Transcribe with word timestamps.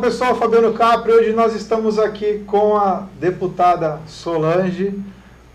pessoal, 0.00 0.34
Fabiano 0.34 0.72
Capri. 0.72 1.12
Hoje 1.12 1.32
nós 1.32 1.54
estamos 1.54 1.98
aqui 1.98 2.42
com 2.46 2.74
a 2.74 3.06
deputada 3.20 4.00
Solange. 4.06 4.94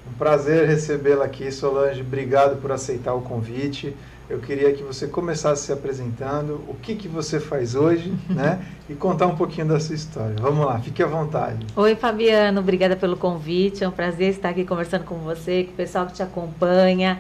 Um 0.08 0.14
prazer 0.20 0.68
recebê-la 0.68 1.26
aqui, 1.26 1.52
Solange. 1.52 2.02
Obrigado 2.02 2.62
por 2.62 2.72
aceitar 2.72 3.16
o 3.16 3.22
convite. 3.22 3.96
Eu 4.30 4.38
queria 4.40 4.72
que 4.74 4.84
você 4.84 5.08
começasse 5.08 5.64
se 5.64 5.72
apresentando, 5.72 6.62
o 6.68 6.76
que, 6.80 6.96
que 6.96 7.08
você 7.08 7.40
faz 7.40 7.74
hoje, 7.74 8.14
né? 8.30 8.64
E 8.88 8.94
contar 8.94 9.26
um 9.26 9.36
pouquinho 9.36 9.68
da 9.68 9.80
sua 9.80 9.96
história. 9.96 10.36
Vamos 10.40 10.64
lá, 10.64 10.80
fique 10.80 11.02
à 11.02 11.08
vontade. 11.08 11.66
Oi, 11.76 11.96
Fabiano, 11.96 12.60
obrigada 12.60 12.96
pelo 12.96 13.18
convite. 13.18 13.84
É 13.84 13.88
um 13.88 13.92
prazer 13.92 14.30
estar 14.30 14.50
aqui 14.50 14.64
conversando 14.64 15.06
com 15.06 15.16
você, 15.18 15.64
com 15.64 15.72
o 15.72 15.76
pessoal 15.76 16.06
que 16.06 16.14
te 16.14 16.22
acompanha. 16.22 17.20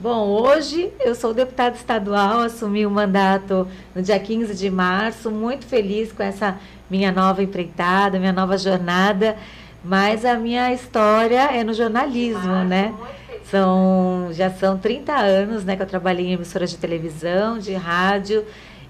Bom, 0.00 0.28
hoje 0.28 0.90
eu 0.98 1.14
sou 1.14 1.34
deputada 1.34 1.76
estadual, 1.76 2.40
assumi 2.40 2.86
o 2.86 2.90
mandato 2.90 3.68
no 3.94 4.00
dia 4.00 4.18
15 4.18 4.54
de 4.54 4.70
março, 4.70 5.30
muito 5.30 5.66
feliz 5.66 6.10
com 6.10 6.22
essa 6.22 6.58
minha 6.88 7.12
nova 7.12 7.42
empreitada, 7.42 8.18
minha 8.18 8.32
nova 8.32 8.56
jornada, 8.56 9.36
mas 9.84 10.24
a 10.24 10.36
minha 10.36 10.72
história 10.72 11.54
é 11.54 11.62
no 11.62 11.74
jornalismo, 11.74 12.64
né? 12.64 12.94
São, 13.44 14.30
já 14.32 14.48
são 14.48 14.78
30 14.78 15.12
anos 15.12 15.64
né, 15.66 15.76
que 15.76 15.82
eu 15.82 15.86
trabalhei 15.86 16.28
em 16.28 16.32
emissoras 16.32 16.70
de 16.70 16.78
televisão, 16.78 17.58
de 17.58 17.74
rádio, 17.74 18.46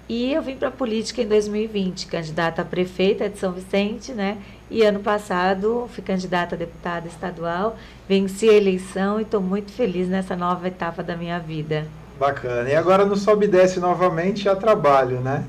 e 0.09 0.33
eu 0.33 0.41
vim 0.41 0.55
para 0.55 0.69
a 0.69 0.73
política 0.73 1.23
em 1.23 1.27
2020, 1.27 2.07
candidata 2.07 2.63
a 2.63 2.65
prefeita 2.65 3.29
de 3.29 3.37
São 3.37 3.51
Vicente, 3.51 4.13
né? 4.13 4.39
E 4.71 4.85
ano 4.85 5.01
passado 5.01 5.91
fui 5.93 6.03
candidata 6.05 6.55
a 6.55 6.59
deputada 6.59 7.09
estadual, 7.09 7.77
venci 8.09 8.49
a 8.49 8.53
eleição 8.53 9.19
e 9.19 9.23
estou 9.23 9.41
muito 9.41 9.73
feliz 9.73 10.09
nessa 10.09 10.37
nova 10.37 10.69
etapa 10.69 11.03
da 11.03 11.17
minha 11.17 11.41
vida. 11.41 11.87
Bacana. 12.21 12.69
E 12.69 12.77
agora 12.77 13.07
no 13.07 13.17
Sobe 13.17 13.47
e 13.47 13.49
Desce 13.49 13.81
novamente 13.81 14.47
a 14.47 14.55
trabalho, 14.55 15.21
né? 15.21 15.43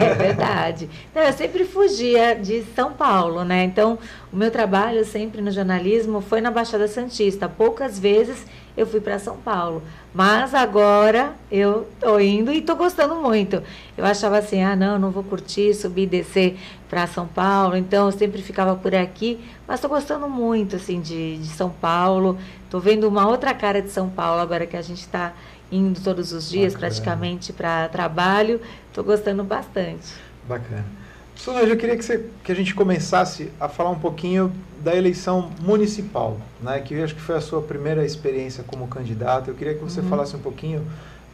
É 0.00 0.14
verdade. 0.14 0.90
eu 1.14 1.32
sempre 1.32 1.64
fugia 1.64 2.34
de 2.34 2.64
São 2.74 2.92
Paulo, 2.92 3.44
né? 3.44 3.62
Então, 3.62 3.96
o 4.32 4.36
meu 4.36 4.50
trabalho 4.50 5.04
sempre 5.04 5.40
no 5.40 5.52
jornalismo 5.52 6.20
foi 6.20 6.40
na 6.40 6.50
Baixada 6.50 6.88
Santista. 6.88 7.48
Poucas 7.48 8.00
vezes 8.00 8.44
eu 8.76 8.84
fui 8.84 9.00
para 9.00 9.20
São 9.20 9.36
Paulo. 9.36 9.80
Mas 10.14 10.54
agora 10.54 11.34
eu 11.50 11.86
tô 12.00 12.18
indo 12.18 12.50
e 12.50 12.62
tô 12.62 12.74
gostando 12.74 13.16
muito. 13.16 13.62
Eu 13.96 14.04
achava 14.04 14.38
assim, 14.38 14.62
ah, 14.62 14.74
não, 14.74 14.98
não 14.98 15.10
vou 15.10 15.22
curtir, 15.22 15.74
subir 15.74 16.02
e 16.02 16.06
descer 16.06 16.58
para 16.88 17.06
São 17.06 17.26
Paulo. 17.26 17.76
Então, 17.76 18.06
eu 18.06 18.12
sempre 18.12 18.40
ficava 18.42 18.74
por 18.74 18.94
aqui. 18.94 19.38
Mas 19.66 19.80
tô 19.80 19.88
gostando 19.88 20.28
muito, 20.28 20.76
assim, 20.76 21.00
de, 21.00 21.38
de 21.38 21.48
São 21.48 21.70
Paulo. 21.70 22.38
Tô 22.70 22.80
vendo 22.80 23.06
uma 23.06 23.28
outra 23.28 23.52
cara 23.54 23.82
de 23.82 23.90
São 23.90 24.08
Paulo 24.08 24.40
agora 24.40 24.66
que 24.66 24.76
a 24.76 24.82
gente 24.82 25.00
está 25.00 25.32
indo 25.70 26.00
todos 26.00 26.32
os 26.32 26.48
dias 26.48 26.72
Bacana. 26.72 26.88
praticamente 26.88 27.52
para 27.52 27.88
trabalho. 27.88 28.60
Estou 28.88 29.04
gostando 29.04 29.44
bastante. 29.44 30.14
Bacana. 30.48 31.07
Solange, 31.38 31.70
eu 31.70 31.76
queria 31.76 31.96
que, 31.96 32.04
você, 32.04 32.24
que 32.42 32.50
a 32.50 32.54
gente 32.54 32.74
começasse 32.74 33.48
a 33.60 33.68
falar 33.68 33.90
um 33.90 33.98
pouquinho 33.98 34.52
da 34.82 34.94
eleição 34.94 35.50
municipal, 35.60 36.36
né? 36.60 36.80
que 36.80 36.94
eu 36.94 37.04
acho 37.04 37.14
que 37.14 37.20
foi 37.20 37.36
a 37.36 37.40
sua 37.40 37.62
primeira 37.62 38.04
experiência 38.04 38.64
como 38.66 38.88
candidata. 38.88 39.48
Eu 39.48 39.54
queria 39.54 39.74
que 39.74 39.80
você 39.80 40.00
uhum. 40.00 40.08
falasse 40.08 40.34
um 40.34 40.40
pouquinho 40.40 40.84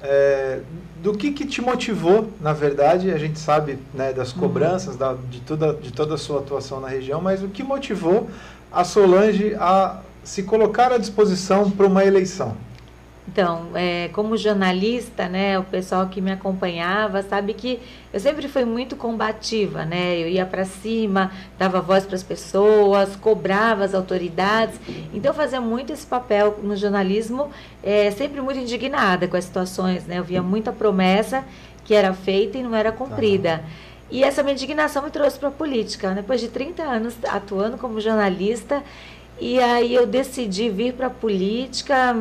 é, 0.02 0.60
do 1.02 1.14
que, 1.14 1.32
que 1.32 1.46
te 1.46 1.62
motivou, 1.62 2.28
na 2.38 2.52
verdade, 2.52 3.10
a 3.10 3.16
gente 3.16 3.38
sabe 3.38 3.78
né, 3.94 4.12
das 4.12 4.34
uhum. 4.34 4.40
cobranças, 4.40 4.92
uhum. 4.92 4.98
da, 4.98 5.14
de, 5.14 5.40
toda, 5.40 5.72
de 5.72 5.90
toda 5.90 6.14
a 6.14 6.18
sua 6.18 6.40
atuação 6.40 6.80
na 6.80 6.88
região, 6.88 7.22
mas 7.22 7.42
o 7.42 7.48
que 7.48 7.62
motivou 7.62 8.28
a 8.70 8.84
Solange 8.84 9.54
a 9.54 10.00
se 10.22 10.42
colocar 10.42 10.92
à 10.92 10.98
disposição 10.98 11.70
para 11.70 11.86
uma 11.86 12.04
eleição? 12.04 12.54
Então, 13.26 13.70
é, 13.74 14.10
como 14.12 14.36
jornalista, 14.36 15.28
né, 15.28 15.58
o 15.58 15.64
pessoal 15.64 16.06
que 16.08 16.20
me 16.20 16.30
acompanhava 16.30 17.22
sabe 17.22 17.54
que 17.54 17.80
eu 18.12 18.20
sempre 18.20 18.46
fui 18.48 18.66
muito 18.66 18.96
combativa, 18.96 19.84
né? 19.84 20.18
Eu 20.18 20.28
ia 20.28 20.44
para 20.44 20.64
cima, 20.66 21.32
dava 21.58 21.80
voz 21.80 22.04
para 22.04 22.16
as 22.16 22.22
pessoas, 22.22 23.16
cobrava 23.16 23.82
as 23.82 23.94
autoridades. 23.94 24.78
Então, 25.12 25.30
eu 25.30 25.34
fazia 25.34 25.60
muito 25.60 25.92
esse 25.92 26.06
papel 26.06 26.58
no 26.62 26.76
jornalismo, 26.76 27.50
é, 27.82 28.10
sempre 28.10 28.42
muito 28.42 28.60
indignada 28.60 29.26
com 29.26 29.36
as 29.36 29.44
situações, 29.44 30.06
né? 30.06 30.18
Eu 30.18 30.24
via 30.24 30.42
muita 30.42 30.70
promessa 30.70 31.44
que 31.82 31.94
era 31.94 32.12
feita 32.12 32.58
e 32.58 32.62
não 32.62 32.74
era 32.74 32.92
cumprida. 32.92 33.64
E 34.10 34.22
essa 34.22 34.42
minha 34.42 34.52
indignação 34.52 35.02
me 35.02 35.10
trouxe 35.10 35.38
para 35.38 35.48
a 35.48 35.52
política. 35.52 36.10
Depois 36.10 36.40
de 36.40 36.48
30 36.48 36.82
anos 36.82 37.14
atuando 37.26 37.78
como 37.78 38.00
jornalista, 38.00 38.82
e 39.40 39.58
aí 39.58 39.94
eu 39.94 40.06
decidi 40.06 40.70
vir 40.70 40.92
para 40.92 41.08
a 41.08 41.10
política 41.10 42.14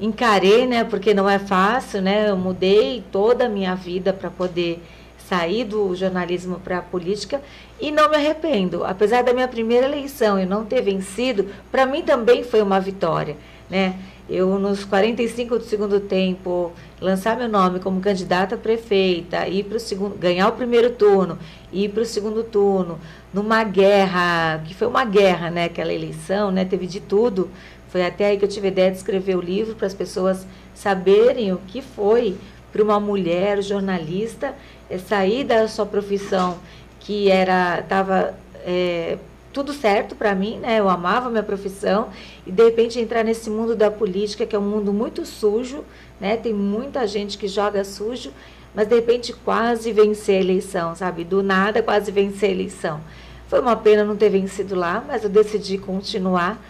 encarei, 0.00 0.66
né, 0.66 0.84
porque 0.84 1.14
não 1.14 1.28
é 1.28 1.38
fácil, 1.38 2.02
né? 2.02 2.28
Eu 2.28 2.36
mudei 2.36 3.02
toda 3.10 3.46
a 3.46 3.48
minha 3.48 3.74
vida 3.74 4.12
para 4.12 4.30
poder 4.30 4.82
sair 5.28 5.64
do 5.64 5.94
jornalismo 5.94 6.60
para 6.60 6.78
a 6.78 6.82
política 6.82 7.40
e 7.80 7.90
não 7.90 8.08
me 8.10 8.16
arrependo. 8.16 8.84
Apesar 8.84 9.22
da 9.22 9.32
minha 9.32 9.48
primeira 9.48 9.86
eleição 9.86 10.38
eu 10.38 10.46
não 10.46 10.64
ter 10.64 10.82
vencido, 10.82 11.46
para 11.70 11.86
mim 11.86 12.02
também 12.02 12.44
foi 12.44 12.62
uma 12.62 12.80
vitória, 12.80 13.36
né? 13.68 13.96
Eu 14.28 14.58
nos 14.58 14.84
45 14.84 15.58
do 15.58 15.64
segundo 15.64 16.00
tempo 16.00 16.72
lançar 17.00 17.36
meu 17.36 17.48
nome 17.48 17.78
como 17.78 18.00
candidata 18.00 18.56
a 18.56 18.58
prefeita, 18.58 19.46
ir 19.46 19.64
para 19.64 19.76
o 19.76 19.80
segundo, 19.80 20.18
ganhar 20.18 20.48
o 20.48 20.52
primeiro 20.52 20.90
turno, 20.90 21.38
ir 21.72 21.90
para 21.90 22.02
o 22.02 22.06
segundo 22.06 22.42
turno, 22.42 22.98
numa 23.32 23.62
guerra, 23.62 24.62
que 24.64 24.74
foi 24.74 24.88
uma 24.88 25.04
guerra, 25.04 25.48
né, 25.48 25.66
aquela 25.66 25.92
eleição, 25.92 26.50
né, 26.50 26.64
teve 26.64 26.88
de 26.88 26.98
tudo 26.98 27.48
foi 27.96 28.04
até 28.04 28.26
aí 28.26 28.36
que 28.36 28.44
eu 28.44 28.48
tive 28.48 28.66
a 28.66 28.70
ideia 28.70 28.90
de 28.90 28.98
escrever 28.98 29.38
o 29.38 29.40
livro 29.40 29.74
para 29.74 29.86
as 29.86 29.94
pessoas 29.94 30.46
saberem 30.74 31.50
o 31.54 31.56
que 31.56 31.80
foi 31.80 32.36
para 32.70 32.82
uma 32.82 33.00
mulher 33.00 33.62
jornalista 33.62 34.54
é, 34.90 34.98
sair 34.98 35.44
da 35.44 35.66
sua 35.66 35.86
profissão 35.86 36.58
que 37.00 37.30
era 37.30 37.80
estava 37.80 38.34
é, 38.66 39.16
tudo 39.50 39.72
certo 39.72 40.14
para 40.14 40.34
mim, 40.34 40.58
né? 40.58 40.78
Eu 40.78 40.90
amava 40.90 41.30
minha 41.30 41.42
profissão 41.42 42.10
e 42.46 42.52
de 42.52 42.64
repente 42.64 43.00
entrar 43.00 43.24
nesse 43.24 43.48
mundo 43.48 43.74
da 43.74 43.90
política 43.90 44.44
que 44.44 44.54
é 44.54 44.58
um 44.58 44.68
mundo 44.68 44.92
muito 44.92 45.24
sujo, 45.24 45.82
né? 46.20 46.36
Tem 46.36 46.52
muita 46.52 47.06
gente 47.06 47.38
que 47.38 47.48
joga 47.48 47.82
sujo, 47.82 48.30
mas 48.74 48.86
de 48.86 48.94
repente 48.94 49.32
quase 49.32 49.90
vencer 49.90 50.36
a 50.36 50.40
eleição, 50.42 50.94
sabe? 50.94 51.24
Do 51.24 51.42
nada 51.42 51.82
quase 51.82 52.12
vencer 52.12 52.50
a 52.50 52.52
eleição. 52.52 53.00
Foi 53.48 53.58
uma 53.58 53.74
pena 53.74 54.04
não 54.04 54.16
ter 54.16 54.28
vencido 54.28 54.74
lá, 54.74 55.02
mas 55.08 55.24
eu 55.24 55.30
decidi 55.30 55.78
continuar 55.78 56.60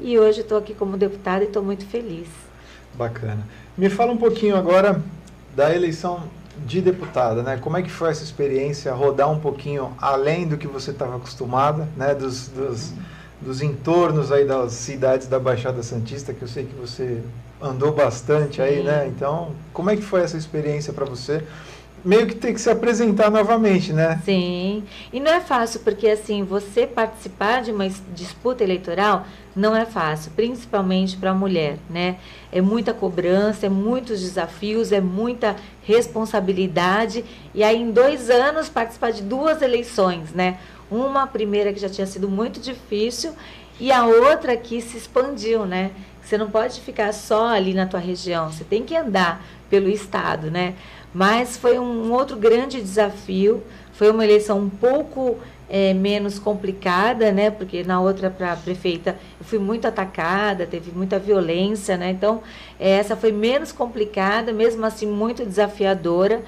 e 0.00 0.18
hoje 0.18 0.40
estou 0.40 0.58
aqui 0.58 0.74
como 0.74 0.96
deputada 0.96 1.44
e 1.44 1.46
estou 1.46 1.62
muito 1.62 1.86
feliz. 1.86 2.28
Bacana. 2.94 3.46
Me 3.76 3.90
fala 3.90 4.12
um 4.12 4.16
pouquinho 4.16 4.56
agora 4.56 5.02
da 5.54 5.74
eleição 5.74 6.22
de 6.66 6.80
deputada, 6.80 7.42
né? 7.42 7.58
Como 7.58 7.76
é 7.76 7.82
que 7.82 7.90
foi 7.90 8.10
essa 8.10 8.24
experiência, 8.24 8.92
rodar 8.92 9.30
um 9.30 9.38
pouquinho 9.38 9.92
além 10.00 10.46
do 10.46 10.56
que 10.56 10.66
você 10.66 10.90
estava 10.90 11.16
acostumada, 11.16 11.88
né? 11.96 12.14
Dos, 12.14 12.48
dos, 12.48 12.92
dos 13.40 13.60
entornos 13.60 14.32
aí 14.32 14.46
das 14.46 14.72
cidades 14.72 15.26
da 15.26 15.38
Baixada 15.38 15.82
Santista, 15.82 16.32
que 16.32 16.42
eu 16.42 16.48
sei 16.48 16.64
que 16.64 16.74
você 16.74 17.22
andou 17.60 17.92
bastante 17.92 18.62
aí, 18.62 18.82
né? 18.82 19.06
Então, 19.06 19.52
como 19.72 19.90
é 19.90 19.96
que 19.96 20.02
foi 20.02 20.22
essa 20.22 20.36
experiência 20.36 20.92
para 20.92 21.04
você? 21.04 21.42
Meio 22.06 22.28
que 22.28 22.36
tem 22.36 22.54
que 22.54 22.60
se 22.60 22.70
apresentar 22.70 23.30
novamente, 23.32 23.92
né? 23.92 24.22
Sim. 24.24 24.84
E 25.12 25.18
não 25.18 25.32
é 25.32 25.40
fácil, 25.40 25.80
porque 25.80 26.08
assim, 26.08 26.44
você 26.44 26.86
participar 26.86 27.62
de 27.62 27.72
uma 27.72 27.88
disputa 28.14 28.62
eleitoral 28.62 29.26
não 29.56 29.74
é 29.74 29.84
fácil, 29.84 30.30
principalmente 30.36 31.16
para 31.16 31.30
a 31.32 31.34
mulher, 31.34 31.78
né? 31.90 32.16
É 32.52 32.60
muita 32.60 32.94
cobrança, 32.94 33.66
é 33.66 33.68
muitos 33.68 34.20
desafios, 34.20 34.92
é 34.92 35.00
muita 35.00 35.56
responsabilidade. 35.82 37.24
E 37.52 37.64
aí, 37.64 37.82
em 37.82 37.90
dois 37.90 38.30
anos, 38.30 38.68
participar 38.68 39.10
de 39.10 39.22
duas 39.22 39.60
eleições, 39.60 40.32
né? 40.32 40.58
Uma 40.88 41.26
primeira 41.26 41.72
que 41.72 41.80
já 41.80 41.88
tinha 41.88 42.06
sido 42.06 42.28
muito 42.28 42.60
difícil 42.60 43.32
e 43.80 43.90
a 43.90 44.06
outra 44.06 44.56
que 44.56 44.80
se 44.80 44.96
expandiu, 44.96 45.66
né? 45.66 45.90
Você 46.22 46.38
não 46.38 46.50
pode 46.50 46.80
ficar 46.80 47.12
só 47.12 47.48
ali 47.48 47.74
na 47.74 47.86
tua 47.86 48.00
região, 48.00 48.50
você 48.50 48.62
tem 48.62 48.84
que 48.84 48.96
andar 48.96 49.44
pelo 49.68 49.88
estado, 49.88 50.50
né? 50.50 50.74
Mas 51.14 51.56
foi 51.56 51.78
um 51.78 52.12
outro 52.12 52.36
grande 52.36 52.80
desafio. 52.80 53.62
Foi 53.92 54.10
uma 54.10 54.24
eleição 54.24 54.58
um 54.58 54.68
pouco 54.68 55.38
é, 55.68 55.92
menos 55.94 56.38
complicada, 56.38 57.32
né? 57.32 57.50
Porque 57.50 57.82
na 57.82 58.00
outra 58.00 58.30
para 58.30 58.56
prefeita 58.56 59.16
eu 59.38 59.46
fui 59.46 59.58
muito 59.58 59.86
atacada, 59.86 60.66
teve 60.66 60.92
muita 60.92 61.18
violência, 61.18 61.96
né? 61.96 62.10
Então 62.10 62.42
é, 62.78 62.90
essa 62.90 63.16
foi 63.16 63.32
menos 63.32 63.72
complicada, 63.72 64.52
mesmo 64.52 64.84
assim 64.84 65.06
muito 65.06 65.44
desafiadora. 65.44 66.42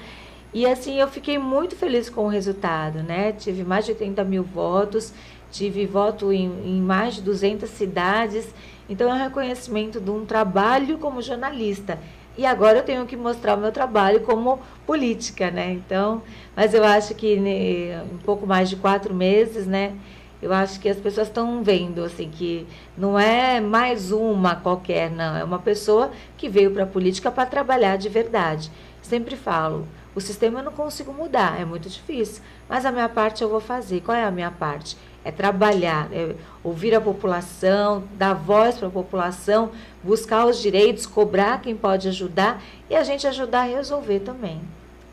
E 0.53 0.65
assim 0.65 0.99
eu 0.99 1.07
fiquei 1.07 1.37
muito 1.37 1.75
feliz 1.75 2.09
com 2.09 2.25
o 2.25 2.27
resultado, 2.27 3.03
né? 3.03 3.31
Tive 3.33 3.63
mais 3.63 3.85
de 3.85 3.91
80 3.91 4.23
mil 4.23 4.43
votos, 4.43 5.13
tive 5.51 5.85
voto 5.85 6.31
em, 6.31 6.45
em 6.65 6.81
mais 6.81 7.15
de 7.15 7.21
200 7.21 7.69
cidades. 7.69 8.47
Então 8.89 9.09
é 9.09 9.13
um 9.13 9.23
reconhecimento 9.23 9.99
de 9.99 10.09
um 10.09 10.25
trabalho 10.25 10.97
como 10.97 11.21
jornalista 11.21 11.99
e 12.39 12.45
agora 12.45 12.77
eu 12.77 12.83
tenho 12.83 13.05
que 13.05 13.17
mostrar 13.17 13.57
o 13.57 13.59
meu 13.59 13.69
trabalho 13.69 14.21
como 14.21 14.61
política, 14.85 15.51
né? 15.51 15.73
Então, 15.73 16.23
mas 16.55 16.73
eu 16.73 16.85
acho 16.85 17.13
que 17.13 17.35
né, 17.37 18.01
um 18.13 18.17
pouco 18.19 18.47
mais 18.47 18.69
de 18.69 18.77
quatro 18.77 19.13
meses, 19.13 19.67
né? 19.67 19.93
Eu 20.41 20.53
acho 20.53 20.79
que 20.79 20.87
as 20.87 20.95
pessoas 20.95 21.27
estão 21.27 21.61
vendo 21.61 22.01
assim 22.01 22.29
que 22.29 22.65
não 22.97 23.19
é 23.19 23.59
mais 23.59 24.13
uma 24.13 24.55
qualquer, 24.55 25.11
não. 25.11 25.35
É 25.35 25.43
uma 25.43 25.59
pessoa 25.59 26.11
que 26.37 26.47
veio 26.47 26.71
para 26.71 26.83
a 26.83 26.87
política 26.87 27.29
para 27.29 27.45
trabalhar 27.45 27.97
de 27.97 28.07
verdade. 28.07 28.71
Sempre 29.01 29.35
falo, 29.35 29.85
O 30.15 30.21
sistema 30.21 30.59
eu 30.59 30.63
não 30.65 30.71
consigo 30.71 31.13
mudar, 31.13 31.59
é 31.59 31.65
muito 31.65 31.89
difícil. 31.89 32.41
Mas 32.67 32.85
a 32.85 32.91
minha 32.91 33.09
parte 33.09 33.43
eu 33.43 33.49
vou 33.49 33.59
fazer. 33.59 34.01
Qual 34.01 34.17
é 34.17 34.23
a 34.23 34.31
minha 34.31 34.51
parte? 34.51 34.97
É 35.23 35.31
trabalhar, 35.31 36.07
é 36.11 36.35
ouvir 36.63 36.95
a 36.95 37.01
população, 37.01 38.03
dar 38.17 38.33
voz 38.33 38.77
para 38.77 38.87
a 38.87 38.91
população, 38.91 39.71
buscar 40.03 40.45
os 40.45 40.59
direitos, 40.59 41.05
cobrar 41.05 41.61
quem 41.61 41.75
pode 41.75 42.07
ajudar 42.07 42.61
e 42.89 42.95
a 42.95 43.03
gente 43.03 43.27
ajudar 43.27 43.61
a 43.61 43.63
resolver 43.63 44.19
também. 44.21 44.61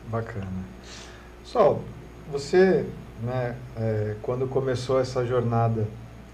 Bacana. 0.07 0.47
Sol, 1.43 1.81
você, 2.31 2.85
né, 3.21 3.55
é, 3.75 4.15
quando 4.21 4.47
começou 4.47 4.99
essa 4.99 5.25
jornada 5.25 5.87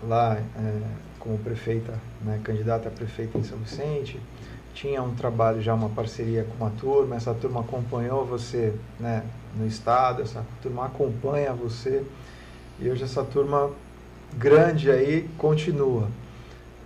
lá 0.07 0.37
é, 0.37 0.81
como 1.19 1.37
prefeita, 1.37 1.93
né, 2.21 2.39
candidata 2.43 2.89
a 2.89 2.91
prefeita 2.91 3.37
em 3.37 3.43
São 3.43 3.57
Vicente, 3.57 4.19
tinha 4.73 5.01
um 5.01 5.13
trabalho 5.13 5.61
já, 5.61 5.73
uma 5.73 5.89
parceria 5.89 6.43
com 6.43 6.63
uma 6.63 6.71
turma, 6.71 7.15
essa 7.15 7.33
turma 7.33 7.61
acompanhou 7.61 8.25
você 8.25 8.73
né, 8.99 9.23
no 9.55 9.67
estado, 9.67 10.21
essa 10.21 10.43
turma 10.61 10.85
acompanha 10.85 11.53
você 11.53 12.03
e 12.79 12.89
hoje 12.89 13.03
essa 13.03 13.23
turma 13.23 13.69
grande 14.37 14.89
aí 14.89 15.29
continua. 15.37 16.07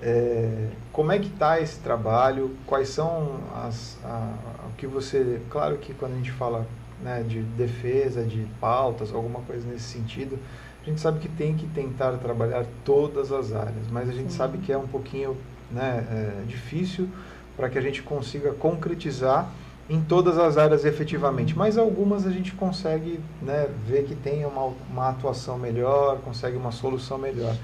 É, 0.02 0.68
como 0.92 1.12
é 1.12 1.20
que 1.20 1.28
está 1.28 1.60
esse 1.60 1.80
trabalho? 1.80 2.56
Quais 2.66 2.90
são 2.90 3.40
as, 3.56 3.98
a, 4.04 4.34
o 4.70 4.76
que 4.78 4.86
você... 4.86 5.42
Claro 5.50 5.78
que 5.78 5.94
quando 5.94 6.14
a 6.14 6.16
gente 6.16 6.32
fala 6.32 6.68
né, 7.02 7.24
de 7.28 7.42
defesa, 7.42 8.24
de 8.24 8.46
pautas, 8.60 9.14
alguma 9.14 9.42
coisa 9.42 9.68
nesse 9.68 9.86
sentido, 9.86 10.38
a 10.82 10.90
gente 10.90 11.02
sabe 11.02 11.20
que 11.20 11.30
tem 11.30 11.56
que 11.56 11.68
tentar 11.68 12.14
trabalhar 12.14 12.66
todas 12.86 13.32
as 13.32 13.54
áreas, 13.54 13.88
mas 13.92 14.10
a 14.10 14.14
gente 14.14 14.32
Sim. 14.32 14.38
sabe 14.38 14.58
que 14.60 14.72
é 14.72 14.78
um 14.78 14.88
pouquinho 14.88 15.36
né, 15.72 16.06
é, 16.10 16.44
difícil 16.48 17.10
para 17.56 17.70
que 17.70 17.78
a 17.78 17.82
gente 17.82 18.02
consiga 18.04 18.54
concretizar 18.54 19.52
em 19.90 20.02
todas 20.02 20.38
as 20.38 20.58
áreas 20.58 20.84
efetivamente, 20.84 21.58
mas 21.58 21.78
algumas 21.78 22.26
a 22.28 22.32
gente 22.32 22.52
consegue 22.54 23.20
né, 23.42 23.68
ver 23.86 24.04
que 24.04 24.16
tem 24.16 24.46
uma, 24.46 24.74
uma 24.92 25.10
atuação 25.10 25.58
melhor, 25.58 26.20
consegue 26.20 26.58
uma 26.58 26.72
solução 26.72 27.18
melhor. 27.18 27.56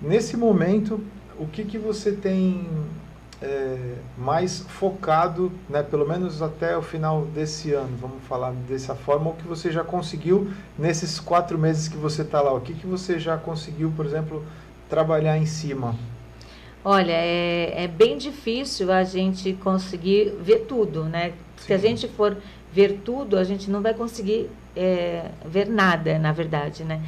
Nesse 0.00 0.36
momento, 0.36 1.00
o 1.38 1.46
que, 1.46 1.64
que 1.64 1.76
você 1.76 2.12
tem 2.12 2.66
é, 3.42 3.94
mais 4.16 4.60
focado, 4.60 5.52
né, 5.68 5.82
pelo 5.82 6.08
menos 6.08 6.40
até 6.40 6.76
o 6.76 6.82
final 6.82 7.22
desse 7.26 7.72
ano, 7.72 7.96
vamos 8.00 8.22
falar 8.26 8.52
dessa 8.68 8.94
forma, 8.94 9.30
o 9.30 9.34
que 9.34 9.46
você 9.46 9.70
já 9.70 9.84
conseguiu 9.84 10.50
nesses 10.78 11.20
quatro 11.20 11.58
meses 11.58 11.86
que 11.86 11.96
você 11.96 12.22
está 12.22 12.40
lá? 12.40 12.52
O 12.52 12.60
que, 12.60 12.72
que 12.72 12.86
você 12.86 13.18
já 13.18 13.36
conseguiu, 13.36 13.92
por 13.94 14.06
exemplo, 14.06 14.42
trabalhar 14.88 15.36
em 15.36 15.46
cima? 15.46 15.94
Olha, 16.84 17.12
é, 17.12 17.84
é 17.84 17.88
bem 17.88 18.16
difícil 18.16 18.90
a 18.90 19.04
gente 19.04 19.52
conseguir 19.52 20.32
ver 20.40 20.60
tudo, 20.60 21.04
né? 21.04 21.34
Sim. 21.58 21.66
Se 21.66 21.72
a 21.72 21.78
gente 21.78 22.08
for 22.08 22.36
ver 22.72 23.00
tudo, 23.04 23.36
a 23.38 23.44
gente 23.44 23.70
não 23.70 23.80
vai 23.80 23.94
conseguir 23.94 24.50
é, 24.76 25.26
ver 25.44 25.68
nada, 25.68 26.18
na 26.18 26.32
verdade, 26.32 26.84
né? 26.84 27.00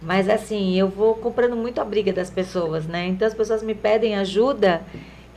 Mas 0.00 0.28
assim, 0.28 0.76
eu 0.76 0.88
vou 0.88 1.14
comprando 1.14 1.54
muito 1.56 1.80
a 1.80 1.84
briga 1.84 2.12
das 2.12 2.28
pessoas, 2.28 2.86
né? 2.86 3.06
Então 3.06 3.26
as 3.26 3.34
pessoas 3.34 3.62
me 3.62 3.74
pedem 3.74 4.16
ajuda 4.16 4.82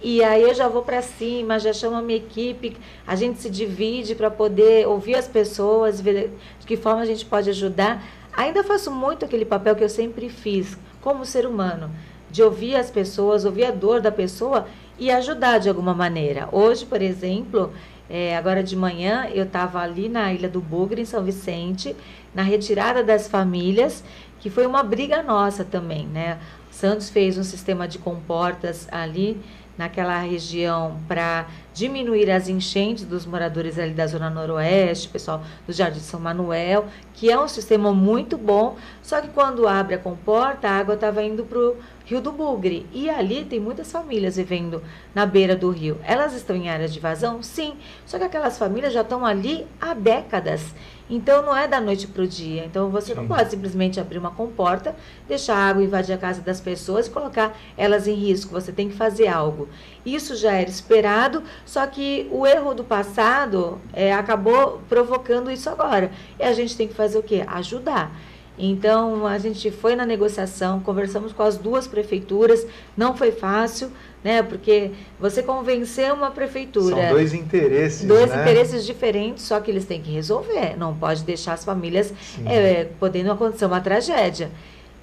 e 0.02 0.24
aí 0.24 0.44
eu 0.44 0.54
já 0.54 0.68
vou 0.68 0.82
para 0.82 1.02
cima, 1.02 1.60
já 1.60 1.72
chamo 1.72 1.96
a 1.96 2.02
minha 2.02 2.18
equipe, 2.18 2.76
a 3.06 3.16
gente 3.16 3.40
se 3.40 3.50
divide 3.50 4.16
para 4.16 4.30
poder 4.30 4.88
ouvir 4.88 5.16
as 5.16 5.28
pessoas, 5.28 6.02
ver 6.02 6.32
de 6.60 6.66
que 6.66 6.76
forma 6.76 7.02
a 7.02 7.06
gente 7.06 7.26
pode 7.26 7.50
ajudar. 7.50 8.04
Ainda 8.34 8.64
faço 8.64 8.92
muito 8.92 9.24
aquele 9.24 9.46
papel 9.46 9.76
que 9.76 9.84
eu 9.84 9.90
sempre 9.90 10.30
fiz 10.30 10.78
como 11.02 11.26
ser 11.26 11.46
humano 11.46 11.90
de 12.30 12.44
ouvir 12.44 12.76
as 12.76 12.92
pessoas, 12.92 13.46
ouvir 13.46 13.66
a 13.66 13.72
dor 13.72 14.02
da 14.02 14.12
pessoa 14.12 14.68
e 15.00 15.10
ajudar 15.10 15.60
de 15.60 15.70
alguma 15.70 15.94
maneira. 15.94 16.50
Hoje, 16.52 16.86
por 16.86 17.02
exemplo, 17.02 17.72
é, 18.10 18.36
agora 18.38 18.64
de 18.64 18.76
manhã, 18.76 19.28
eu 19.34 19.46
estava 19.46 19.80
ali 19.80 20.08
na 20.08 20.32
Ilha 20.32 20.50
do 20.50 20.62
Bugre, 20.62 21.02
em 21.02 21.06
São 21.06 21.24
Vicente, 21.24 21.96
na 22.34 22.44
retirada 22.44 23.04
das 23.04 23.28
famílias, 23.28 24.04
que 24.40 24.50
foi 24.50 24.66
uma 24.66 24.84
briga 24.84 25.24
nossa 25.24 25.64
também, 25.64 26.06
né? 26.08 26.38
Santos 26.70 27.10
fez 27.10 27.38
um 27.38 27.44
sistema 27.44 27.88
de 27.88 27.98
comportas 27.98 28.88
ali 28.92 29.42
naquela 29.78 30.20
região 30.20 31.00
para 31.08 31.48
diminuir 31.74 32.32
as 32.32 32.48
enchentes 32.48 33.04
dos 33.04 33.26
moradores 33.26 33.78
ali 33.78 33.94
da 33.94 34.08
zona 34.08 34.30
noroeste, 34.30 35.10
pessoal 35.10 35.44
do 35.68 35.74
Jardim 35.74 36.00
São 36.00 36.20
Manuel, 36.20 36.86
que 37.14 37.30
é 37.30 37.40
um 37.40 37.48
sistema 37.48 37.94
muito 37.94 38.38
bom, 38.38 38.78
só 39.02 39.22
que 39.22 39.28
quando 39.30 39.68
abre 39.68 39.96
a 39.96 39.98
comporta, 39.98 40.70
a 40.70 40.78
água 40.78 40.96
estava 40.96 41.22
indo 41.24 41.44
para 41.44 41.60
Rio 42.06 42.22
do 42.22 42.32
Bugre. 42.32 42.86
E 42.94 43.10
ali 43.10 43.44
tem 43.44 43.60
muitas 43.60 43.92
famílias 43.92 44.38
vivendo 44.38 44.82
na 45.14 45.26
beira 45.26 45.56
do 45.56 45.70
rio. 45.72 46.00
Elas 46.04 46.34
estão 46.34 46.56
em 46.56 46.70
áreas 46.70 46.94
de 46.94 47.00
vazão? 47.00 47.42
Sim. 47.42 47.74
Só 48.06 48.18
que 48.18 48.24
aquelas 48.24 48.58
famílias 48.58 48.94
já 48.94 49.02
estão 49.02 49.26
ali 49.26 49.66
há 49.82 49.94
décadas. 49.94 50.74
Então 51.10 51.44
não 51.44 51.56
é 51.56 51.68
da 51.68 51.80
noite 51.80 52.08
para 52.08 52.24
o 52.24 52.28
dia. 52.28 52.66
Então 52.66 52.90
você 52.90 53.14
Sim. 53.14 53.22
não 53.22 53.28
pode 53.28 53.50
simplesmente 53.50 54.00
abrir 54.00 54.18
uma 54.18 54.32
comporta, 54.32 54.96
deixar 55.28 55.56
a 55.56 55.70
água 55.70 55.84
invadir 55.84 56.14
a 56.14 56.18
casa 56.18 56.42
das 56.42 56.60
pessoas 56.60 57.08
e 57.08 57.12
colocar 57.12 57.58
elas 57.78 58.08
em 58.08 58.14
risco. 58.14 58.52
Você 58.54 58.72
tem 58.72 58.90
que 58.90 58.96
fazer 58.96 59.28
algo. 59.28 59.68
Isso 60.06 60.36
já 60.36 60.54
era 60.54 60.70
esperado, 60.70 61.44
só 61.66 61.86
que 61.86 62.28
o 62.32 62.46
erro 62.46 62.74
do 62.74 62.84
passado 62.84 63.80
é, 63.94 64.14
acabou 64.14 64.82
provocando 64.90 65.52
isso 65.52 65.70
agora. 65.70 66.12
E 66.40 66.44
a 66.44 66.54
gente 66.54 66.76
tem 66.76 66.88
que 66.88 66.94
fazer 66.94 67.18
o 67.18 67.24
quê? 67.24 67.44
Ajudar. 67.48 68.12
Então 68.58 69.28
a 69.28 69.38
gente 69.38 69.70
foi 69.70 69.96
na 69.96 70.06
negociação, 70.06 70.80
conversamos 70.80 71.34
com 71.34 71.44
as 71.44 71.58
duas 71.58 71.88
prefeituras, 71.88 72.66
não 72.96 73.16
foi 73.16 73.32
fácil, 73.32 73.92
né? 74.24 74.42
Porque 74.42 74.92
você 75.20 75.44
convencer 75.44 76.12
uma 76.14 76.32
prefeitura. 76.32 76.96
São 76.96 77.10
dois 77.10 77.34
interesses. 77.34 78.08
Dois 78.08 78.30
né? 78.30 78.42
interesses 78.42 78.86
diferentes, 78.86 79.44
só 79.44 79.60
que 79.60 79.70
eles 79.70 79.86
têm 79.86 80.02
que 80.02 80.12
resolver. 80.12 80.78
Não 80.78 80.96
pode 80.96 81.24
deixar 81.24 81.54
as 81.54 81.66
famílias 81.66 82.14
é, 82.46 82.88
podendo 83.00 83.32
acontecer 83.32 83.66
uma 83.66 83.82
tragédia. 83.82 84.50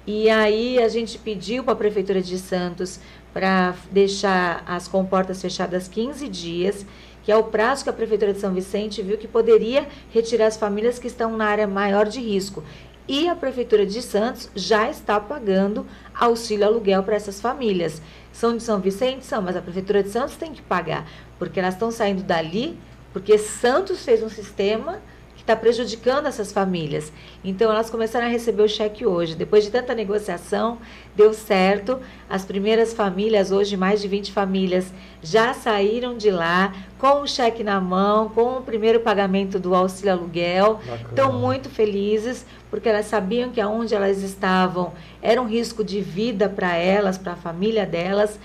E 0.05 0.29
aí 0.29 0.79
a 0.79 0.89
gente 0.89 1.17
pediu 1.17 1.63
para 1.63 1.73
a 1.73 1.77
Prefeitura 1.77 2.21
de 2.21 2.37
Santos 2.37 2.99
para 3.31 3.73
deixar 3.89 4.63
as 4.67 4.87
comportas 4.87 5.41
fechadas 5.41 5.87
15 5.87 6.27
dias, 6.27 6.85
que 7.23 7.31
é 7.31 7.37
o 7.37 7.43
prazo 7.43 7.85
que 7.85 7.89
a 7.89 7.93
Prefeitura 7.93 8.33
de 8.33 8.39
São 8.39 8.53
Vicente 8.53 9.01
viu 9.01 9.17
que 9.17 9.27
poderia 9.27 9.87
retirar 10.13 10.47
as 10.47 10.57
famílias 10.57 10.99
que 10.99 11.07
estão 11.07 11.37
na 11.37 11.45
área 11.45 11.65
maior 11.65 12.05
de 12.05 12.19
risco. 12.19 12.61
E 13.07 13.27
a 13.27 13.35
Prefeitura 13.35 13.85
de 13.85 14.01
Santos 14.01 14.49
já 14.55 14.89
está 14.89 15.19
pagando 15.19 15.85
auxílio 16.15 16.65
aluguel 16.65 17.03
para 17.03 17.15
essas 17.15 17.41
famílias. 17.41 18.01
São 18.31 18.55
de 18.55 18.63
São 18.63 18.79
Vicente? 18.79 19.25
São, 19.25 19.41
mas 19.41 19.57
a 19.57 19.61
Prefeitura 19.61 20.01
de 20.01 20.09
Santos 20.09 20.35
tem 20.35 20.53
que 20.53 20.61
pagar, 20.61 21.05
porque 21.37 21.59
elas 21.59 21.73
estão 21.73 21.91
saindo 21.91 22.23
dali, 22.23 22.77
porque 23.11 23.37
Santos 23.37 24.03
fez 24.05 24.23
um 24.23 24.29
sistema 24.29 25.01
está 25.43 25.57
prejudicando 25.57 26.25
essas 26.25 26.53
famílias. 26.53 27.11
Então 27.43 27.69
elas 27.69 27.89
começaram 27.89 28.25
a 28.25 28.29
receber 28.29 28.63
o 28.63 28.67
cheque 28.67 29.05
hoje. 29.05 29.35
Depois 29.35 29.65
de 29.65 29.71
tanta 29.71 29.93
negociação, 29.93 30.77
deu 31.15 31.33
certo. 31.33 31.99
As 32.29 32.45
primeiras 32.45 32.93
famílias, 32.93 33.51
hoje 33.51 33.75
mais 33.75 34.01
de 34.01 34.07
20 34.07 34.31
famílias, 34.31 34.93
já 35.21 35.53
saíram 35.53 36.17
de 36.17 36.31
lá 36.31 36.73
com 36.97 37.21
o 37.21 37.27
cheque 37.27 37.61
na 37.61 37.79
mão, 37.81 38.29
com 38.29 38.57
o 38.57 38.61
primeiro 38.61 39.01
pagamento 39.01 39.59
do 39.59 39.75
auxílio 39.75 40.13
aluguel. 40.13 40.79
Estão 41.09 41.33
muito 41.33 41.69
felizes, 41.69 42.45
porque 42.71 42.87
elas 42.87 43.07
sabiam 43.07 43.49
que 43.49 43.59
aonde 43.59 43.93
elas 43.93 44.23
estavam 44.23 44.93
era 45.21 45.41
um 45.41 45.45
risco 45.45 45.83
de 45.83 45.99
vida 45.99 46.47
para 46.47 46.77
elas, 46.77 47.17
para 47.17 47.33
a 47.33 47.37
família 47.37 47.85
delas. 47.85 48.39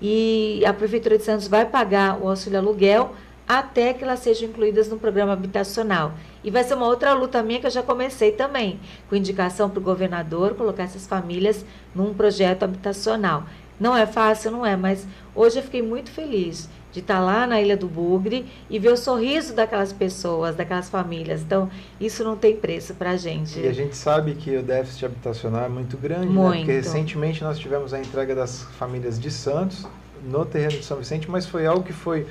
E 0.00 0.62
a 0.64 0.72
Prefeitura 0.72 1.18
de 1.18 1.24
Santos 1.24 1.48
vai 1.48 1.64
pagar 1.64 2.16
o 2.20 2.28
auxílio 2.28 2.60
aluguel 2.60 3.12
até 3.46 3.92
que 3.92 4.04
elas 4.04 4.20
sejam 4.20 4.48
incluídas 4.48 4.88
no 4.88 4.98
programa 4.98 5.32
habitacional. 5.32 6.14
E 6.44 6.50
vai 6.50 6.62
ser 6.62 6.74
uma 6.74 6.86
outra 6.86 7.14
luta 7.14 7.42
minha 7.42 7.58
que 7.58 7.66
eu 7.66 7.70
já 7.70 7.82
comecei 7.82 8.30
também, 8.30 8.78
com 9.08 9.16
indicação 9.16 9.70
para 9.70 9.80
o 9.80 9.82
governador 9.82 10.54
colocar 10.54 10.82
essas 10.82 11.06
famílias 11.06 11.64
num 11.94 12.12
projeto 12.12 12.64
habitacional. 12.64 13.44
Não 13.80 13.96
é 13.96 14.06
fácil, 14.06 14.50
não 14.50 14.64
é, 14.64 14.76
mas 14.76 15.06
hoje 15.34 15.58
eu 15.58 15.62
fiquei 15.62 15.82
muito 15.82 16.10
feliz 16.10 16.68
de 16.92 17.00
estar 17.00 17.18
lá 17.18 17.44
na 17.44 17.60
Ilha 17.60 17.76
do 17.76 17.88
Bugre 17.88 18.46
e 18.70 18.78
ver 18.78 18.92
o 18.92 18.96
sorriso 18.96 19.52
daquelas 19.52 19.92
pessoas, 19.92 20.54
daquelas 20.54 20.88
famílias. 20.88 21.40
Então, 21.40 21.68
isso 22.00 22.22
não 22.22 22.36
tem 22.36 22.54
preço 22.54 22.94
para 22.94 23.10
a 23.10 23.16
gente. 23.16 23.58
E 23.58 23.66
a 23.66 23.72
gente 23.72 23.96
sabe 23.96 24.34
que 24.34 24.56
o 24.56 24.62
déficit 24.62 25.06
habitacional 25.06 25.64
é 25.64 25.68
muito 25.68 25.96
grande, 25.96 26.28
muito. 26.28 26.50
Né? 26.52 26.58
porque 26.58 26.72
recentemente 26.72 27.42
nós 27.42 27.58
tivemos 27.58 27.92
a 27.92 27.98
entrega 27.98 28.32
das 28.32 28.62
famílias 28.78 29.18
de 29.18 29.28
Santos 29.28 29.84
no 30.24 30.46
terreno 30.46 30.78
de 30.78 30.84
São 30.84 30.96
Vicente, 30.96 31.28
mas 31.28 31.46
foi 31.46 31.66
algo 31.66 31.82
que 31.82 31.92
foi 31.92 32.26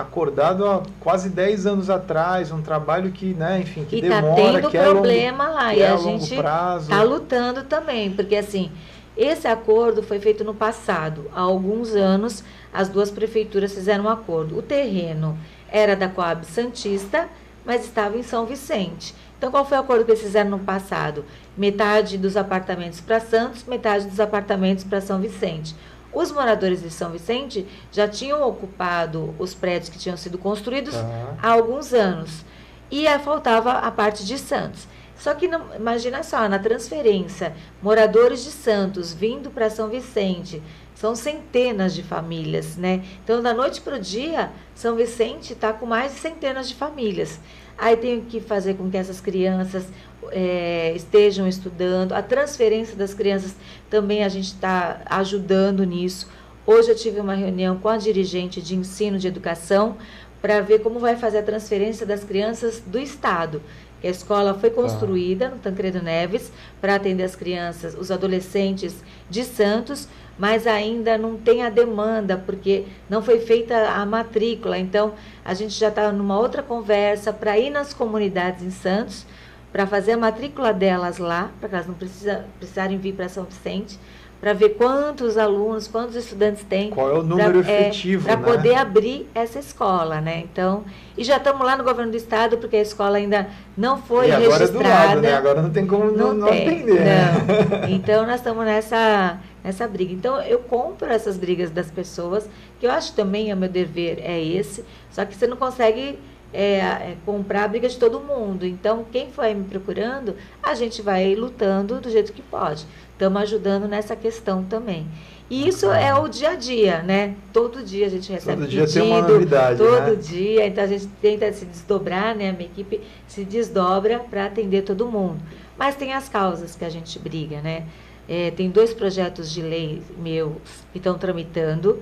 acordado 0.00 0.66
há 0.66 0.82
quase 1.00 1.28
10 1.28 1.66
anos 1.66 1.90
atrás, 1.90 2.50
um 2.52 2.62
trabalho 2.62 3.10
que, 3.10 3.34
né, 3.34 3.60
enfim, 3.60 3.84
que 3.84 3.96
e 3.96 4.02
demora, 4.02 4.60
tá 4.60 4.70
que 4.70 4.78
problema 4.78 5.44
é 5.44 5.46
longo, 5.46 5.58
lá 5.58 5.74
e 5.74 5.80
é 5.80 5.90
a, 5.90 5.96
gente 5.96 6.34
está 6.34 7.02
lutando 7.02 7.64
também, 7.64 8.10
porque 8.12 8.36
assim, 8.36 8.70
esse 9.16 9.48
acordo 9.48 10.02
foi 10.02 10.20
feito 10.20 10.44
no 10.44 10.54
passado, 10.54 11.26
há 11.34 11.40
alguns 11.40 11.94
anos 11.94 12.44
as 12.72 12.88
duas 12.88 13.10
prefeituras 13.10 13.72
fizeram 13.72 14.04
um 14.04 14.08
acordo. 14.08 14.58
O 14.58 14.62
terreno 14.62 15.38
era 15.70 15.96
da 15.96 16.08
Coab 16.08 16.44
Santista, 16.46 17.28
mas 17.64 17.84
estava 17.84 18.16
em 18.16 18.22
São 18.22 18.46
Vicente. 18.46 19.14
Então, 19.36 19.50
qual 19.50 19.64
foi 19.64 19.78
o 19.78 19.80
acordo 19.80 20.04
que 20.04 20.10
eles 20.10 20.22
fizeram 20.22 20.50
no 20.50 20.58
passado? 20.58 21.24
Metade 21.56 22.18
dos 22.18 22.36
apartamentos 22.36 23.00
para 23.00 23.20
Santos, 23.20 23.64
metade 23.64 24.06
dos 24.06 24.18
apartamentos 24.18 24.84
para 24.84 25.00
São 25.00 25.20
Vicente. 25.20 25.74
Os 26.12 26.32
moradores 26.32 26.82
de 26.82 26.90
São 26.90 27.10
Vicente 27.10 27.66
já 27.92 28.08
tinham 28.08 28.42
ocupado 28.46 29.34
os 29.38 29.54
prédios 29.54 29.90
que 29.90 29.98
tinham 29.98 30.16
sido 30.16 30.38
construídos 30.38 30.94
há 31.42 31.52
alguns 31.52 31.92
anos. 31.92 32.44
e 32.90 33.06
faltava 33.18 33.72
a 33.72 33.90
parte 33.90 34.24
de 34.24 34.38
Santos. 34.38 34.88
Só 35.18 35.34
que 35.34 35.48
não, 35.48 35.74
imagina 35.74 36.22
só, 36.22 36.48
na 36.48 36.58
transferência, 36.58 37.54
moradores 37.82 38.44
de 38.44 38.50
Santos 38.50 39.12
vindo 39.12 39.50
para 39.50 39.68
São 39.68 39.88
Vicente, 39.88 40.62
são 40.94 41.14
centenas 41.14 41.94
de 41.94 42.02
famílias, 42.02 42.76
né? 42.76 43.04
Então, 43.22 43.42
da 43.42 43.52
noite 43.52 43.80
para 43.80 43.96
o 43.96 44.00
dia, 44.00 44.50
São 44.74 44.96
Vicente 44.96 45.52
está 45.52 45.72
com 45.72 45.86
mais 45.86 46.14
de 46.14 46.20
centenas 46.20 46.68
de 46.68 46.74
famílias. 46.74 47.40
Aí 47.76 47.96
tenho 47.96 48.22
que 48.22 48.40
fazer 48.40 48.74
com 48.74 48.90
que 48.90 48.96
essas 48.96 49.20
crianças 49.20 49.86
é, 50.30 50.92
estejam 50.94 51.46
estudando. 51.46 52.12
A 52.12 52.22
transferência 52.22 52.96
das 52.96 53.14
crianças 53.14 53.54
também 53.90 54.24
a 54.24 54.28
gente 54.28 54.46
está 54.46 55.00
ajudando 55.06 55.84
nisso. 55.84 56.28
Hoje 56.66 56.90
eu 56.90 56.96
tive 56.96 57.20
uma 57.20 57.34
reunião 57.34 57.78
com 57.78 57.88
a 57.88 57.96
dirigente 57.96 58.60
de 58.60 58.76
ensino 58.76 59.18
de 59.18 59.26
educação 59.26 59.96
para 60.40 60.60
ver 60.60 60.80
como 60.80 60.98
vai 60.98 61.16
fazer 61.16 61.38
a 61.38 61.42
transferência 61.42 62.06
das 62.06 62.22
crianças 62.22 62.82
do 62.86 62.98
Estado. 62.98 63.62
A 64.02 64.06
escola 64.06 64.54
foi 64.54 64.70
tá. 64.70 64.76
construída 64.76 65.48
no 65.48 65.58
Tancredo 65.58 66.02
Neves 66.02 66.52
para 66.80 66.94
atender 66.94 67.24
as 67.24 67.34
crianças, 67.34 67.94
os 67.94 68.10
adolescentes 68.10 69.02
de 69.28 69.44
Santos, 69.44 70.08
mas 70.38 70.68
ainda 70.68 71.18
não 71.18 71.36
tem 71.36 71.64
a 71.64 71.70
demanda, 71.70 72.36
porque 72.36 72.84
não 73.10 73.20
foi 73.20 73.40
feita 73.40 73.90
a 73.90 74.06
matrícula. 74.06 74.78
Então, 74.78 75.14
a 75.44 75.52
gente 75.52 75.74
já 75.74 75.88
está 75.88 76.12
numa 76.12 76.38
outra 76.38 76.62
conversa 76.62 77.32
para 77.32 77.58
ir 77.58 77.70
nas 77.70 77.92
comunidades 77.92 78.62
em 78.62 78.70
Santos, 78.70 79.26
para 79.72 79.86
fazer 79.86 80.12
a 80.12 80.16
matrícula 80.16 80.72
delas 80.72 81.18
lá, 81.18 81.50
para 81.60 81.68
que 81.68 81.74
elas 81.74 81.86
não 81.86 81.94
precisa, 81.94 82.44
precisarem 82.58 82.98
vir 82.98 83.14
para 83.14 83.28
São 83.28 83.44
Vicente, 83.44 83.98
para 84.40 84.52
ver 84.52 84.70
quantos 84.70 85.36
alunos, 85.36 85.88
quantos 85.88 86.14
estudantes 86.14 86.62
tem. 86.62 86.90
Qual 86.90 87.10
é 87.10 87.18
o 87.18 87.22
número 87.22 87.62
pra, 87.62 87.72
é, 87.72 87.80
efetivo, 87.88 88.28
é, 88.28 88.36
Para 88.36 88.46
né? 88.46 88.56
poder 88.56 88.74
abrir 88.76 89.28
essa 89.34 89.58
escola, 89.58 90.20
né? 90.20 90.44
Então, 90.50 90.84
e 91.16 91.24
já 91.24 91.38
estamos 91.38 91.66
lá 91.66 91.76
no 91.76 91.82
governo 91.82 92.12
do 92.12 92.16
estado, 92.16 92.56
porque 92.58 92.76
a 92.76 92.82
escola 92.82 93.18
ainda 93.18 93.48
não 93.76 94.00
foi 94.00 94.28
e 94.28 94.32
agora 94.32 94.58
registrada. 94.58 94.78
É 94.78 94.82
do 94.82 95.08
lado, 95.08 95.20
né? 95.22 95.34
Agora 95.34 95.62
não 95.62 95.70
tem 95.70 95.86
como 95.86 96.12
não, 96.12 96.32
não, 96.32 96.48
tem, 96.48 96.68
atender. 96.68 97.00
Não. 97.00 97.88
Então, 97.90 98.24
nós 98.26 98.36
estamos 98.36 98.64
nessa, 98.64 99.40
nessa 99.64 99.88
briga. 99.88 100.12
Então, 100.12 100.40
eu 100.42 100.60
compro 100.60 101.10
essas 101.10 101.36
brigas 101.36 101.70
das 101.70 101.90
pessoas, 101.90 102.48
que 102.78 102.86
eu 102.86 102.92
acho 102.92 103.12
também, 103.14 103.50
é 103.50 103.54
meu 103.56 103.68
dever, 103.68 104.20
é 104.20 104.40
esse, 104.40 104.84
só 105.10 105.24
que 105.24 105.34
você 105.34 105.48
não 105.48 105.56
consegue 105.56 106.16
é, 106.52 106.78
é, 106.78 107.16
comprar 107.24 107.64
a 107.64 107.68
briga 107.68 107.88
de 107.88 107.96
todo 107.96 108.20
mundo. 108.20 108.66
Então, 108.66 109.04
quem 109.10 109.30
for 109.30 109.46
me 109.54 109.64
procurando, 109.64 110.34
a 110.62 110.74
gente 110.74 111.02
vai 111.02 111.34
lutando 111.34 112.00
do 112.00 112.10
jeito 112.10 112.32
que 112.32 112.42
pode. 112.42 112.86
Estamos 113.12 113.42
ajudando 113.42 113.88
nessa 113.88 114.14
questão 114.14 114.64
também. 114.64 115.06
E 115.50 115.66
isso 115.66 115.90
é 115.90 116.14
o 116.14 116.28
dia 116.28 116.50
a 116.50 116.54
dia, 116.54 117.02
né? 117.02 117.34
Todo 117.54 117.82
dia 117.82 118.06
a 118.06 118.08
gente 118.10 118.30
recebe 118.30 118.62
todo 118.62 118.70
dia 118.70 118.82
pedido, 118.82 119.00
tem 119.00 119.10
uma 119.10 119.22
novidade, 119.22 119.78
todo 119.78 120.10
né? 120.10 120.14
dia. 120.14 120.66
Então 120.66 120.84
a 120.84 120.86
gente 120.86 121.06
tenta 121.22 121.50
se 121.52 121.64
desdobrar, 121.64 122.36
né? 122.36 122.50
A 122.50 122.52
minha 122.52 122.66
equipe 122.66 123.00
se 123.26 123.44
desdobra 123.44 124.18
para 124.18 124.44
atender 124.44 124.82
todo 124.82 125.06
mundo. 125.06 125.40
Mas 125.76 125.96
tem 125.96 126.12
as 126.12 126.28
causas 126.28 126.76
que 126.76 126.84
a 126.84 126.90
gente 126.90 127.18
briga, 127.18 127.62
né? 127.62 127.84
É, 128.28 128.50
tem 128.50 128.68
dois 128.68 128.92
projetos 128.92 129.50
de 129.50 129.62
lei 129.62 130.02
meus 130.18 130.52
que 130.92 130.98
estão 130.98 131.16
tramitando, 131.16 131.98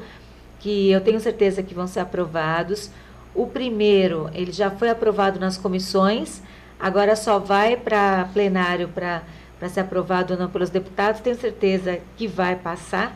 que 0.58 0.90
eu 0.90 1.00
tenho 1.00 1.20
certeza 1.20 1.62
que 1.62 1.72
vão 1.72 1.86
ser 1.86 2.00
aprovados. 2.00 2.90
O 3.36 3.46
primeiro, 3.46 4.30
ele 4.32 4.50
já 4.50 4.70
foi 4.70 4.88
aprovado 4.88 5.38
nas 5.38 5.58
comissões, 5.58 6.40
agora 6.80 7.14
só 7.14 7.38
vai 7.38 7.76
para 7.76 8.30
plenário 8.32 8.88
para 8.88 9.22
ser 9.68 9.80
aprovado 9.80 10.32
ou 10.32 10.40
não 10.40 10.48
pelos 10.48 10.70
deputados, 10.70 11.20
tenho 11.20 11.36
certeza 11.36 12.00
que 12.16 12.26
vai 12.26 12.56
passar, 12.56 13.14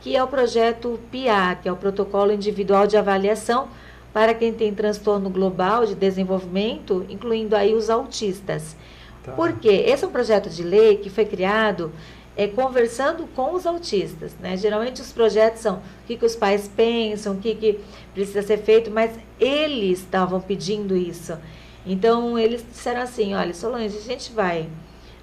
que 0.00 0.16
é 0.16 0.22
o 0.22 0.26
projeto 0.26 0.98
PIA, 1.08 1.56
que 1.62 1.68
é 1.68 1.72
o 1.72 1.76
Protocolo 1.76 2.32
Individual 2.32 2.88
de 2.88 2.96
Avaliação 2.96 3.68
para 4.12 4.34
quem 4.34 4.52
tem 4.52 4.74
transtorno 4.74 5.30
global 5.30 5.86
de 5.86 5.94
desenvolvimento, 5.94 7.06
incluindo 7.08 7.54
aí 7.54 7.74
os 7.74 7.88
autistas. 7.88 8.76
Tá. 9.22 9.32
Por 9.32 9.52
quê? 9.52 9.84
Esse 9.86 10.04
é 10.04 10.08
um 10.08 10.10
projeto 10.10 10.50
de 10.50 10.64
lei 10.64 10.96
que 10.96 11.10
foi 11.10 11.24
criado 11.24 11.92
é, 12.36 12.46
conversando 12.46 13.26
com 13.34 13.54
os 13.54 13.66
autistas. 13.66 14.34
Né? 14.40 14.56
Geralmente 14.56 15.00
os 15.00 15.12
projetos 15.12 15.62
são 15.62 15.76
o 15.76 16.06
que, 16.06 16.16
que 16.16 16.24
os 16.26 16.34
pais 16.34 16.68
pensam, 16.68 17.34
o 17.34 17.38
que, 17.38 17.54
que 17.54 17.80
precisa 18.14 18.40
ser 18.42 18.58
feito, 18.58 18.90
mas 18.90 19.10
eles 19.38 19.98
estavam 19.98 20.40
pedindo 20.40 20.96
isso. 20.96 21.36
Então 21.84 22.38
eles 22.38 22.64
disseram 22.66 23.02
assim, 23.02 23.34
olha, 23.34 23.52
Solange, 23.52 23.98
a 23.98 24.00
gente 24.00 24.32
vai 24.32 24.68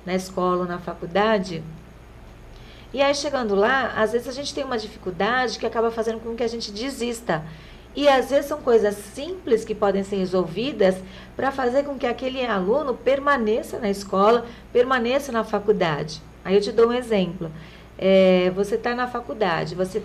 na 0.06 0.14
escola 0.14 0.58
ou 0.58 0.66
na 0.66 0.78
faculdade, 0.78 1.64
e 2.94 3.02
aí 3.02 3.16
chegando 3.16 3.56
lá, 3.56 3.94
às 3.96 4.12
vezes 4.12 4.28
a 4.28 4.34
gente 4.34 4.54
tem 4.54 4.66
uma 4.66 4.78
dificuldade 4.78 5.58
que 5.58 5.66
acaba 5.66 5.90
fazendo 5.90 6.20
com 6.20 6.36
que 6.36 6.44
a 6.44 6.48
gente 6.48 6.72
desista. 6.72 7.42
E 7.96 8.08
às 8.08 8.30
vezes 8.30 8.48
são 8.48 8.62
coisas 8.62 8.96
simples 8.96 9.64
que 9.64 9.74
podem 9.74 10.04
ser 10.04 10.18
resolvidas 10.18 10.96
para 11.36 11.52
fazer 11.52 11.84
com 11.84 11.98
que 11.98 12.06
aquele 12.06 12.46
aluno 12.46 12.94
permaneça 12.94 13.80
na 13.80 13.90
escola, 13.90 14.46
permaneça 14.74 15.32
na 15.32 15.44
faculdade. 15.44 16.22
Aí 16.44 16.56
eu 16.56 16.62
te 16.62 16.72
dou 16.72 16.90
um 16.90 16.94
exemplo. 16.94 17.50
É, 17.98 18.52
você 18.56 18.76
está 18.76 18.94
na 18.94 19.08
faculdade, 19.08 19.76
você 19.76 20.02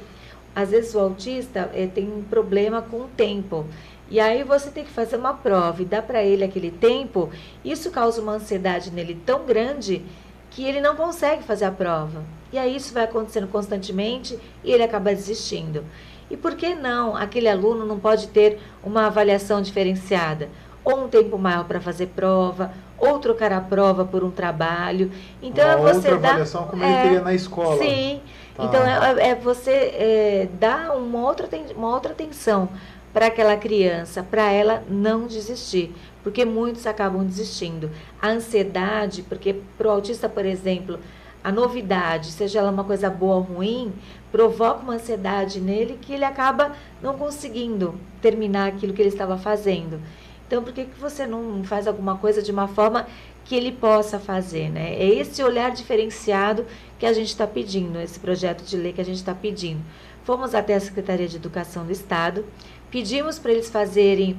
às 0.57 0.71
vezes 0.71 0.95
o 0.95 0.99
autista 0.99 1.71
é, 1.75 1.87
tem 1.87 2.11
um 2.11 2.23
problema 2.23 2.81
com 2.81 3.03
o 3.03 3.09
tempo. 3.15 3.67
E 4.09 4.19
aí 4.19 4.43
você 4.43 4.71
tem 4.71 4.85
que 4.85 4.91
fazer 4.91 5.17
uma 5.17 5.35
prova 5.35 5.83
e 5.83 5.85
dar 5.85 6.01
para 6.01 6.25
ele 6.25 6.43
aquele 6.43 6.71
tempo. 6.71 7.29
Isso 7.63 7.91
causa 7.91 8.23
uma 8.23 8.33
ansiedade 8.33 8.91
nele 8.91 9.21
tão 9.27 9.45
grande 9.45 10.03
que 10.51 10.65
ele 10.65 10.81
não 10.81 10.97
consegue 10.97 11.43
fazer 11.43 11.67
a 11.67 11.71
prova. 11.71 12.25
E 12.51 12.57
aí 12.57 12.75
isso 12.75 12.95
vai 12.95 13.05
acontecendo 13.05 13.47
constantemente 13.49 14.39
e 14.65 14.73
ele 14.73 14.83
acaba 14.83 15.15
desistindo. 15.15 15.85
E 16.31 16.39
por 16.39 16.55
que 16.55 16.75
não 16.75 17.15
aquele 17.15 17.51
aluno 17.51 17.85
não 17.85 17.99
pode 17.99 18.29
ter 18.29 18.59
uma 18.83 19.09
avaliação 19.09 19.61
diferenciada? 19.61 20.49
Ou 20.83 21.05
um 21.05 21.09
tempo 21.09 21.37
maior 21.37 21.65
para 21.65 21.81
fazer 21.81 22.07
prova, 22.07 22.73
ou 22.97 23.19
trocar 23.19 23.53
a 23.53 23.61
prova 23.61 24.07
por 24.07 24.25
um 24.25 24.31
trabalho. 24.31 25.11
Então 25.43 25.65
uma 25.65 25.91
é 25.91 25.93
você 25.93 26.11
outra 26.13 26.31
avaliação 26.31 26.65
como 26.67 26.83
é, 26.83 26.89
ele 26.89 27.03
teria 27.03 27.21
na 27.21 27.35
escola. 27.35 27.77
Sim. 27.77 28.23
Tá. 28.57 28.65
Então 28.65 28.83
é, 28.83 29.31
é 29.31 29.35
você 29.35 29.71
é, 29.71 30.49
dar 30.59 30.97
uma 30.97 31.21
outra, 31.27 31.49
uma 31.77 31.95
outra 31.95 32.13
atenção 32.13 32.69
para 33.13 33.27
aquela 33.27 33.57
criança, 33.57 34.23
para 34.23 34.53
ela 34.53 34.83
não 34.89 35.27
desistir, 35.27 35.95
porque 36.23 36.45
muitos 36.45 36.87
acabam 36.87 37.25
desistindo. 37.25 37.91
A 38.21 38.29
ansiedade, 38.29 39.23
porque 39.23 39.57
para 39.79 39.89
o 39.89 39.91
autista, 39.91 40.29
por 40.29 40.45
exemplo, 40.45 40.99
a 41.43 41.53
novidade, 41.53 42.33
seja 42.33 42.59
ela 42.59 42.71
uma 42.71 42.85
coisa 42.85 43.09
boa 43.09 43.37
ou 43.37 43.43
ruim, 43.43 43.93
provoca 44.33 44.83
uma 44.83 44.95
ansiedade 44.95 45.61
nele 45.61 45.99
que 46.03 46.13
ele 46.13 46.25
acaba 46.25 46.73
não 47.01 47.17
conseguindo 47.17 47.95
terminar 48.21 48.69
aquilo 48.69 48.93
que 48.93 49.01
ele 49.01 49.09
estava 49.09 49.39
fazendo. 49.39 50.01
Então, 50.47 50.63
por 50.63 50.73
que, 50.73 50.85
que 50.85 51.01
você 51.01 51.27
não 51.27 51.65
faz 51.65 51.89
alguma 51.89 52.17
coisa 52.17 52.43
de 52.43 52.53
uma 52.53 52.69
forma 52.69 53.07
que 53.45 53.55
ele 53.55 53.73
possa 53.73 54.19
fazer, 54.19 54.69
né? 54.71 54.95
É 54.95 55.07
esse 55.07 55.43
olhar 55.43 55.71
diferenciado 55.71 56.67
que 56.99 57.07
a 57.07 57.13
gente 57.13 57.29
está 57.29 57.47
pedindo, 57.47 58.01
esse 58.01 58.19
projeto 58.19 58.63
de 58.63 58.77
lei 58.77 58.93
que 58.93 59.01
a 59.01 59.05
gente 59.05 59.17
está 59.17 59.35
pedindo. 59.35 59.81
Fomos 60.25 60.55
até 60.55 60.75
a 60.75 60.81
Secretaria 60.81 61.29
de 61.29 61.37
Educação 61.37 61.85
do 61.85 61.93
Estado, 61.93 62.45
pedimos 62.91 63.39
para 63.39 63.53
eles 63.53 63.69
fazerem 63.69 64.37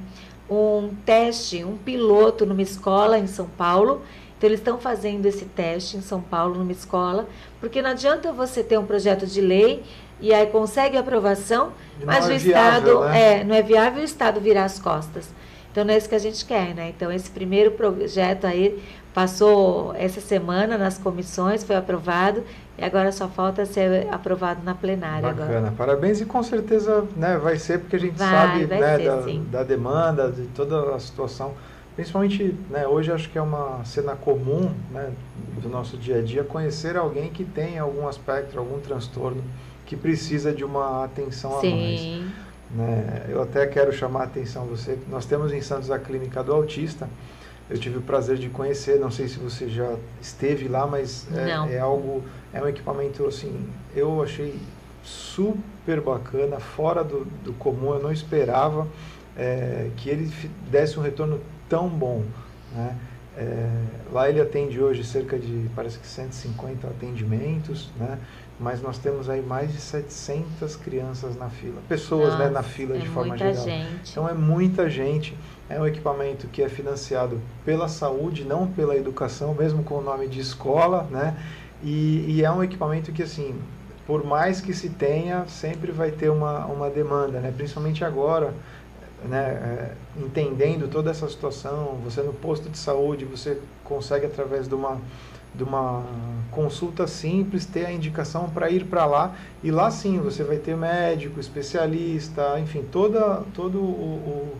um 0.50 0.90
teste, 1.06 1.64
um 1.64 1.78
piloto 1.78 2.46
numa 2.46 2.62
escola 2.62 3.18
em 3.18 3.28
São 3.28 3.48
Paulo. 3.48 4.02
Então, 4.38 4.50
eles 4.50 4.60
estão 4.60 4.78
fazendo 4.78 5.26
esse 5.26 5.46
teste 5.46 5.98
em 5.98 6.02
São 6.02 6.22
Paulo, 6.22 6.56
numa 6.56 6.72
escola, 6.72 7.28
porque 7.60 7.82
não 7.82 7.92
adianta 7.92 8.32
você 8.32 8.64
ter 8.64 8.78
um 8.78 8.86
projeto 8.86 9.26
de 9.26 9.42
lei 9.42 9.84
e 10.20 10.34
aí 10.34 10.48
consegue 10.48 10.98
aprovação, 10.98 11.74
mas 12.04 12.30
é 12.30 12.36
o 12.36 12.40
viável, 12.40 12.94
Estado 12.94 13.00
né? 13.06 13.40
é, 13.40 13.44
não 13.44 13.56
é 13.56 13.62
viável 13.62 14.02
o 14.02 14.06
Estado 14.06 14.40
virar 14.40 14.66
as 14.66 14.80
costas. 14.80 15.30
Então 15.72 15.86
não 15.86 15.94
é 15.94 15.98
isso 15.98 16.10
que 16.10 16.16
a 16.16 16.20
gente 16.20 16.44
quer, 16.44 16.74
né? 16.74 16.90
Então 16.90 17.12
esse 17.12 17.30
primeiro 17.30 17.72
projeto 17.72 18.46
aí 18.46 18.82
passou 19.18 19.96
essa 19.96 20.22
semana 20.22 20.78
nas 20.78 21.00
comissões, 21.00 21.64
foi 21.64 21.76
aprovado 21.76 22.44
e 22.78 22.84
agora 22.84 23.12
só 23.12 23.28
falta 23.28 23.66
ser 23.66 24.08
aprovado 24.12 24.64
na 24.64 24.76
plenária. 24.76 25.30
Bacana, 25.30 25.58
agora. 25.58 25.74
parabéns 25.76 26.22
e 26.22 26.26
com 26.26 26.44
certeza 26.44 27.04
né, 27.16 27.36
vai 27.36 27.58
ser 27.58 27.80
porque 27.80 27.96
a 27.96 28.00
gente 28.00 28.16
vai, 28.16 28.30
sabe 28.30 28.66
vai 28.68 28.80
né, 28.80 28.98
ser, 28.98 29.40
da, 29.40 29.58
da, 29.58 29.64
demanda, 29.64 30.32
de 30.32 30.44
toda 30.50 30.94
a 30.94 31.00
situação. 31.00 31.56
Principalmente, 31.96 32.54
né, 32.70 32.86
hoje 32.86 33.12
acho 33.12 33.28
que 33.32 33.40
é 33.40 33.42
uma 33.42 33.84
cena 33.86 34.16
comum 34.16 34.72
né, 34.92 35.12
do 35.64 35.68
nosso 35.68 35.98
dia 35.98 36.20
a 36.20 36.22
dia 36.22 36.44
conhecer 36.44 36.96
alguém 36.96 37.32
que 37.32 37.44
tem 37.44 37.80
algum 37.80 38.08
aspecto, 38.08 38.60
algum 38.60 38.80
transtorno 38.80 39.44
que 39.88 39.96
precisa 39.96 40.54
de 40.54 40.64
uma 40.64 41.04
atenção 41.04 41.60
Sim. 41.60 41.74
a 41.74 41.76
mais. 41.76 42.32
Né? 42.70 43.26
Eu 43.30 43.42
até 43.42 43.66
quero 43.66 43.92
chamar 43.92 44.20
a 44.20 44.26
atenção 44.26 44.66
você. 44.66 44.96
Nós 45.10 45.26
temos 45.26 45.52
em 45.52 45.62
Santos 45.62 45.90
a 45.90 45.98
clínica 45.98 46.44
do 46.44 46.54
autista. 46.54 47.10
Eu 47.70 47.78
tive 47.78 47.98
o 47.98 48.02
prazer 48.02 48.38
de 48.38 48.50
conhecer. 48.50 49.00
Não 49.00 49.12
sei 49.12 49.28
se 49.28 49.38
você 49.38 49.68
já 49.68 49.96
esteve 50.22 50.68
lá, 50.68 50.88
mas 50.88 51.28
é, 51.34 51.76
é 51.76 51.80
algo, 51.80 52.24
é 52.54 52.62
um 52.62 52.68
equipamento 52.68 53.26
assim. 53.26 53.68
Eu 53.96 54.22
achei 54.24 54.60
super 55.04 56.02
bacana, 56.02 56.60
fora 56.60 57.04
do, 57.04 57.26
do 57.44 57.54
comum. 57.54 57.94
Eu 57.94 58.02
não 58.02 58.12
esperava 58.12 58.88
é, 59.38 59.90
que 59.98 60.10
ele 60.10 60.32
desse 60.70 61.00
um 61.00 61.02
retorno 61.02 61.40
tão 61.70 61.88
bom. 61.88 62.24
Né? 62.74 62.96
É, 63.38 63.70
lá 64.12 64.28
ele 64.28 64.42
atende 64.42 64.82
hoje 64.82 65.04
cerca 65.04 65.38
de, 65.38 65.70
parece 65.76 66.00
que 66.00 66.08
150 66.08 66.88
atendimentos, 66.88 67.92
né? 67.96 68.18
mas 68.60 68.82
nós 68.82 68.98
temos 68.98 69.30
aí 69.30 69.42
mais 69.44 69.72
de 69.72 69.80
700 69.80 70.76
crianças 70.78 71.38
na 71.38 71.48
fila, 71.48 71.80
pessoas 71.88 72.30
Nossa, 72.30 72.46
né, 72.46 72.50
na 72.50 72.64
fila 72.64 72.96
é 72.96 73.00
de 73.00 73.08
forma 73.08 73.38
geral. 73.38 73.64
Gente. 73.64 74.12
Então 74.12 74.28
é 74.28 74.34
muita 74.34 74.90
gente. 74.90 75.38
É 75.70 75.80
um 75.80 75.86
equipamento 75.86 76.48
que 76.48 76.62
é 76.62 76.70
financiado 76.70 77.42
pela 77.66 77.90
saúde, 77.90 78.46
não 78.46 78.68
pela 78.68 78.96
educação, 78.96 79.54
mesmo 79.54 79.84
com 79.84 79.96
o 79.96 80.02
nome 80.02 80.28
de 80.28 80.40
escola, 80.40 81.08
né? 81.12 81.36
E, 81.84 82.26
e 82.28 82.44
é 82.44 82.52
um 82.52 82.64
equipamento 82.64 83.12
que 83.12 83.24
assim, 83.24 83.54
por 84.06 84.26
mais 84.26 84.62
que 84.62 84.74
se 84.74 84.90
tenha, 84.90 85.46
sempre 85.48 85.92
vai 85.92 86.12
ter 86.12 86.30
uma, 86.30 86.66
uma 86.66 86.90
demanda, 86.90 87.40
né? 87.40 87.54
Principalmente 87.56 88.06
agora, 88.06 88.54
né? 89.26 89.40
É, 89.40 89.92
entendendo 90.18 90.88
toda 90.88 91.12
essa 91.12 91.28
situação, 91.28 91.98
você 92.04 92.22
no 92.22 92.34
posto 92.34 92.70
de 92.70 92.78
saúde, 92.78 93.26
você 93.26 93.60
consegue 93.84 94.26
através 94.26 94.68
de 94.68 94.76
uma 94.76 94.98
de 95.56 95.64
uma 95.64 96.04
consulta 96.52 97.08
simples 97.08 97.66
ter 97.66 97.86
a 97.86 97.92
indicação 97.92 98.48
para 98.48 98.70
ir 98.70 98.86
para 98.86 99.06
lá 99.06 99.36
e 99.64 99.72
lá 99.72 99.90
sim 99.90 100.20
você 100.20 100.44
vai 100.44 100.58
ter 100.58 100.78
médico, 100.78 101.40
especialista, 101.40 102.60
enfim, 102.60 102.86
toda 102.92 103.44
todo 103.56 103.80
o, 103.80 103.82
o 103.82 104.58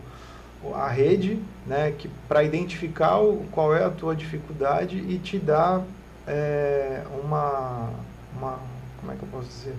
a 0.74 0.88
rede, 0.88 1.38
né, 1.66 1.92
que 1.96 2.08
para 2.28 2.42
identificar 2.42 3.18
o, 3.18 3.44
qual 3.52 3.74
é 3.74 3.84
a 3.84 3.90
tua 3.90 4.14
dificuldade 4.14 4.96
e 4.96 5.18
te 5.18 5.38
dar 5.38 5.82
é, 6.26 7.02
uma, 7.22 7.90
uma 8.36 8.58
como 9.00 9.12
é 9.12 9.16
que 9.16 9.22
eu 9.22 9.28
posso 9.30 9.48
dizer 9.48 9.74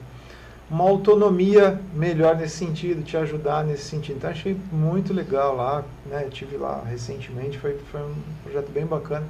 uma 0.70 0.84
autonomia 0.84 1.80
melhor 1.94 2.36
nesse 2.36 2.58
sentido, 2.58 3.04
te 3.04 3.18
ajudar 3.18 3.64
nesse 3.64 3.84
sentido. 3.86 4.18
Então 4.18 4.30
achei 4.30 4.56
muito 4.72 5.14
legal 5.14 5.56
lá, 5.56 5.84
né? 6.06 6.28
Tive 6.30 6.58
lá 6.58 6.84
recentemente, 6.88 7.58
foi, 7.58 7.76
foi 7.92 8.02
um 8.02 8.14
projeto 8.44 8.72
bem 8.72 8.86
bacana. 8.86 9.26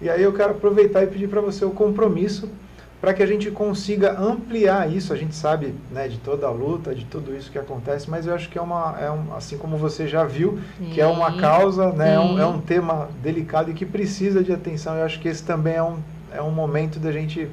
E 0.00 0.10
aí 0.10 0.22
eu 0.22 0.32
quero 0.32 0.50
aproveitar 0.50 1.02
e 1.02 1.06
pedir 1.06 1.28
para 1.28 1.40
você 1.40 1.64
o 1.64 1.70
compromisso 1.70 2.48
para 3.02 3.12
que 3.12 3.20
a 3.20 3.26
gente 3.26 3.50
consiga 3.50 4.16
ampliar 4.16 4.88
isso. 4.88 5.12
A 5.12 5.16
gente 5.16 5.34
sabe 5.34 5.74
né, 5.90 6.06
de 6.06 6.18
toda 6.18 6.46
a 6.46 6.50
luta, 6.50 6.94
de 6.94 7.04
tudo 7.04 7.36
isso 7.36 7.50
que 7.50 7.58
acontece, 7.58 8.08
mas 8.08 8.28
eu 8.28 8.34
acho 8.34 8.48
que 8.48 8.56
é 8.56 8.62
uma, 8.62 8.96
é 8.96 9.10
um, 9.10 9.34
assim 9.34 9.58
como 9.58 9.76
você 9.76 10.06
já 10.06 10.22
viu, 10.22 10.60
que 10.94 11.00
é 11.00 11.06
uma 11.06 11.36
causa, 11.36 11.92
né, 11.92 12.14
é 12.14 12.20
um, 12.20 12.38
é, 12.38 12.46
um, 12.46 12.60
tema 12.60 13.08
delicado 13.20 13.72
e 13.72 13.74
que 13.74 13.84
precisa 13.84 14.40
de 14.40 14.52
atenção. 14.52 14.96
Eu 14.96 15.04
acho 15.04 15.18
que 15.18 15.26
esse 15.26 15.42
também 15.42 15.74
é 15.74 15.82
um, 15.82 15.98
é 16.32 16.40
um 16.40 16.52
momento 16.52 17.00
da 17.00 17.10
gente 17.10 17.48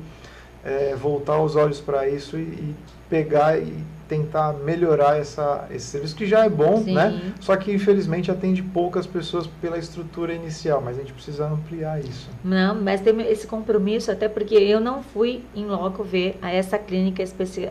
é, 0.63 0.95
voltar 0.95 1.41
os 1.41 1.55
olhos 1.55 1.81
para 1.81 2.07
isso 2.07 2.37
e, 2.37 2.41
e 2.41 2.75
pegar 3.09 3.57
e 3.57 3.83
tentar 4.07 4.53
melhorar 4.53 5.17
essa, 5.17 5.67
esse 5.71 5.85
serviço, 5.85 6.15
que 6.15 6.25
já 6.25 6.43
é 6.43 6.49
bom, 6.49 6.83
Sim. 6.83 6.95
né? 6.95 7.33
Só 7.39 7.55
que 7.55 7.71
infelizmente 7.71 8.31
atende 8.31 8.63
poucas 8.63 9.05
pessoas 9.05 9.45
pela 9.61 9.77
estrutura 9.77 10.33
inicial, 10.33 10.81
mas 10.83 10.97
a 10.97 11.01
gente 11.01 11.13
precisa 11.13 11.47
ampliar 11.47 11.99
isso. 11.99 12.27
Não, 12.43 12.73
mas 12.73 13.01
tem 13.01 13.21
esse 13.21 13.45
compromisso, 13.45 14.11
até 14.11 14.27
porque 14.27 14.55
eu 14.55 14.79
não 14.79 15.03
fui 15.03 15.43
em 15.55 15.65
loco 15.65 16.03
ver 16.03 16.37
a 16.41 16.51
essa 16.51 16.77
clínica 16.79 17.21
especi 17.21 17.69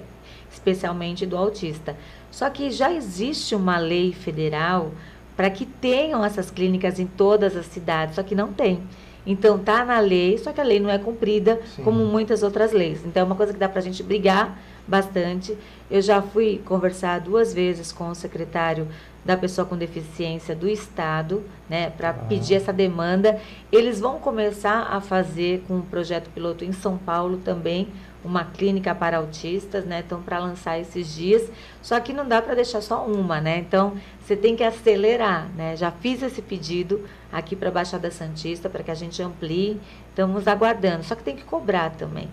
especialmente 0.51 1.27
do 1.27 1.37
autista. 1.37 1.97
Só 2.31 2.49
que 2.49 2.71
já 2.71 2.93
existe 2.93 3.55
uma 3.55 3.77
lei 3.79 4.13
federal 4.13 4.93
para 5.37 5.51
que 5.51 5.67
tenham 5.67 6.25
essas 6.25 6.51
clínicas 6.51 6.99
em 6.99 7.07
todas 7.07 7.57
as 7.57 7.67
cidades, 7.67 8.15
só 8.15 8.23
que 8.23 8.35
não 8.35 8.53
tem. 8.53 8.81
Então 9.27 9.59
tá 9.59 9.85
na 9.85 10.01
lei, 10.01 10.39
só 10.39 10.53
que 10.53 10.61
a 10.61 10.65
lei 10.65 10.81
não 10.81 10.89
é 10.89 10.99
cumprida 10.99 11.61
Sim. 11.77 11.83
como 11.83 12.05
muitas 12.07 12.43
outras 12.43 12.73
leis. 12.73 13.05
Então 13.05 13.23
é 13.23 13.25
uma 13.25 13.35
coisa 13.35 13.53
que 13.53 13.59
dá 13.59 13.69
para 13.69 13.81
a 13.81 13.83
gente 13.83 14.03
brigar 14.03 14.59
bastante. 14.89 15.57
Eu 15.91 16.01
já 16.01 16.21
fui 16.23 16.61
conversar 16.65 17.21
duas 17.21 17.53
vezes 17.53 17.93
com 17.93 18.09
o 18.09 18.15
secretário 18.15 18.89
da 19.25 19.37
pessoa 19.37 19.67
com 19.67 19.77
deficiência 19.77 20.57
do 20.57 20.69
estado, 20.69 21.45
né, 21.69 21.91
para 21.91 22.11
ah. 22.11 22.15
pedir 22.15 22.55
essa 22.55 22.73
demanda. 22.73 23.39
Eles 23.71 24.01
vão 24.01 24.19
começar 24.19 24.89
a 24.91 25.01
fazer 25.01 25.63
com 25.69 25.77
um 25.77 25.83
projeto 25.83 26.31
piloto 26.31 26.65
em 26.65 26.73
São 26.73 26.97
Paulo 26.97 27.37
também 27.45 27.89
uma 28.25 28.45
clínica 28.45 28.95
para 28.95 29.19
autistas, 29.19 29.85
né? 29.85 30.03
Então 30.05 30.21
para 30.21 30.39
lançar 30.39 30.79
esses 30.79 31.15
dias. 31.15 31.51
Só 31.83 31.99
que 32.01 32.13
não 32.13 32.27
dá 32.27 32.43
para 32.43 32.55
deixar 32.55 32.81
só 32.81 33.07
uma, 33.07 33.41
né? 33.41 33.59
Então 33.59 33.95
você 34.21 34.37
tem 34.37 34.57
que 34.57 34.65
acelerar, 34.65 35.49
né? 35.57 35.77
Já 35.77 35.91
fiz 35.91 36.23
esse 36.23 36.43
pedido 36.43 37.05
aqui 37.33 37.55
para 37.55 37.69
a 37.69 37.73
Baixada 37.73 38.11
Santista 38.11 38.69
para 38.69 38.83
que 38.83 38.91
a 38.91 38.95
gente 38.95 39.23
amplie. 39.23 39.81
Estamos 40.11 40.49
aguardando. 40.49 41.05
Só 41.05 41.15
que 41.15 41.23
tem 41.23 41.37
que 41.37 41.45
cobrar 41.45 41.91
também. 41.91 42.29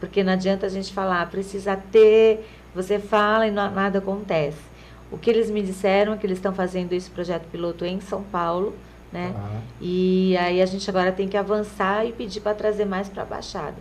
Porque 0.00 0.24
não 0.24 0.32
adianta 0.32 0.66
a 0.66 0.68
gente 0.68 0.92
falar, 0.92 1.30
precisa 1.30 1.76
ter, 1.76 2.48
você 2.74 2.98
fala 2.98 3.46
e 3.46 3.50
não, 3.50 3.70
nada 3.70 3.98
acontece. 3.98 4.58
O 5.12 5.18
que 5.18 5.28
eles 5.28 5.50
me 5.50 5.62
disseram 5.62 6.14
é 6.14 6.16
que 6.16 6.26
eles 6.26 6.38
estão 6.38 6.54
fazendo 6.54 6.92
esse 6.92 7.10
projeto 7.10 7.44
piloto 7.50 7.84
em 7.84 8.00
São 8.00 8.22
Paulo, 8.22 8.74
né? 9.12 9.34
Uhum. 9.34 9.60
E 9.80 10.36
aí 10.36 10.62
a 10.62 10.66
gente 10.66 10.88
agora 10.88 11.12
tem 11.12 11.28
que 11.28 11.36
avançar 11.36 12.06
e 12.06 12.12
pedir 12.12 12.40
para 12.40 12.54
trazer 12.54 12.84
mais 12.84 13.08
para 13.08 13.22
a 13.22 13.26
Baixada. 13.26 13.76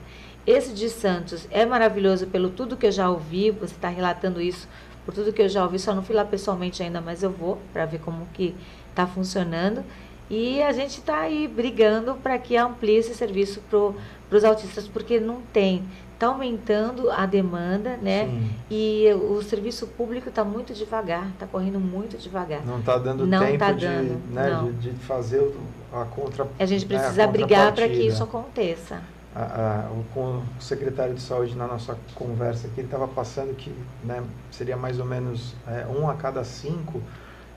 Esse 0.46 0.74
de 0.74 0.90
Santos 0.90 1.48
é 1.52 1.66
maravilhoso 1.66 2.26
pelo 2.28 2.50
tudo 2.50 2.76
que 2.76 2.88
eu 2.88 2.92
já 2.92 3.10
ouvi, 3.10 3.52
você 3.52 3.76
está 3.76 3.90
relatando 3.90 4.42
isso 4.42 4.68
por 5.06 5.14
tudo 5.14 5.34
que 5.34 5.42
eu 5.42 5.50
já 5.50 5.64
ouvi, 5.64 5.80
só 5.80 5.94
não 5.94 6.04
fui 6.04 6.16
lá 6.16 6.26
pessoalmente 6.26 6.84
ainda, 6.84 7.02
mas 7.02 7.24
eu 7.24 7.32
vou 7.32 7.58
para 7.74 7.86
ver 7.86 8.00
como 8.00 8.28
que 8.34 8.56
está 8.90 9.08
funcionando. 9.08 9.84
E 10.30 10.62
a 10.62 10.72
gente 10.72 11.00
está 11.00 11.22
aí 11.22 11.48
brigando 11.48 12.16
para 12.16 12.38
que 12.38 12.56
amplie 12.56 12.98
esse 12.98 13.16
serviço 13.16 13.62
para 13.70 14.38
os 14.38 14.44
autistas, 14.44 14.88
porque 14.88 15.20
não 15.20 15.42
tem 15.54 15.84
está 16.20 16.28
aumentando 16.28 17.10
a 17.10 17.26
demanda, 17.26 17.96
né? 18.02 18.26
Sim. 18.26 18.52
E 18.70 19.08
o 19.14 19.42
serviço 19.42 19.88
público 19.88 20.28
está 20.28 20.44
muito 20.44 20.74
devagar, 20.74 21.30
está 21.30 21.48
correndo 21.48 21.80
muito 21.80 22.18
devagar. 22.18 22.64
Não 22.66 22.80
está 22.80 22.98
dando 22.98 23.26
não 23.26 23.40
tempo 23.40 23.58
tá 23.58 23.72
dando, 23.72 24.28
de, 24.28 24.34
né, 24.34 24.72
de, 24.82 24.92
de, 24.92 25.00
fazer 25.06 25.50
a 25.94 26.04
contra. 26.04 26.46
A 26.60 26.66
gente 26.66 26.86
né, 26.86 26.98
precisa 26.98 27.26
né, 27.26 27.32
brigar 27.32 27.74
para 27.74 27.88
que 27.88 28.06
isso 28.06 28.22
aconteça. 28.22 29.02
A, 29.34 29.86
a, 29.88 29.92
o, 29.92 30.04
com 30.14 30.42
o 30.42 30.44
secretário 30.60 31.14
de 31.14 31.22
saúde 31.22 31.56
na 31.56 31.68
nossa 31.68 31.98
conversa 32.16 32.68
aqui, 32.68 32.82
estava 32.82 33.08
passando 33.08 33.56
que 33.56 33.74
né, 34.04 34.22
seria 34.52 34.76
mais 34.76 35.00
ou 35.00 35.06
menos 35.06 35.56
é, 35.66 35.86
um 35.88 36.10
a 36.10 36.16
cada 36.16 36.44
cinco 36.44 37.02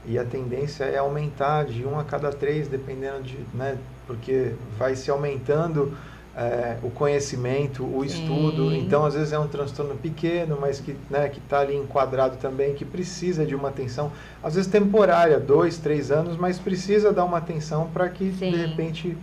e 0.07 0.19
a 0.19 0.25
tendência 0.25 0.85
é 0.85 0.99
aumentar 0.99 1.65
de 1.65 1.85
um 1.85 1.99
a 1.99 2.05
cada 2.05 2.31
três, 2.31 2.69
dependendo 2.69 3.23
de, 3.23 3.39
né, 3.55 3.77
porque 4.07 4.55
vai 4.79 4.95
se 4.95 5.11
aumentando 5.11 5.97
é, 6.37 6.77
o 6.83 6.91
conhecimento, 6.91 7.85
o 7.85 8.01
Sim. 8.01 8.23
estudo. 8.23 8.75
Então, 8.75 9.05
às 9.05 9.15
vezes 9.15 9.33
é 9.33 9.39
um 9.39 9.47
transtorno 9.47 9.95
pequeno, 9.95 10.57
mas 10.61 10.81
que 10.81 10.97
né, 11.11 11.31
está 11.35 11.61
ali 11.61 11.77
enquadrado 11.77 12.37
também, 12.37 12.75
que 12.75 12.85
precisa 12.85 13.45
de 13.45 13.55
uma 13.55 13.69
atenção, 13.69 14.11
às 14.43 14.55
vezes 14.55 14.71
temporária, 14.71 15.39
dois, 15.39 15.79
três 15.79 16.11
anos, 16.11 16.37
mas 16.37 16.59
precisa 16.59 17.13
dar 17.13 17.25
uma 17.25 17.39
atenção 17.39 17.89
para 17.93 18.09
que 18.09 18.33
Sim. 18.33 18.51
de 18.51 18.57
repente 18.57 19.17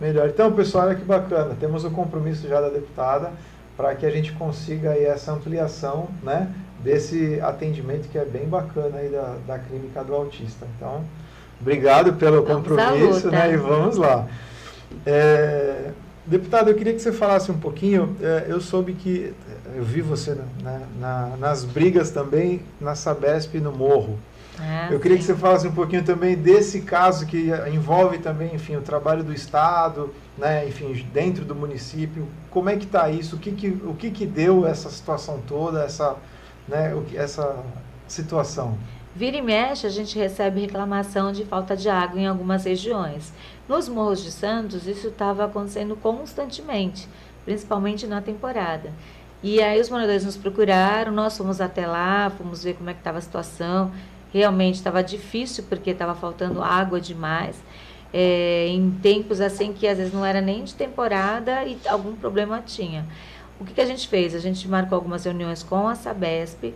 melhore. 0.00 0.30
Então, 0.30 0.52
pessoal, 0.52 0.86
olha 0.86 0.94
que 0.94 1.04
bacana, 1.04 1.54
temos 1.58 1.84
o 1.84 1.90
compromisso 1.90 2.48
já 2.48 2.60
da 2.60 2.68
deputada 2.68 3.32
para 3.76 3.94
que 3.94 4.06
a 4.06 4.10
gente 4.10 4.32
consiga 4.32 4.92
aí 4.92 5.04
essa 5.04 5.32
ampliação 5.32 6.08
né, 6.22 6.50
desse 6.82 7.38
atendimento 7.42 8.08
que 8.08 8.16
é 8.16 8.24
bem 8.24 8.46
bacana 8.46 8.96
aí 8.98 9.10
da, 9.10 9.36
da 9.46 9.58
clínica 9.58 10.02
do 10.02 10.14
autista. 10.14 10.66
Então, 10.76 11.04
obrigado 11.60 12.14
pelo 12.14 12.42
vamos 12.42 12.66
compromisso 12.66 13.30
né, 13.30 13.52
e 13.52 13.56
vamos 13.58 13.98
lá. 13.98 14.26
É, 15.04 15.90
Deputado, 16.26 16.70
eu 16.70 16.74
queria 16.74 16.92
que 16.92 16.98
você 16.98 17.12
falasse 17.12 17.52
um 17.52 17.58
pouquinho. 17.58 18.16
É, 18.20 18.46
eu 18.48 18.60
soube 18.60 18.94
que 18.94 19.32
eu 19.74 19.84
vi 19.84 20.00
você 20.00 20.36
na, 20.62 20.80
na, 20.98 21.36
nas 21.36 21.64
brigas 21.64 22.10
também 22.10 22.62
na 22.80 22.94
Sabesp 22.94 23.60
no 23.60 23.70
Morro. 23.70 24.18
Ah, 24.58 24.88
eu 24.90 24.98
queria 24.98 25.16
sim. 25.18 25.20
que 25.20 25.26
você 25.26 25.34
falasse 25.34 25.68
um 25.68 25.72
pouquinho 25.72 26.02
também 26.02 26.34
desse 26.34 26.80
caso 26.80 27.26
que 27.26 27.50
envolve 27.72 28.18
também, 28.18 28.54
enfim, 28.54 28.74
o 28.76 28.80
trabalho 28.80 29.22
do 29.22 29.32
Estado, 29.32 30.12
né, 30.36 30.66
enfim, 30.66 31.06
dentro 31.12 31.44
do 31.44 31.54
município. 31.54 32.26
Como 32.50 32.70
é 32.70 32.76
que 32.76 32.86
está 32.86 33.08
isso? 33.10 33.36
O 33.36 33.38
que 33.38 33.52
que, 33.52 33.68
o 33.68 33.94
que 33.94 34.10
que 34.10 34.26
deu 34.26 34.66
essa 34.66 34.88
situação 34.90 35.40
toda, 35.46 35.84
essa, 35.84 36.16
né, 36.66 36.92
essa 37.14 37.56
situação? 38.08 38.78
Vira 39.14 39.36
e 39.36 39.42
mexe, 39.42 39.86
a 39.86 39.90
gente 39.90 40.18
recebe 40.18 40.60
reclamação 40.60 41.32
de 41.32 41.44
falta 41.44 41.74
de 41.74 41.88
água 41.88 42.20
em 42.20 42.26
algumas 42.26 42.64
regiões. 42.64 43.32
Nos 43.68 43.88
Morros 43.88 44.22
de 44.22 44.30
Santos, 44.30 44.86
isso 44.86 45.08
estava 45.08 45.44
acontecendo 45.44 45.96
constantemente, 45.96 47.08
principalmente 47.44 48.06
na 48.06 48.20
temporada. 48.20 48.92
E 49.42 49.60
aí 49.60 49.80
os 49.80 49.90
moradores 49.90 50.24
nos 50.24 50.36
procuraram, 50.36 51.12
nós 51.12 51.36
fomos 51.36 51.60
até 51.60 51.86
lá, 51.86 52.30
fomos 52.30 52.62
ver 52.62 52.74
como 52.74 52.90
é 52.90 52.92
que 52.92 53.00
estava 53.00 53.18
a 53.18 53.20
situação. 53.20 53.90
Realmente 54.32 54.76
estava 54.76 55.02
difícil 55.02 55.64
porque 55.68 55.90
estava 55.90 56.14
faltando 56.14 56.62
água 56.62 57.00
demais. 57.00 57.56
É, 58.12 58.68
em 58.68 58.90
tempos 59.02 59.40
assim 59.40 59.72
que 59.72 59.86
às 59.86 59.98
vezes 59.98 60.12
não 60.12 60.24
era 60.24 60.40
nem 60.40 60.62
de 60.62 60.74
temporada 60.74 61.64
e 61.64 61.76
algum 61.86 62.14
problema 62.14 62.62
tinha. 62.64 63.04
O 63.60 63.64
que, 63.64 63.74
que 63.74 63.80
a 63.80 63.86
gente 63.86 64.06
fez? 64.08 64.34
A 64.34 64.38
gente 64.38 64.68
marcou 64.68 64.96
algumas 64.96 65.24
reuniões 65.24 65.62
com 65.62 65.88
a 65.88 65.94
Sabesp 65.94 66.72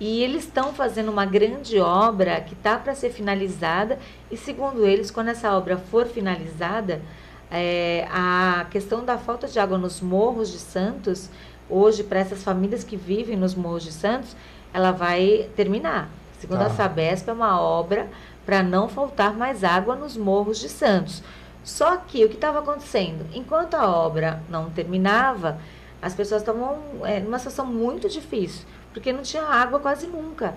e 0.00 0.22
eles 0.22 0.44
estão 0.44 0.72
fazendo 0.72 1.10
uma 1.10 1.26
grande 1.26 1.78
obra 1.80 2.40
que 2.40 2.54
está 2.54 2.78
para 2.78 2.94
ser 2.94 3.10
finalizada, 3.10 3.98
e 4.30 4.36
segundo 4.36 4.86
eles, 4.86 5.10
quando 5.10 5.28
essa 5.28 5.52
obra 5.56 5.76
for 5.76 6.06
finalizada, 6.06 7.02
é, 7.50 8.06
a 8.10 8.66
questão 8.70 9.04
da 9.04 9.18
falta 9.18 9.48
de 9.48 9.58
água 9.58 9.78
nos 9.78 10.00
morros 10.00 10.52
de 10.52 10.58
Santos, 10.58 11.28
hoje, 11.68 12.04
para 12.04 12.20
essas 12.20 12.42
famílias 12.42 12.84
que 12.84 12.96
vivem 12.96 13.36
nos 13.36 13.54
morros 13.54 13.84
de 13.84 13.92
Santos, 13.92 14.36
ela 14.72 14.92
vai 14.92 15.48
terminar. 15.56 16.08
Segundo 16.38 16.60
tá. 16.60 16.66
a 16.66 16.70
Sabesp, 16.70 17.28
é 17.28 17.32
uma 17.32 17.60
obra 17.60 18.08
para 18.46 18.62
não 18.62 18.88
faltar 18.88 19.34
mais 19.34 19.64
água 19.64 19.96
nos 19.96 20.16
morros 20.16 20.58
de 20.58 20.68
Santos. 20.68 21.22
Só 21.64 21.96
que 21.96 22.24
o 22.24 22.28
que 22.28 22.36
estava 22.36 22.60
acontecendo? 22.60 23.26
Enquanto 23.34 23.74
a 23.74 23.88
obra 23.90 24.42
não 24.48 24.70
terminava, 24.70 25.58
as 26.00 26.14
pessoas 26.14 26.42
estavam 26.42 26.78
é, 27.02 27.20
numa 27.20 27.38
situação 27.38 27.66
muito 27.66 28.08
difícil, 28.08 28.64
porque 28.98 29.12
não 29.12 29.22
tinha 29.22 29.44
água 29.44 29.78
quase 29.78 30.08
nunca. 30.08 30.54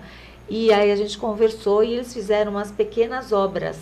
E 0.48 0.72
aí 0.72 0.90
a 0.90 0.96
gente 0.96 1.16
conversou 1.16 1.84
e 1.84 1.94
eles 1.94 2.12
fizeram 2.12 2.50
umas 2.50 2.72
pequenas 2.72 3.30
obras 3.30 3.78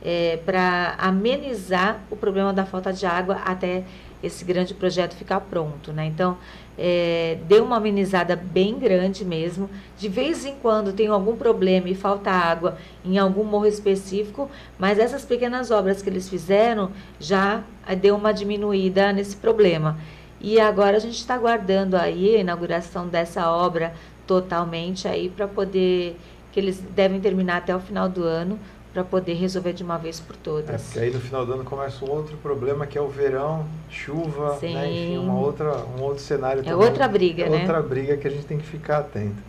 é, 0.00 0.38
para 0.46 0.94
amenizar 0.96 2.00
o 2.08 2.14
problema 2.14 2.52
da 2.52 2.64
falta 2.64 2.92
de 2.92 3.04
água 3.04 3.40
até 3.44 3.82
esse 4.22 4.44
grande 4.44 4.74
projeto 4.74 5.14
ficar 5.14 5.40
pronto, 5.40 5.92
né? 5.92 6.06
Então, 6.06 6.38
é, 6.78 7.38
deu 7.48 7.64
uma 7.64 7.78
amenizada 7.78 8.36
bem 8.36 8.78
grande 8.78 9.24
mesmo. 9.24 9.68
De 9.98 10.08
vez 10.08 10.46
em 10.46 10.54
quando 10.54 10.92
tem 10.92 11.08
algum 11.08 11.36
problema 11.36 11.88
e 11.88 11.94
falta 11.94 12.30
água 12.30 12.78
em 13.04 13.18
algum 13.18 13.42
morro 13.42 13.66
específico, 13.66 14.48
mas 14.78 15.00
essas 15.00 15.24
pequenas 15.24 15.72
obras 15.72 16.00
que 16.00 16.08
eles 16.08 16.28
fizeram 16.28 16.92
já 17.18 17.62
deu 18.00 18.14
uma 18.14 18.32
diminuída 18.32 19.12
nesse 19.12 19.36
problema. 19.36 19.98
E 20.46 20.60
agora 20.60 20.96
a 20.96 21.00
gente 21.00 21.16
está 21.16 21.34
aguardando 21.34 21.96
aí 21.96 22.36
a 22.36 22.38
inauguração 22.38 23.08
dessa 23.08 23.50
obra 23.50 23.92
totalmente 24.28 25.08
aí 25.08 25.28
para 25.28 25.48
poder 25.48 26.16
que 26.52 26.60
eles 26.60 26.78
devem 26.94 27.20
terminar 27.20 27.56
até 27.56 27.74
o 27.74 27.80
final 27.80 28.08
do 28.08 28.22
ano 28.22 28.56
para 28.92 29.02
poder 29.02 29.34
resolver 29.34 29.72
de 29.72 29.82
uma 29.82 29.98
vez 29.98 30.20
por 30.20 30.36
todas. 30.36 30.70
É, 30.70 30.78
porque 30.78 30.98
aí 31.00 31.10
no 31.12 31.18
final 31.18 31.44
do 31.44 31.52
ano 31.52 31.64
começa 31.64 32.04
um 32.04 32.10
outro 32.12 32.36
problema 32.36 32.86
que 32.86 32.96
é 32.96 33.00
o 33.00 33.08
verão, 33.08 33.66
chuva, 33.90 34.56
né? 34.62 34.88
enfim, 34.88 35.18
uma 35.18 35.36
outra, 35.36 35.84
um 35.98 36.02
outro 36.02 36.22
cenário. 36.22 36.60
É 36.60 36.62
também. 36.62 36.86
outra 36.86 37.08
briga, 37.08 37.46
é 37.46 37.50
né? 37.50 37.58
Outra 37.62 37.82
briga 37.82 38.16
que 38.16 38.28
a 38.28 38.30
gente 38.30 38.46
tem 38.46 38.56
que 38.56 38.66
ficar 38.66 38.98
atento. 38.98 39.42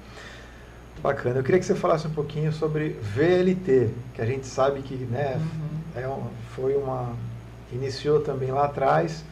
Bacana. 1.03 1.38
Eu 1.38 1.43
queria 1.43 1.60
que 1.60 1.65
você 1.67 1.75
falasse 1.75 2.07
um 2.07 2.12
pouquinho 2.12 2.51
sobre 2.51 2.97
VLT, 3.13 3.91
que 4.15 4.21
a 4.21 4.25
gente 4.25 4.47
sabe 4.47 4.81
que 4.81 4.95
né, 4.95 5.36
uhum. 5.36 6.01
é 6.01 6.07
um, 6.07 6.23
foi 6.55 6.75
uma 6.75 7.13
iniciou 7.71 8.19
também 8.19 8.49
lá 8.49 8.65
atrás 8.65 9.23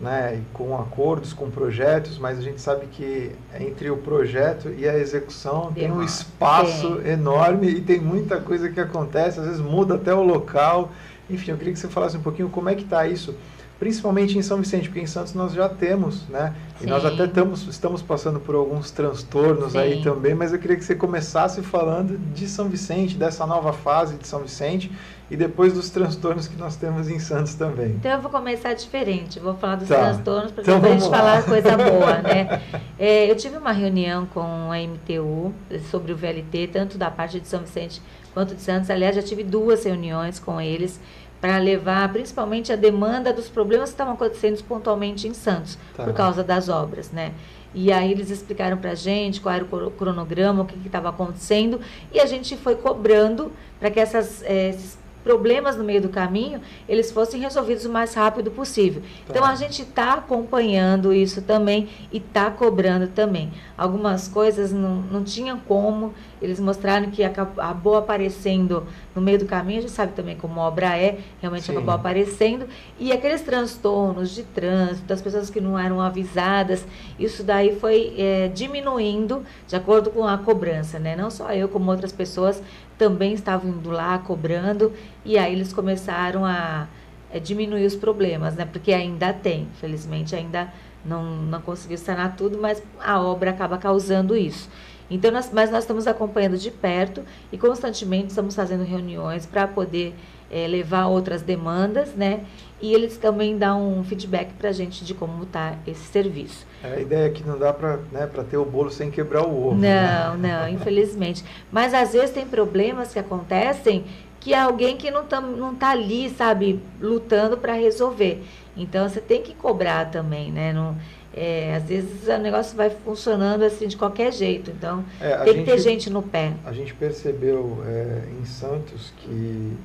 né, 0.00 0.40
com 0.52 0.76
acordos, 0.76 1.32
com 1.32 1.50
projetos, 1.50 2.18
mas 2.18 2.38
a 2.38 2.42
gente 2.42 2.60
sabe 2.60 2.86
que 2.86 3.32
entre 3.58 3.90
o 3.90 3.96
projeto 3.96 4.72
e 4.76 4.88
a 4.88 4.98
execução 4.98 5.72
tem 5.72 5.90
um 5.90 6.02
espaço 6.02 7.00
enorme 7.06 7.68
e 7.68 7.80
tem 7.80 8.00
muita 8.00 8.40
coisa 8.40 8.68
que 8.68 8.80
acontece, 8.80 9.38
às 9.38 9.46
vezes 9.46 9.60
muda 9.60 9.94
até 9.94 10.12
o 10.12 10.22
local. 10.22 10.90
Enfim, 11.28 11.52
eu 11.52 11.56
queria 11.56 11.72
que 11.72 11.78
você 11.78 11.88
falasse 11.88 12.16
um 12.16 12.22
pouquinho 12.22 12.48
como 12.48 12.68
é 12.68 12.74
que 12.74 12.82
está 12.82 13.06
isso, 13.06 13.34
principalmente 13.78 14.38
em 14.38 14.42
São 14.42 14.58
Vicente, 14.58 14.88
porque 14.88 15.00
em 15.00 15.06
Santos 15.06 15.34
nós 15.34 15.52
já 15.52 15.68
temos, 15.68 16.28
né? 16.28 16.54
E 16.80 16.84
Sim. 16.84 16.90
nós 16.90 17.04
até 17.04 17.24
estamos, 17.24 17.66
estamos 17.66 18.02
passando 18.02 18.38
por 18.38 18.54
alguns 18.54 18.90
transtornos 18.90 19.72
Sim. 19.72 19.78
aí 19.78 20.02
também, 20.02 20.34
mas 20.34 20.52
eu 20.52 20.58
queria 20.58 20.76
que 20.76 20.84
você 20.84 20.94
começasse 20.94 21.62
falando 21.62 22.18
de 22.34 22.46
São 22.46 22.68
Vicente, 22.68 23.16
dessa 23.16 23.46
nova 23.46 23.72
fase 23.72 24.16
de 24.16 24.26
São 24.26 24.40
Vicente 24.40 24.90
e 25.30 25.36
depois 25.36 25.72
dos 25.72 25.88
transtornos 25.90 26.46
que 26.46 26.56
nós 26.56 26.76
temos 26.76 27.08
em 27.08 27.18
Santos 27.18 27.54
também. 27.54 27.92
Então 27.92 28.12
eu 28.12 28.20
vou 28.20 28.30
começar 28.30 28.74
diferente, 28.74 29.40
vou 29.40 29.54
falar 29.54 29.76
dos 29.76 29.88
tá. 29.88 29.96
transtornos 29.96 30.52
para 30.52 30.62
então, 30.62 30.78
a 30.78 30.88
gente 30.88 31.08
lá. 31.08 31.16
falar 31.16 31.42
coisa 31.42 31.76
boa, 31.76 32.18
né? 32.22 32.62
É, 32.98 33.30
eu 33.30 33.34
tive 33.34 33.56
uma 33.56 33.72
reunião 33.72 34.26
com 34.26 34.70
a 34.70 34.76
MTU 34.76 35.52
sobre 35.90 36.12
o 36.12 36.16
VLT, 36.16 36.68
tanto 36.72 36.98
da 36.98 37.10
parte 37.10 37.40
de 37.40 37.48
São 37.48 37.60
Vicente 37.60 38.02
quanto 38.34 38.54
de 38.54 38.60
Santos. 38.60 38.90
Aliás, 38.90 39.16
já 39.16 39.22
tive 39.22 39.42
duas 39.42 39.84
reuniões 39.84 40.38
com 40.38 40.60
eles 40.60 41.00
para 41.40 41.58
levar 41.58 42.10
principalmente 42.12 42.72
a 42.72 42.76
demanda 42.76 43.32
dos 43.32 43.48
problemas 43.48 43.90
que 43.90 43.94
estavam 43.94 44.14
acontecendo 44.14 44.62
pontualmente 44.64 45.28
em 45.28 45.34
Santos, 45.34 45.78
tá. 45.96 46.04
por 46.04 46.12
causa 46.12 46.42
das 46.42 46.68
obras, 46.68 47.10
né? 47.10 47.32
E 47.74 47.92
aí 47.92 48.12
eles 48.12 48.30
explicaram 48.30 48.76
para 48.78 48.92
a 48.92 48.94
gente 48.94 49.40
qual 49.40 49.54
era 49.54 49.64
o 49.64 49.90
cronograma, 49.90 50.62
o 50.62 50.66
que 50.66 50.86
estava 50.86 51.08
acontecendo, 51.08 51.80
e 52.12 52.20
a 52.20 52.26
gente 52.26 52.56
foi 52.56 52.76
cobrando 52.76 53.52
para 53.78 53.90
que 53.90 54.00
essas, 54.00 54.42
eh, 54.44 54.70
esses 54.70 54.96
problemas 55.24 55.76
no 55.76 55.82
meio 55.82 56.02
do 56.02 56.10
caminho, 56.10 56.60
eles 56.86 57.10
fossem 57.10 57.40
resolvidos 57.40 57.86
o 57.86 57.90
mais 57.90 58.14
rápido 58.14 58.50
possível. 58.50 59.00
Tá. 59.00 59.08
Então 59.30 59.44
a 59.44 59.54
gente 59.56 59.82
está 59.82 60.12
acompanhando 60.12 61.12
isso 61.12 61.40
também 61.42 61.88
e 62.12 62.18
está 62.18 62.50
cobrando 62.50 63.08
também. 63.08 63.50
Algumas 63.76 64.28
coisas 64.28 64.70
não, 64.70 64.96
não 64.96 65.24
tinham 65.24 65.58
como, 65.58 66.12
eles 66.44 66.60
mostraram 66.60 67.10
que 67.10 67.24
acabou 67.24 67.96
aparecendo 67.96 68.86
no 69.14 69.22
meio 69.22 69.38
do 69.38 69.46
caminho, 69.46 69.78
a 69.78 69.82
gente 69.82 69.92
sabe 69.92 70.12
também 70.12 70.36
como 70.36 70.60
obra 70.60 70.96
é, 70.96 71.18
realmente 71.40 71.64
Sim. 71.64 71.72
acabou 71.72 71.94
aparecendo, 71.94 72.66
e 72.98 73.12
aqueles 73.12 73.40
transtornos 73.42 74.30
de 74.30 74.42
trânsito, 74.42 75.06
das 75.06 75.22
pessoas 75.22 75.50
que 75.50 75.60
não 75.60 75.78
eram 75.78 76.00
avisadas, 76.00 76.86
isso 77.18 77.42
daí 77.42 77.76
foi 77.76 78.14
é, 78.18 78.48
diminuindo 78.48 79.44
de 79.66 79.76
acordo 79.76 80.10
com 80.10 80.26
a 80.26 80.38
cobrança, 80.38 80.98
né? 80.98 81.16
Não 81.16 81.30
só 81.30 81.52
eu, 81.52 81.68
como 81.68 81.90
outras 81.90 82.12
pessoas 82.12 82.62
também 82.98 83.32
estavam 83.32 83.70
indo 83.70 83.90
lá 83.90 84.18
cobrando 84.18 84.92
e 85.24 85.36
aí 85.36 85.52
eles 85.52 85.72
começaram 85.72 86.44
a, 86.44 86.86
a 87.32 87.38
diminuir 87.38 87.86
os 87.86 87.96
problemas, 87.96 88.54
né? 88.54 88.64
Porque 88.64 88.92
ainda 88.92 89.32
tem, 89.32 89.68
felizmente 89.80 90.36
ainda 90.36 90.72
não, 91.04 91.22
não 91.24 91.60
conseguiu 91.60 91.98
sanar 91.98 92.36
tudo, 92.36 92.58
mas 92.58 92.82
a 93.00 93.20
obra 93.20 93.50
acaba 93.50 93.76
causando 93.78 94.36
isso. 94.36 94.68
Então, 95.14 95.30
nós, 95.30 95.50
mas 95.52 95.70
nós 95.70 95.84
estamos 95.84 96.06
acompanhando 96.08 96.58
de 96.58 96.70
perto 96.70 97.22
e 97.52 97.56
constantemente 97.56 98.28
estamos 98.28 98.54
fazendo 98.54 98.82
reuniões 98.82 99.46
para 99.46 99.68
poder 99.68 100.12
é, 100.50 100.66
levar 100.66 101.06
outras 101.06 101.40
demandas, 101.40 102.14
né? 102.14 102.44
E 102.82 102.92
eles 102.92 103.16
também 103.16 103.56
dão 103.56 103.96
um 103.96 104.02
feedback 104.02 104.52
para 104.54 104.70
a 104.70 104.72
gente 104.72 105.04
de 105.04 105.14
como 105.14 105.44
está 105.44 105.76
esse 105.86 106.04
serviço. 106.06 106.66
É, 106.82 106.94
a 106.94 107.00
ideia 107.00 107.26
é 107.26 107.30
que 107.30 107.44
não 107.44 107.56
dá 107.56 107.72
para 107.72 107.98
né, 108.10 108.28
ter 108.50 108.56
o 108.56 108.64
bolo 108.64 108.90
sem 108.90 109.08
quebrar 109.08 109.46
o 109.46 109.68
ovo. 109.68 109.76
Não, 109.76 110.36
né? 110.36 110.36
não, 110.36 110.68
infelizmente. 110.74 111.44
Mas 111.70 111.94
às 111.94 112.12
vezes 112.12 112.30
tem 112.30 112.44
problemas 112.44 113.12
que 113.12 113.18
acontecem 113.18 114.04
que 114.40 114.52
é 114.52 114.58
alguém 114.58 114.96
que 114.98 115.10
não 115.10 115.22
está 115.22 115.40
não 115.40 115.74
tá 115.74 115.90
ali, 115.90 116.28
sabe, 116.28 116.78
lutando 117.00 117.56
para 117.56 117.72
resolver. 117.72 118.44
Então 118.76 119.08
você 119.08 119.20
tem 119.20 119.40
que 119.40 119.54
cobrar 119.54 120.10
também, 120.10 120.52
né? 120.52 120.72
Não, 120.72 120.94
é, 121.36 121.74
às 121.74 121.84
vezes 121.84 122.28
o 122.28 122.38
negócio 122.38 122.76
vai 122.76 122.90
funcionando 122.90 123.62
assim 123.62 123.88
de 123.88 123.96
qualquer 123.96 124.32
jeito. 124.32 124.70
Então 124.70 125.04
é, 125.20 125.36
tem 125.38 125.54
gente, 125.54 125.64
que 125.64 125.70
ter 125.70 125.78
gente 125.78 126.10
no 126.10 126.22
pé. 126.22 126.52
A 126.64 126.72
gente 126.72 126.94
percebeu 126.94 127.82
é, 127.86 128.22
em 128.40 128.44
Santos 128.44 129.12
que 129.18 129.76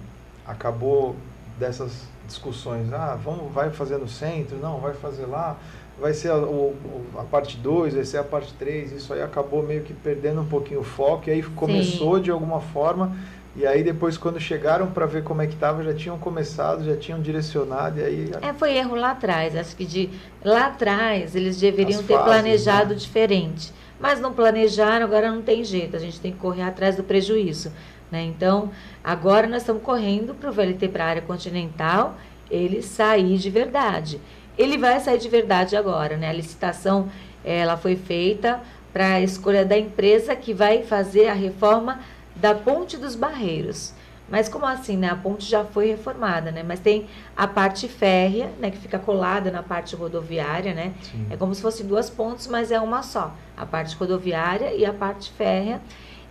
acabou 0.46 1.16
dessas 1.60 2.08
discussões. 2.28 2.94
Ah, 2.94 3.18
vamos, 3.22 3.52
vai 3.52 3.72
fazer 3.72 3.98
no 3.98 4.08
centro? 4.08 4.58
Não, 4.58 4.80
vai 4.80 4.94
fazer 4.94 5.26
lá. 5.26 5.58
Vai 6.00 6.14
ser 6.14 6.30
a, 6.30 6.38
o, 6.38 6.76
a 7.18 7.24
parte 7.24 7.58
2, 7.58 7.96
vai 7.96 8.06
ser 8.06 8.20
a 8.20 8.24
parte 8.24 8.54
3. 8.54 8.94
Isso 8.94 9.14
aí 9.14 9.22
acabou 9.22 9.64
meio 9.64 9.82
que 9.82 9.94
perdendo 9.94 10.42
um 10.42 10.46
pouquinho 10.46 10.82
o 10.82 10.84
foco. 10.84 11.30
E 11.30 11.34
aí 11.34 11.44
começou 11.44 12.18
Sim. 12.18 12.24
de 12.24 12.32
alguma 12.32 12.62
forma. 12.62 13.16
E 13.56 13.66
aí 13.66 13.84
depois 13.84 14.18
quando 14.18 14.40
chegaram 14.40 14.92
para 14.92 15.06
ver 15.06 15.24
como 15.24 15.42
é 15.42 15.48
que 15.48 15.54
estava, 15.54 15.84
já 15.84 15.94
tinham 15.94 16.18
começado, 16.18 16.86
já 16.86 16.96
tinham 16.96 17.22
direcionado 17.22 18.00
e 18.00 18.04
aí... 18.04 18.32
É, 18.42 18.54
foi 18.54 18.78
erro 18.78 18.96
lá 18.96 19.12
atrás. 19.12 19.56
Acho 19.56 19.76
que 19.76 19.86
de 19.86 20.10
lá 20.44 20.68
atrás 20.68 21.36
eles 21.36 21.60
deveriam 21.60 22.00
As 22.00 22.06
ter 22.06 22.14
fases, 22.14 22.32
planejado 22.32 22.90
né? 22.90 22.96
diferente. 22.96 23.74
Mas 24.00 24.20
não 24.20 24.32
planejaram, 24.34 25.06
agora 25.06 25.32
não 25.32 25.42
tem 25.42 25.64
jeito. 25.64 25.96
A 25.96 26.00
gente 26.00 26.20
tem 26.20 26.32
que 26.32 26.38
correr 26.38 26.62
atrás 26.62 26.96
do 26.96 27.04
prejuízo. 27.04 27.72
Né? 28.10 28.24
Então, 28.24 28.72
agora 29.04 29.48
nós 29.48 29.62
estamos 29.62 29.84
correndo 29.84 30.34
para 30.34 30.50
o 30.50 30.54
VLT 30.54 30.88
para 30.88 31.04
a 31.04 31.08
área 31.08 31.22
continental 31.22 32.16
ele 32.50 32.82
sair 32.82 33.38
de 33.38 33.50
verdade. 33.50 34.20
Ele 34.58 34.78
vai 34.78 35.00
sair 35.00 35.20
de 35.20 35.30
verdade 35.30 35.76
agora, 35.76 36.18
né? 36.18 36.30
A 36.30 36.34
licitação 36.34 37.10
ela 37.44 37.78
foi 37.78 37.96
feita 37.96 38.60
para 38.92 39.14
a 39.14 39.22
escolha 39.22 39.64
da 39.64 39.78
empresa 39.78 40.36
que 40.36 40.54
vai 40.54 40.84
fazer 40.84 41.28
a 41.28 41.34
reforma 41.34 42.00
da 42.40 42.56
Ponte 42.56 42.98
dos 42.98 43.16
Barreiros. 43.16 43.94
Mas 44.30 44.48
como 44.48 44.66
assim, 44.66 44.96
né? 44.96 45.10
A 45.10 45.16
ponte 45.16 45.44
já 45.50 45.66
foi 45.66 45.88
reformada, 45.88 46.52
né? 46.52 46.64
Mas 46.64 46.80
tem 46.80 47.08
a 47.36 47.48
parte 47.48 47.88
férrea, 47.88 48.52
né? 48.60 48.70
Que 48.70 48.78
fica 48.78 49.00
colada 49.00 49.50
na 49.50 49.64
parte 49.64 49.96
rodoviária, 49.96 50.74
né? 50.74 50.94
Sim. 51.02 51.26
É 51.30 51.36
como 51.36 51.54
se 51.56 51.62
fossem 51.62 51.86
duas 51.86 52.10
pontes, 52.10 52.48
mas 52.48 52.72
é 52.72 52.80
uma 52.80 53.02
só. 53.02 53.34
A 53.58 53.66
parte 53.66 53.96
rodoviária 53.96 54.74
e 54.74 54.86
a 54.86 54.94
parte 54.94 55.32
férrea. 55.32 55.82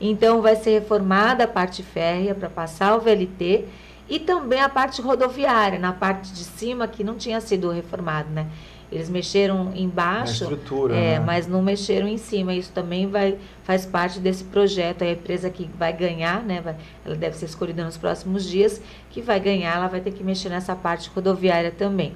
Então, 0.00 0.40
vai 0.40 0.54
ser 0.54 0.78
reformada 0.78 1.44
a 1.44 1.48
parte 1.48 1.82
férrea 1.82 2.34
para 2.36 2.48
passar 2.48 2.94
o 2.94 3.00
VLT 3.00 3.64
e 4.08 4.20
também 4.20 4.60
a 4.60 4.68
parte 4.68 5.02
rodoviária, 5.02 5.78
na 5.78 5.92
parte 5.92 6.32
de 6.32 6.44
cima, 6.44 6.86
que 6.86 7.02
não 7.02 7.16
tinha 7.16 7.40
sido 7.40 7.70
reformada, 7.70 8.28
né? 8.30 8.46
Eles 8.90 9.10
mexeram 9.10 9.72
embaixo, 9.74 10.44
estrutura, 10.44 10.96
é, 10.96 11.18
né? 11.18 11.20
mas 11.20 11.46
não 11.46 11.60
mexeram 11.60 12.08
em 12.08 12.16
cima. 12.16 12.54
Isso 12.54 12.72
também 12.72 13.06
vai, 13.06 13.36
faz 13.62 13.84
parte 13.84 14.18
desse 14.18 14.44
projeto. 14.44 15.02
A 15.02 15.10
empresa 15.10 15.50
que 15.50 15.68
vai 15.78 15.92
ganhar, 15.92 16.42
né? 16.42 16.62
Vai, 16.62 16.76
ela 17.04 17.14
deve 17.14 17.36
ser 17.36 17.44
escolhida 17.44 17.84
nos 17.84 17.98
próximos 17.98 18.48
dias, 18.48 18.80
que 19.10 19.20
vai 19.20 19.38
ganhar, 19.38 19.76
ela 19.76 19.88
vai 19.88 20.00
ter 20.00 20.12
que 20.12 20.24
mexer 20.24 20.48
nessa 20.48 20.74
parte 20.74 21.10
rodoviária 21.10 21.70
também. 21.70 22.14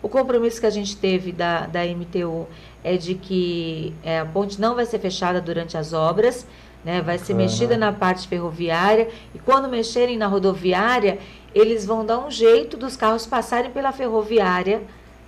O 0.00 0.08
compromisso 0.08 0.60
que 0.60 0.66
a 0.66 0.70
gente 0.70 0.96
teve 0.96 1.32
da, 1.32 1.66
da 1.66 1.84
MTU 1.84 2.46
é 2.82 2.96
de 2.96 3.14
que 3.14 3.94
é, 4.02 4.20
a 4.20 4.24
ponte 4.24 4.60
não 4.60 4.74
vai 4.74 4.84
ser 4.84 4.98
fechada 4.98 5.40
durante 5.40 5.76
as 5.76 5.92
obras, 5.92 6.46
né? 6.84 7.00
Vai 7.00 7.18
ser 7.18 7.34
mexida 7.34 7.76
na 7.76 7.92
parte 7.92 8.26
ferroviária 8.26 9.08
e 9.34 9.38
quando 9.38 9.68
mexerem 9.68 10.16
na 10.16 10.26
rodoviária, 10.26 11.18
eles 11.54 11.86
vão 11.86 12.04
dar 12.04 12.18
um 12.18 12.30
jeito 12.30 12.76
dos 12.76 12.96
carros 12.96 13.26
passarem 13.26 13.70
pela 13.70 13.92
ferroviária, 13.92 14.82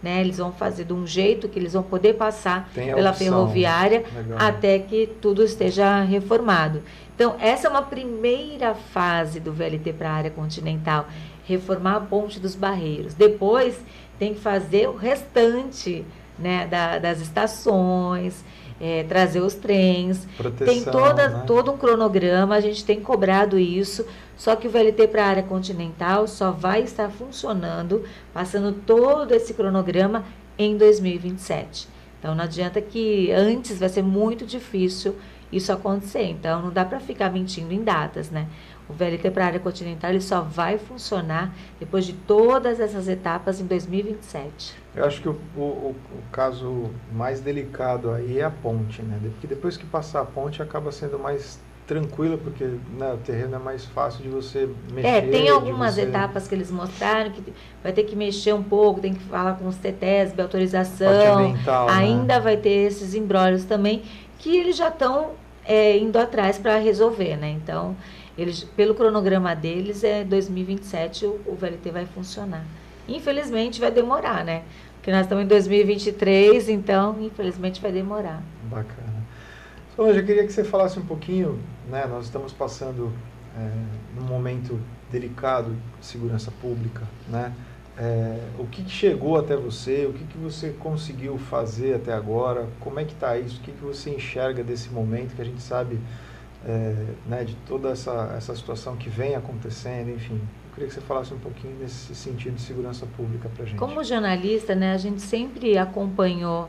né? 0.04 0.20
Eles 0.20 0.36
vão 0.36 0.52
fazer 0.52 0.84
de 0.84 0.92
um 0.92 1.06
jeito 1.06 1.48
que 1.48 1.58
eles 1.58 1.72
vão 1.72 1.82
poder 1.82 2.14
passar 2.14 2.70
pela 2.74 3.10
opção. 3.10 3.14
ferroviária 3.14 4.04
Legal. 4.14 4.38
até 4.38 4.78
que 4.78 5.08
tudo 5.20 5.42
esteja 5.42 6.02
reformado. 6.02 6.82
Então, 7.14 7.36
essa 7.40 7.66
é 7.66 7.70
uma 7.70 7.82
primeira 7.82 8.74
fase 8.74 9.40
do 9.40 9.50
VLT 9.52 9.94
para 9.94 10.10
a 10.10 10.12
área 10.12 10.30
continental, 10.30 11.06
reformar 11.46 11.96
a 11.96 12.00
ponte 12.00 12.38
dos 12.38 12.54
barreiros. 12.54 13.14
Depois 13.14 13.80
tem 14.18 14.34
que 14.34 14.40
fazer 14.40 14.88
o 14.88 14.94
restante 14.94 16.04
né, 16.38 16.66
da, 16.66 16.98
das 16.98 17.20
estações, 17.20 18.44
é, 18.80 19.04
trazer 19.04 19.40
os 19.40 19.54
trens. 19.54 20.26
Proteção, 20.36 20.74
tem 20.74 20.84
toda, 20.84 21.28
né? 21.28 21.44
todo 21.46 21.72
um 21.72 21.78
cronograma, 21.78 22.54
a 22.54 22.60
gente 22.60 22.84
tem 22.84 23.00
cobrado 23.00 23.58
isso, 23.58 24.04
só 24.36 24.56
que 24.56 24.66
o 24.66 24.70
VLT 24.70 25.08
para 25.08 25.24
a 25.24 25.28
área 25.28 25.42
continental 25.42 26.26
só 26.26 26.50
vai 26.50 26.82
estar 26.82 27.10
funcionando, 27.10 28.04
passando 28.32 28.72
todo 28.72 29.32
esse 29.32 29.54
cronograma 29.54 30.24
em 30.58 30.76
2027. 30.76 31.88
Então 32.18 32.34
não 32.34 32.44
adianta 32.44 32.80
que 32.80 33.30
antes 33.32 33.78
vai 33.78 33.88
ser 33.88 34.02
muito 34.02 34.46
difícil 34.46 35.14
isso 35.52 35.72
acontecer. 35.72 36.24
Então 36.24 36.62
não 36.62 36.70
dá 36.70 36.84
para 36.84 36.98
ficar 36.98 37.30
mentindo 37.30 37.72
em 37.72 37.82
datas, 37.82 38.30
né? 38.30 38.48
O 38.88 38.92
VLT 38.92 39.30
para 39.30 39.44
a 39.44 39.46
área 39.46 39.60
continental 39.60 40.10
ele 40.10 40.20
só 40.20 40.40
vai 40.42 40.76
funcionar 40.76 41.54
depois 41.78 42.04
de 42.04 42.12
todas 42.12 42.80
essas 42.80 43.08
etapas 43.08 43.60
em 43.60 43.66
2027. 43.66 44.74
Eu 44.94 45.04
acho 45.04 45.22
que 45.22 45.28
o, 45.28 45.38
o, 45.56 45.60
o 45.90 46.22
caso 46.30 46.90
mais 47.12 47.40
delicado 47.40 48.10
aí 48.10 48.38
é 48.38 48.44
a 48.44 48.50
ponte, 48.50 49.02
né? 49.02 49.18
Porque 49.22 49.46
depois 49.46 49.76
que 49.76 49.86
passar 49.86 50.20
a 50.20 50.24
ponte 50.24 50.62
acaba 50.62 50.92
sendo 50.92 51.18
mais 51.18 51.58
tranquilo, 51.86 52.38
porque 52.38 52.64
né, 52.64 53.12
o 53.12 53.18
terreno 53.18 53.56
é 53.56 53.58
mais 53.58 53.84
fácil 53.84 54.22
de 54.22 54.28
você 54.28 54.68
mexer. 54.92 55.08
É, 55.08 55.20
tem 55.20 55.48
algumas 55.48 55.94
você... 55.94 56.02
etapas 56.02 56.48
que 56.48 56.54
eles 56.54 56.70
mostraram 56.70 57.30
que 57.30 57.42
vai 57.82 57.92
ter 57.92 58.04
que 58.04 58.16
mexer 58.16 58.54
um 58.54 58.62
pouco, 58.62 59.00
tem 59.00 59.14
que 59.14 59.22
falar 59.24 59.54
com 59.54 59.68
os 59.68 59.74
CETESB, 59.76 60.40
autorização. 60.40 61.38
ambiental, 61.38 61.86
né? 61.86 61.92
ainda 61.92 62.34
né? 62.34 62.40
vai 62.40 62.56
ter 62.56 62.86
esses 62.86 63.14
embrólios 63.14 63.64
também, 63.64 64.02
que 64.38 64.56
eles 64.56 64.76
já 64.76 64.88
estão 64.88 65.32
é, 65.64 65.96
indo 65.98 66.18
atrás 66.18 66.58
para 66.58 66.76
resolver, 66.78 67.36
né? 67.36 67.50
Então, 67.50 67.96
eles, 68.36 68.64
pelo 68.64 68.94
cronograma 68.94 69.54
deles, 69.54 70.02
é 70.02 70.24
2027 70.24 71.26
o, 71.26 71.40
o 71.46 71.54
VLT 71.54 71.90
vai 71.90 72.06
funcionar. 72.06 72.64
Infelizmente 73.06 73.80
vai 73.80 73.90
demorar, 73.90 74.44
né? 74.44 74.62
Porque 74.96 75.12
nós 75.12 75.22
estamos 75.22 75.44
em 75.44 75.46
2023, 75.46 76.70
então 76.70 77.16
infelizmente 77.20 77.78
vai 77.80 77.92
demorar. 77.92 78.42
Bacana. 78.70 79.03
Solange, 79.96 80.18
eu 80.18 80.26
queria 80.26 80.44
que 80.44 80.52
você 80.52 80.64
falasse 80.64 80.98
um 80.98 81.04
pouquinho, 81.06 81.60
né? 81.88 82.04
Nós 82.06 82.24
estamos 82.24 82.52
passando 82.52 83.12
é, 83.56 83.70
num 84.18 84.26
momento 84.26 84.80
delicado 85.10 85.76
de 86.00 86.06
segurança 86.06 86.50
pública, 86.50 87.02
né? 87.28 87.52
É, 87.96 88.40
o 88.58 88.66
que, 88.66 88.82
que, 88.82 88.90
chegou 88.90 89.38
até 89.38 89.54
você, 89.54 90.04
o 90.04 90.12
que, 90.12 90.24
que 90.24 90.36
você 90.36 90.70
conseguiu 90.70 91.38
fazer 91.38 91.94
até 91.94 92.12
agora, 92.12 92.68
como 92.80 92.98
é 92.98 93.04
que 93.04 93.12
está 93.12 93.38
isso, 93.38 93.60
o 93.60 93.62
que, 93.62 93.70
que 93.70 93.84
você 93.84 94.10
enxerga 94.10 94.64
desse 94.64 94.88
momento 94.90 95.36
que 95.36 95.40
a 95.40 95.44
gente 95.44 95.62
sabe 95.62 96.00
é, 96.66 97.06
né, 97.24 97.44
de 97.44 97.54
toda 97.68 97.90
essa, 97.90 98.34
essa 98.36 98.56
situação 98.56 98.96
que 98.96 99.08
vem 99.08 99.36
acontecendo, 99.36 100.10
enfim. 100.10 100.34
Eu 100.40 100.74
queria 100.74 100.88
que 100.88 100.94
você 100.94 101.00
falasse 101.02 101.32
um 101.32 101.38
pouquinho 101.38 101.76
nesse 101.78 102.16
sentido 102.16 102.56
de 102.56 102.62
segurança 102.62 103.06
pública 103.16 103.48
para 103.48 103.62
a 103.62 103.66
gente. 103.66 103.78
Como 103.78 104.02
jornalista, 104.02 104.74
né, 104.74 104.92
a 104.92 104.98
gente 104.98 105.22
sempre 105.22 105.78
acompanhou 105.78 106.68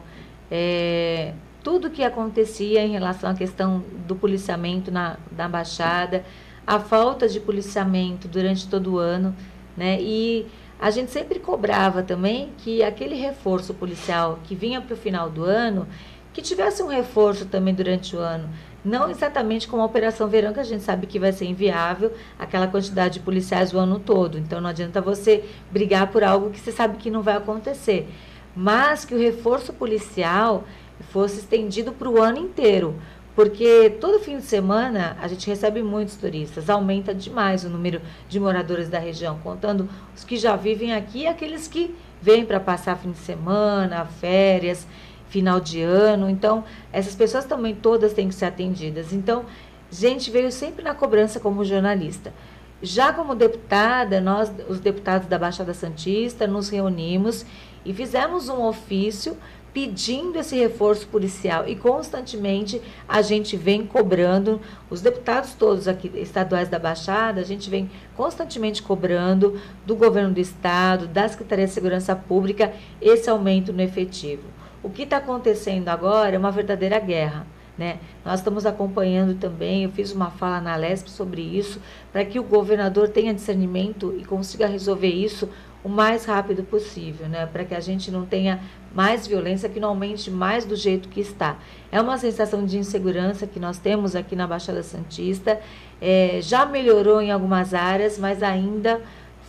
é, 0.52 1.34
tudo 1.66 1.90
que 1.90 2.04
acontecia 2.04 2.86
em 2.86 2.92
relação 2.92 3.28
à 3.28 3.34
questão 3.34 3.84
do 4.08 4.16
policiamento 4.16 4.92
na, 4.92 5.18
na 5.36 5.50
Baixada, 5.50 6.24
a 6.66 6.80
falta 6.80 7.28
de 7.28 7.40
policiamento 7.40 8.28
durante 8.28 8.68
todo 8.68 8.94
o 8.94 8.98
ano, 9.00 9.36
né, 9.76 10.00
e 10.00 10.46
a 10.80 10.92
gente 10.92 11.10
sempre 11.10 11.40
cobrava 11.40 12.04
também 12.04 12.52
que 12.60 12.84
aquele 12.84 13.16
reforço 13.16 13.74
policial 13.74 14.38
que 14.44 14.54
vinha 14.54 14.80
para 14.80 14.94
o 14.94 14.98
final 14.98 15.28
do 15.28 15.44
ano, 15.44 15.88
que 16.32 16.42
tivesse 16.44 16.84
um 16.84 16.88
reforço 16.88 17.48
também 17.48 17.74
durante 17.74 18.16
o 18.16 18.20
ano. 18.20 18.48
Não 18.84 19.10
exatamente 19.10 19.68
como 19.68 19.82
a 19.82 19.86
Operação 19.86 20.28
Verão, 20.28 20.54
que 20.54 20.60
a 20.60 20.64
gente 20.64 20.84
sabe 20.84 21.08
que 21.08 21.18
vai 21.18 21.32
ser 21.32 21.46
inviável 21.46 22.14
aquela 22.38 22.68
quantidade 22.68 23.16
de 23.16 23.20
policiais 23.22 23.74
o 23.74 23.80
ano 23.80 23.98
todo. 23.98 24.38
Então 24.38 24.62
não 24.62 24.70
adianta 24.70 25.02
você 25.02 25.44
brigar 25.72 26.12
por 26.12 26.24
algo 26.24 26.52
que 26.52 26.60
você 26.60 26.72
sabe 26.72 26.98
que 26.98 27.10
não 27.10 27.24
vai 27.24 27.38
acontecer. 27.38 28.08
Mas 28.56 29.04
que 29.04 29.16
o 29.16 29.20
reforço 29.20 29.74
policial 29.74 30.66
fosse 31.12 31.40
estendido 31.40 31.92
para 31.92 32.10
o 32.10 32.22
ano 32.22 32.38
inteiro. 32.38 32.96
Porque 33.36 33.98
todo 34.00 34.20
fim 34.20 34.38
de 34.38 34.44
semana 34.44 35.18
a 35.22 35.28
gente 35.28 35.46
recebe 35.48 35.84
muitos 35.84 36.16
turistas, 36.16 36.70
aumenta 36.70 37.14
demais 37.14 37.66
o 37.66 37.70
número 37.70 38.02
de 38.30 38.40
moradores 38.40 38.88
da 38.88 38.98
região, 38.98 39.38
contando 39.44 39.90
os 40.16 40.24
que 40.24 40.38
já 40.38 40.56
vivem 40.56 40.94
aqui 40.94 41.24
e 41.24 41.28
aqueles 41.28 41.68
que 41.68 41.94
vêm 42.22 42.46
para 42.46 42.62
passar 42.62 42.98
fim 42.98 43.12
de 43.12 43.18
semana, 43.18 44.06
férias 44.06 44.88
final 45.28 45.60
de 45.60 45.82
ano. 45.82 46.30
Então, 46.30 46.64
essas 46.94 47.14
pessoas 47.14 47.44
também 47.44 47.76
todas 47.76 48.14
têm 48.14 48.30
que 48.30 48.36
ser 48.36 48.46
atendidas. 48.46 49.12
Então, 49.12 49.46
gente 49.92 50.32
veio 50.32 50.52
sempre 50.52 50.84
na 50.84 50.94
cobrança 50.94 51.40
como 51.40 51.64
jornalista. 51.64 52.34
Já 52.82 53.14
como 53.14 53.36
deputada, 53.36 54.20
nós, 54.20 54.52
os 54.70 54.80
deputados 54.80 55.28
da 55.28 55.40
Baixada 55.40 55.74
Santista, 55.74 56.46
nos 56.46 56.70
reunimos 56.70 57.46
e 57.86 57.94
fizemos 57.94 58.50
um 58.50 58.64
ofício 58.64 59.38
pedindo 59.76 60.40
esse 60.40 60.56
reforço 60.56 61.06
policial 61.10 61.68
e 61.68 61.76
constantemente 61.76 62.82
a 63.06 63.22
gente 63.22 63.58
vem 63.58 63.86
cobrando, 63.86 64.62
os 64.90 65.02
deputados 65.02 65.54
todos 65.54 65.86
aqui 65.86 66.10
estaduais 66.16 66.70
da 66.70 66.80
Baixada, 66.80 67.42
a 67.42 67.44
gente 67.44 67.70
vem 67.70 67.92
constantemente 68.16 68.82
cobrando 68.82 69.60
do 69.86 69.94
governo 69.94 70.34
do 70.34 70.40
estado, 70.40 71.08
da 71.08 71.28
Secretaria 71.28 71.66
de 71.66 71.74
Segurança 71.74 72.16
Pública, 72.16 72.72
esse 73.02 73.30
aumento 73.30 73.74
no 73.74 73.82
efetivo. 73.82 74.44
O 74.82 74.90
que 74.90 75.04
está 75.04 75.18
acontecendo 75.18 75.90
agora 75.90 76.38
é 76.38 76.40
uma 76.40 76.52
verdadeira 76.52 76.98
guerra. 76.98 77.46
Né? 77.78 78.00
Nós 78.24 78.40
estamos 78.40 78.66
acompanhando 78.66 79.38
também, 79.38 79.84
eu 79.84 79.92
fiz 79.92 80.14
uma 80.14 80.32
fala 80.32 80.62
na 80.62 80.78
LESP 80.78 81.10
sobre 81.10 81.42
isso, 81.42 81.82
para 82.14 82.24
que 82.24 82.40
o 82.40 82.44
governador 82.44 83.10
tenha 83.10 83.34
discernimento 83.34 84.16
e 84.18 84.24
consiga 84.24 84.68
resolver 84.68 85.10
isso 85.10 85.50
o 85.86 85.90
mais 85.90 86.26
rápido 86.26 86.64
possível, 86.64 87.30
né? 87.30 87.46
para 87.46 87.64
que 87.64 87.76
a 87.76 87.80
gente 87.80 88.10
não 88.10 88.26
tenha 88.26 88.60
mais 88.92 89.28
violência, 89.28 89.70
que 89.70 89.80
não 89.80 89.90
aumente 89.90 90.32
mais 90.32 90.66
do 90.66 90.76
jeito 90.76 91.08
que 91.08 91.20
está. 91.20 91.60
É 91.92 92.02
uma 92.02 92.18
sensação 92.18 92.66
de 92.66 92.80
insegurança 92.80 93.46
que 93.46 93.60
nós 93.60 93.78
temos 93.78 94.16
aqui 94.16 94.36
na 94.36 94.48
Baixada 94.48 94.82
Santista, 94.82 95.60
é, 96.02 96.40
já 96.42 96.66
melhorou 96.66 97.22
em 97.22 97.32
algumas 97.32 97.76
áreas, 97.76 98.18
mas 98.18 98.42
ainda 98.42 99.00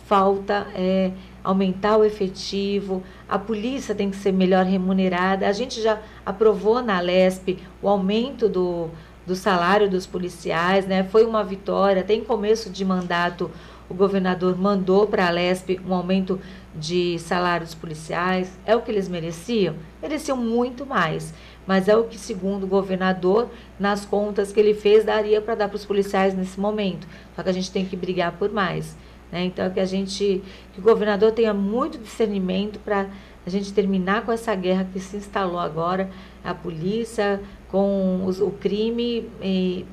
falta 0.05 0.67
é, 0.75 1.11
aumentar 1.43 1.97
o 1.97 2.05
efetivo, 2.05 3.01
a 3.27 3.39
polícia 3.39 3.95
tem 3.95 4.11
que 4.11 4.17
ser 4.17 4.31
melhor 4.31 4.63
remunerada. 4.63 5.47
A 5.47 5.51
gente 5.51 5.81
já 5.81 5.99
aprovou 6.23 6.83
na 6.83 6.99
LESP 6.99 7.57
o 7.81 7.89
aumento 7.89 8.47
do, 8.47 8.91
do 9.25 9.35
salário 9.35 9.89
dos 9.89 10.05
policiais, 10.05 10.85
né? 10.85 11.03
Foi 11.03 11.25
uma 11.25 11.43
vitória. 11.43 12.03
Tem 12.03 12.23
começo 12.23 12.69
de 12.69 12.85
mandato, 12.85 13.49
o 13.89 13.93
governador 13.93 14.57
mandou 14.57 15.07
para 15.07 15.27
a 15.27 15.29
LESP 15.29 15.79
um 15.87 15.93
aumento 15.93 16.39
de 16.75 17.17
salários 17.19 17.73
policiais. 17.73 18.57
É 18.65 18.75
o 18.75 18.81
que 18.81 18.91
eles 18.91 19.07
mereciam? 19.07 19.75
Mereciam 20.01 20.37
muito 20.37 20.85
mais. 20.85 21.33
Mas 21.65 21.87
é 21.87 21.95
o 21.95 22.05
que, 22.05 22.17
segundo 22.17 22.63
o 22.63 22.67
governador, 22.67 23.49
nas 23.79 24.05
contas 24.05 24.51
que 24.51 24.59
ele 24.59 24.73
fez, 24.73 25.03
daria 25.03 25.41
para 25.41 25.55
dar 25.55 25.67
para 25.67 25.75
os 25.75 25.85
policiais 25.85 26.33
nesse 26.33 26.59
momento. 26.59 27.07
Só 27.35 27.43
que 27.43 27.49
a 27.49 27.53
gente 27.53 27.71
tem 27.71 27.85
que 27.85 27.95
brigar 27.95 28.33
por 28.33 28.51
mais. 28.51 28.95
Né? 29.31 29.45
Então, 29.45 29.69
que 29.69 29.79
a 29.79 29.85
gente, 29.85 30.41
que 30.73 30.79
o 30.79 30.83
governador 30.83 31.31
tenha 31.31 31.53
muito 31.53 31.97
discernimento 31.97 32.79
para 32.79 33.07
a 33.45 33.49
gente 33.49 33.73
terminar 33.73 34.25
com 34.25 34.31
essa 34.31 34.53
guerra 34.55 34.87
que 34.91 34.99
se 34.99 35.17
instalou 35.17 35.59
agora, 35.59 36.09
a 36.43 36.53
polícia 36.53 37.41
com 37.69 38.23
os, 38.25 38.39
o 38.39 38.51
crime 38.51 39.29
e, 39.41 39.85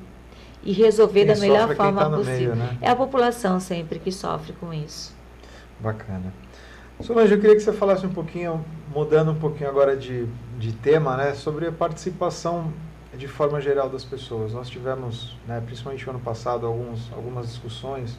e 0.65 0.73
resolver 0.73 1.25
quem 1.25 1.33
da 1.33 1.39
melhor 1.39 1.71
é 1.71 1.75
forma 1.75 2.01
tá 2.01 2.09
possível. 2.09 2.55
Meio, 2.55 2.55
né? 2.55 2.77
É 2.81 2.89
a 2.89 2.95
população 2.95 3.59
sempre 3.59 3.99
que 3.99 4.11
sofre 4.11 4.53
com 4.53 4.73
isso. 4.73 5.15
Bacana. 5.79 6.33
Solange, 7.01 7.33
eu 7.33 7.39
queria 7.39 7.55
que 7.55 7.61
você 7.61 7.73
falasse 7.73 8.05
um 8.05 8.13
pouquinho, 8.13 8.63
mudando 8.93 9.31
um 9.31 9.35
pouquinho 9.35 9.69
agora 9.69 9.95
de, 9.95 10.27
de 10.57 10.71
tema, 10.71 11.17
né, 11.17 11.33
sobre 11.33 11.67
a 11.67 11.71
participação 11.71 12.73
de 13.13 13.27
forma 13.27 13.61
geral 13.61 13.89
das 13.89 14.03
pessoas. 14.03 14.53
Nós 14.53 14.69
tivemos, 14.69 15.37
né, 15.47 15.61
principalmente 15.65 16.05
no 16.05 16.13
ano 16.13 16.21
passado, 16.21 16.65
alguns, 16.65 17.11
algumas 17.13 17.47
discussões 17.47 18.17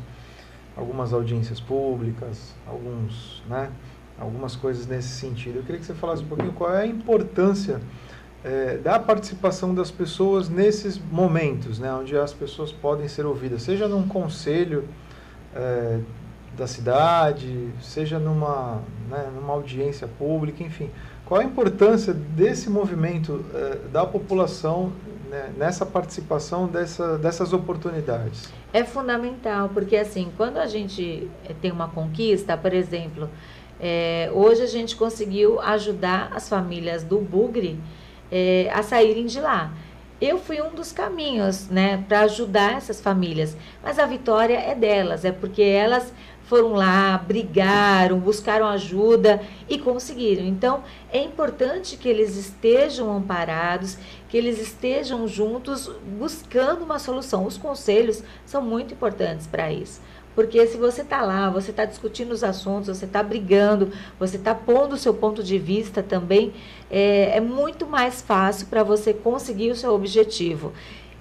algumas 0.76 1.12
audiências 1.12 1.58
públicas, 1.58 2.54
alguns, 2.66 3.42
né, 3.48 3.70
algumas 4.20 4.54
coisas 4.54 4.86
nesse 4.86 5.08
sentido. 5.08 5.56
Eu 5.56 5.62
queria 5.62 5.80
que 5.80 5.86
você 5.86 5.94
falasse 5.94 6.22
um 6.22 6.28
pouquinho 6.28 6.52
qual 6.52 6.74
é 6.74 6.82
a 6.82 6.86
importância 6.86 7.80
é, 8.44 8.76
da 8.78 8.98
participação 8.98 9.74
das 9.74 9.90
pessoas 9.90 10.48
nesses 10.48 10.98
momentos, 10.98 11.78
né, 11.78 11.92
onde 11.92 12.16
as 12.16 12.32
pessoas 12.32 12.72
podem 12.72 13.08
ser 13.08 13.26
ouvidas, 13.26 13.62
seja 13.62 13.88
num 13.88 14.06
conselho 14.06 14.88
é, 15.54 15.98
da 16.56 16.66
cidade, 16.66 17.70
seja 17.80 18.18
numa, 18.18 18.82
né, 19.10 19.30
numa 19.34 19.52
audiência 19.52 20.08
pública, 20.08 20.62
enfim. 20.62 20.90
Qual 21.24 21.40
a 21.40 21.44
importância 21.44 22.14
desse 22.14 22.70
movimento 22.70 23.44
é, 23.52 23.78
da 23.90 24.06
população 24.06 24.92
né, 25.28 25.52
nessa 25.56 25.84
participação 25.84 26.66
dessa, 26.66 27.18
dessas 27.18 27.52
oportunidades? 27.52 28.48
É 28.72 28.84
fundamental, 28.84 29.68
porque 29.68 29.96
assim, 29.96 30.30
quando 30.36 30.58
a 30.58 30.66
gente 30.66 31.28
eh, 31.44 31.54
tem 31.60 31.72
uma 31.72 31.88
conquista, 31.88 32.56
por 32.56 32.72
exemplo, 32.72 33.28
é, 33.80 34.30
hoje 34.32 34.62
a 34.62 34.66
gente 34.66 34.96
conseguiu 34.96 35.60
ajudar 35.60 36.30
as 36.34 36.48
famílias 36.48 37.02
do 37.02 37.18
Bugre 37.18 37.78
é, 38.30 38.70
a 38.72 38.82
saírem 38.82 39.26
de 39.26 39.40
lá. 39.40 39.72
Eu 40.20 40.38
fui 40.38 40.60
um 40.62 40.74
dos 40.74 40.92
caminhos, 40.92 41.68
né, 41.68 42.02
para 42.08 42.20
ajudar 42.20 42.76
essas 42.76 43.00
famílias. 43.00 43.56
Mas 43.82 43.98
a 43.98 44.06
vitória 44.06 44.58
é 44.58 44.74
delas, 44.74 45.24
é 45.24 45.32
porque 45.32 45.62
elas 45.62 46.12
foram 46.46 46.72
lá, 46.72 47.18
brigaram, 47.18 48.18
buscaram 48.18 48.66
ajuda 48.66 49.42
e 49.68 49.78
conseguiram. 49.78 50.44
Então, 50.44 50.84
é 51.12 51.18
importante 51.22 51.96
que 51.96 52.08
eles 52.08 52.36
estejam 52.36 53.14
amparados, 53.14 53.98
que 54.28 54.36
eles 54.36 54.60
estejam 54.60 55.26
juntos 55.26 55.90
buscando 56.18 56.84
uma 56.84 56.98
solução. 56.98 57.44
Os 57.44 57.58
conselhos 57.58 58.22
são 58.44 58.62
muito 58.62 58.94
importantes 58.94 59.46
para 59.46 59.72
isso. 59.72 60.00
Porque 60.36 60.66
se 60.66 60.76
você 60.76 61.00
está 61.00 61.22
lá, 61.22 61.48
você 61.48 61.70
está 61.70 61.86
discutindo 61.86 62.30
os 62.30 62.44
assuntos, 62.44 62.88
você 62.88 63.06
está 63.06 63.22
brigando, 63.22 63.90
você 64.18 64.36
está 64.36 64.54
pondo 64.54 64.92
o 64.92 64.98
seu 64.98 65.14
ponto 65.14 65.42
de 65.42 65.58
vista 65.58 66.02
também, 66.02 66.52
é, 66.90 67.36
é 67.36 67.40
muito 67.40 67.86
mais 67.86 68.20
fácil 68.20 68.66
para 68.68 68.82
você 68.82 69.12
conseguir 69.12 69.70
o 69.70 69.76
seu 69.76 69.94
objetivo. 69.94 70.72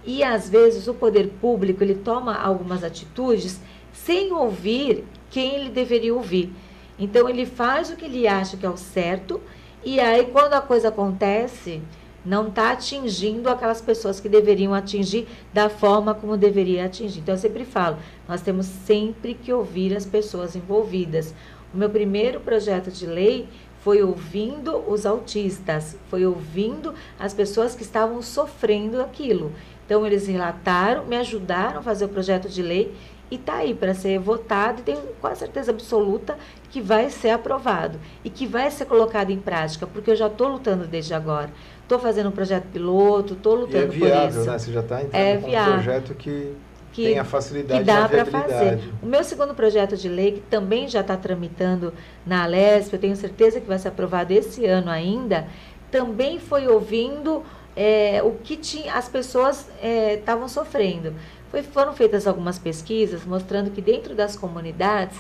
E 0.06 0.24
às 0.24 0.50
vezes 0.50 0.88
o 0.88 0.94
poder 0.94 1.30
público 1.42 1.84
ele 1.84 1.96
toma 1.96 2.36
algumas 2.36 2.84
atitudes 2.84 3.60
sem 3.92 4.32
ouvir 4.32 5.04
quem 5.30 5.56
ele 5.56 5.70
deveria 5.70 6.14
ouvir. 6.14 6.54
Então 7.00 7.28
ele 7.28 7.46
faz 7.46 7.90
o 7.90 7.96
que 7.96 8.06
ele 8.06 8.28
acha 8.28 8.56
que 8.56 8.66
é 8.66 8.70
o 8.70 8.78
certo, 8.78 9.42
e 9.84 10.00
aí 10.00 10.26
quando 10.26 10.54
a 10.54 10.62
coisa 10.62 10.90
acontece, 10.90 11.82
não 12.26 12.48
está 12.48 12.72
atingindo 12.72 13.50
aquelas 13.50 13.82
pessoas 13.82 14.20
que 14.20 14.28
deveriam 14.28 14.74
atingir 14.74 15.28
da 15.54 15.70
forma 15.70 16.16
como 16.16 16.36
deveria 16.36 16.86
atingir. 16.86 17.20
Então, 17.20 17.36
eu 17.36 17.40
sempre 17.40 17.64
falo, 17.64 17.98
nós 18.28 18.42
temos 18.42 18.66
sempre 18.66 19.36
que 19.36 19.54
ouvir 19.54 19.96
as 19.96 20.06
pessoas 20.06 20.56
envolvidas. 20.56 21.36
O 21.72 21.78
meu 21.78 21.90
primeiro 21.90 22.40
projeto 22.40 22.90
de 22.90 23.06
lei 23.06 23.48
foi 23.86 24.02
ouvindo 24.02 24.84
os 24.92 25.06
autistas, 25.06 25.96
foi 26.10 26.26
ouvindo 26.26 26.96
as 27.20 27.36
pessoas 27.36 27.76
que 27.76 27.84
estavam 27.84 28.20
sofrendo 28.20 29.00
aquilo. 29.00 29.52
Então, 29.86 30.04
eles 30.04 30.26
relataram, 30.26 31.06
me 31.06 31.16
ajudaram 31.16 31.82
a 31.82 31.84
fazer 31.84 32.06
o 32.06 32.10
projeto 32.10 32.50
de 32.50 32.64
lei 32.64 32.96
e 33.30 33.36
está 33.36 33.58
aí 33.58 33.76
para 33.76 33.94
ser 33.94 34.18
votado 34.18 34.80
e 34.80 34.84
tenho 34.84 35.02
quase 35.22 35.42
certeza 35.42 35.70
absoluta 35.70 36.36
que 36.72 36.82
vai 36.82 37.12
ser 37.12 37.30
aprovado 37.30 38.00
e 38.24 38.30
que 38.32 38.48
vai 38.48 38.72
ser 38.72 38.86
colocado 38.86 39.30
em 39.30 39.38
prática, 39.38 39.86
porque 39.86 40.10
eu 40.10 40.16
já 40.16 40.26
estou 40.26 40.48
lutando 40.48 40.88
desde 40.88 41.14
agora. 41.14 41.52
Estou 41.84 42.00
fazendo 42.00 42.30
um 42.30 42.32
projeto 42.32 42.66
piloto, 42.74 43.34
estou 43.36 43.54
lutando 43.54 43.94
e 43.94 43.98
é 43.98 44.10
viável, 44.10 44.32
por 44.32 44.40
isso. 44.40 44.50
Né? 44.50 44.58
Você 44.58 44.72
já 44.72 44.80
está 44.80 45.04
entrando 45.04 45.22
é 45.24 45.38
com 45.38 45.48
um 45.48 45.74
projeto 45.74 46.16
que, 46.16 46.54
que 46.96 47.04
tem 47.04 47.20
a 47.20 47.26
facilidade 47.26 47.82
que 47.82 47.86
dá 47.86 48.08
para 48.08 48.26
fazer. 48.26 48.80
O 49.04 49.06
meu 49.06 49.22
segundo 49.22 49.54
projeto 49.54 49.98
de 49.98 50.08
lei, 50.08 50.32
que 50.34 50.40
também 50.40 50.88
já 50.88 51.02
está 51.02 51.18
tramitando 51.18 51.94
na 52.26 52.44
Alesp, 52.44 52.94
eu 52.94 53.00
tenho 53.00 53.16
certeza 53.18 53.60
que 53.60 53.68
vai 53.68 53.78
ser 53.78 53.90
aprovado 53.90 54.32
esse 54.32 54.66
ano 54.66 54.90
ainda, 54.90 55.46
também 55.92 56.40
foi 56.40 56.70
ouvindo 56.70 57.44
é, 57.76 58.22
o 58.24 58.32
que 58.32 58.56
tinha, 58.56 58.94
as 58.94 59.10
pessoas 59.10 59.68
estavam 60.14 60.46
é, 60.46 60.48
sofrendo. 60.48 61.14
Foi, 61.52 61.62
foram 61.62 61.92
feitas 61.92 62.26
algumas 62.26 62.58
pesquisas 62.58 63.26
mostrando 63.26 63.72
que 63.72 63.82
dentro 63.82 64.16
das 64.16 64.38
comunidades 64.38 65.18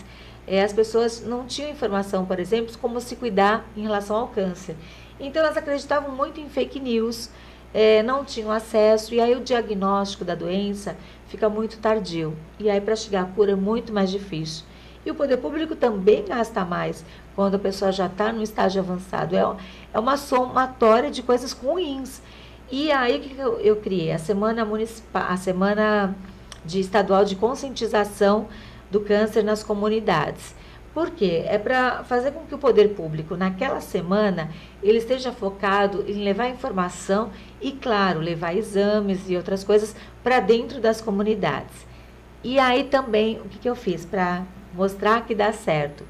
é, 0.47 0.63
as 0.63 0.71
pessoas 0.71 1.25
não 1.25 1.45
tinham 1.45 1.69
informação, 1.69 2.25
por 2.25 2.39
exemplo, 2.39 2.73
como 2.81 3.01
se 3.01 3.17
cuidar 3.17 3.69
em 3.75 3.81
relação 3.81 4.15
ao 4.15 4.29
câncer. 4.29 4.77
Então 5.19 5.43
elas 5.43 5.57
acreditavam 5.57 6.15
muito 6.15 6.39
em 6.39 6.47
fake 6.47 6.79
news, 6.79 7.29
é, 7.75 8.01
não 8.01 8.23
tinham 8.23 8.49
acesso, 8.51 9.13
e 9.13 9.19
aí 9.19 9.35
o 9.35 9.41
diagnóstico 9.41 10.23
da 10.23 10.33
doença 10.33 10.95
fica 11.27 11.49
muito 11.49 11.77
tardio. 11.77 12.33
E 12.57 12.69
aí 12.69 12.79
para 12.79 12.95
chegar 12.95 13.23
à 13.23 13.25
cura 13.25 13.51
é 13.51 13.55
muito 13.55 13.91
mais 13.91 14.09
difícil. 14.09 14.63
E 15.05 15.11
o 15.11 15.15
poder 15.15 15.35
público 15.35 15.75
também 15.75 16.23
gasta 16.23 16.63
mais 16.63 17.03
quando 17.35 17.55
a 17.55 17.59
pessoa 17.59 17.91
já 17.91 18.05
está 18.05 18.31
no 18.31 18.41
estágio 18.41 18.81
avançado. 18.81 19.35
É, 19.35 19.45
é 19.93 19.99
uma 19.99 20.15
somatória 20.15 21.11
de 21.11 21.21
coisas 21.21 21.51
ruins. 21.51 22.21
E 22.71 22.93
aí 22.93 23.17
o 23.17 23.19
que 23.19 23.37
eu, 23.37 23.59
eu 23.59 23.75
criei? 23.75 24.13
A 24.13 24.19
semana 24.19 24.63
municipal, 24.63 25.25
a 25.27 25.35
semana 25.35 26.15
de 26.63 26.79
estadual 26.79 27.25
de 27.25 27.35
conscientização 27.35 28.47
do 28.89 29.01
câncer 29.01 29.43
nas 29.43 29.63
comunidades. 29.63 30.55
Por 30.95 31.11
quê? 31.11 31.43
É 31.45 31.57
para 31.57 32.05
fazer 32.05 32.31
com 32.31 32.45
que 32.45 32.55
o 32.55 32.57
poder 32.57 32.95
público, 32.95 33.35
naquela 33.35 33.81
semana, 33.81 34.49
ele 34.81 34.99
esteja 34.99 35.29
focado 35.29 36.05
em 36.07 36.23
levar 36.23 36.47
informação 36.47 37.31
e, 37.59 37.73
claro, 37.73 38.21
levar 38.21 38.55
exames 38.55 39.29
e 39.29 39.35
outras 39.35 39.61
coisas 39.61 39.93
para 40.23 40.39
dentro 40.39 40.79
das 40.79 41.01
comunidades. 41.01 41.85
E 42.41 42.57
aí 42.57 42.85
também, 42.85 43.41
o 43.41 43.49
que, 43.49 43.59
que 43.59 43.69
eu 43.69 43.75
fiz 43.75 44.05
para 44.05 44.45
mostrar 44.73 45.25
que 45.25 45.35
dá 45.35 45.51
certo? 45.51 46.05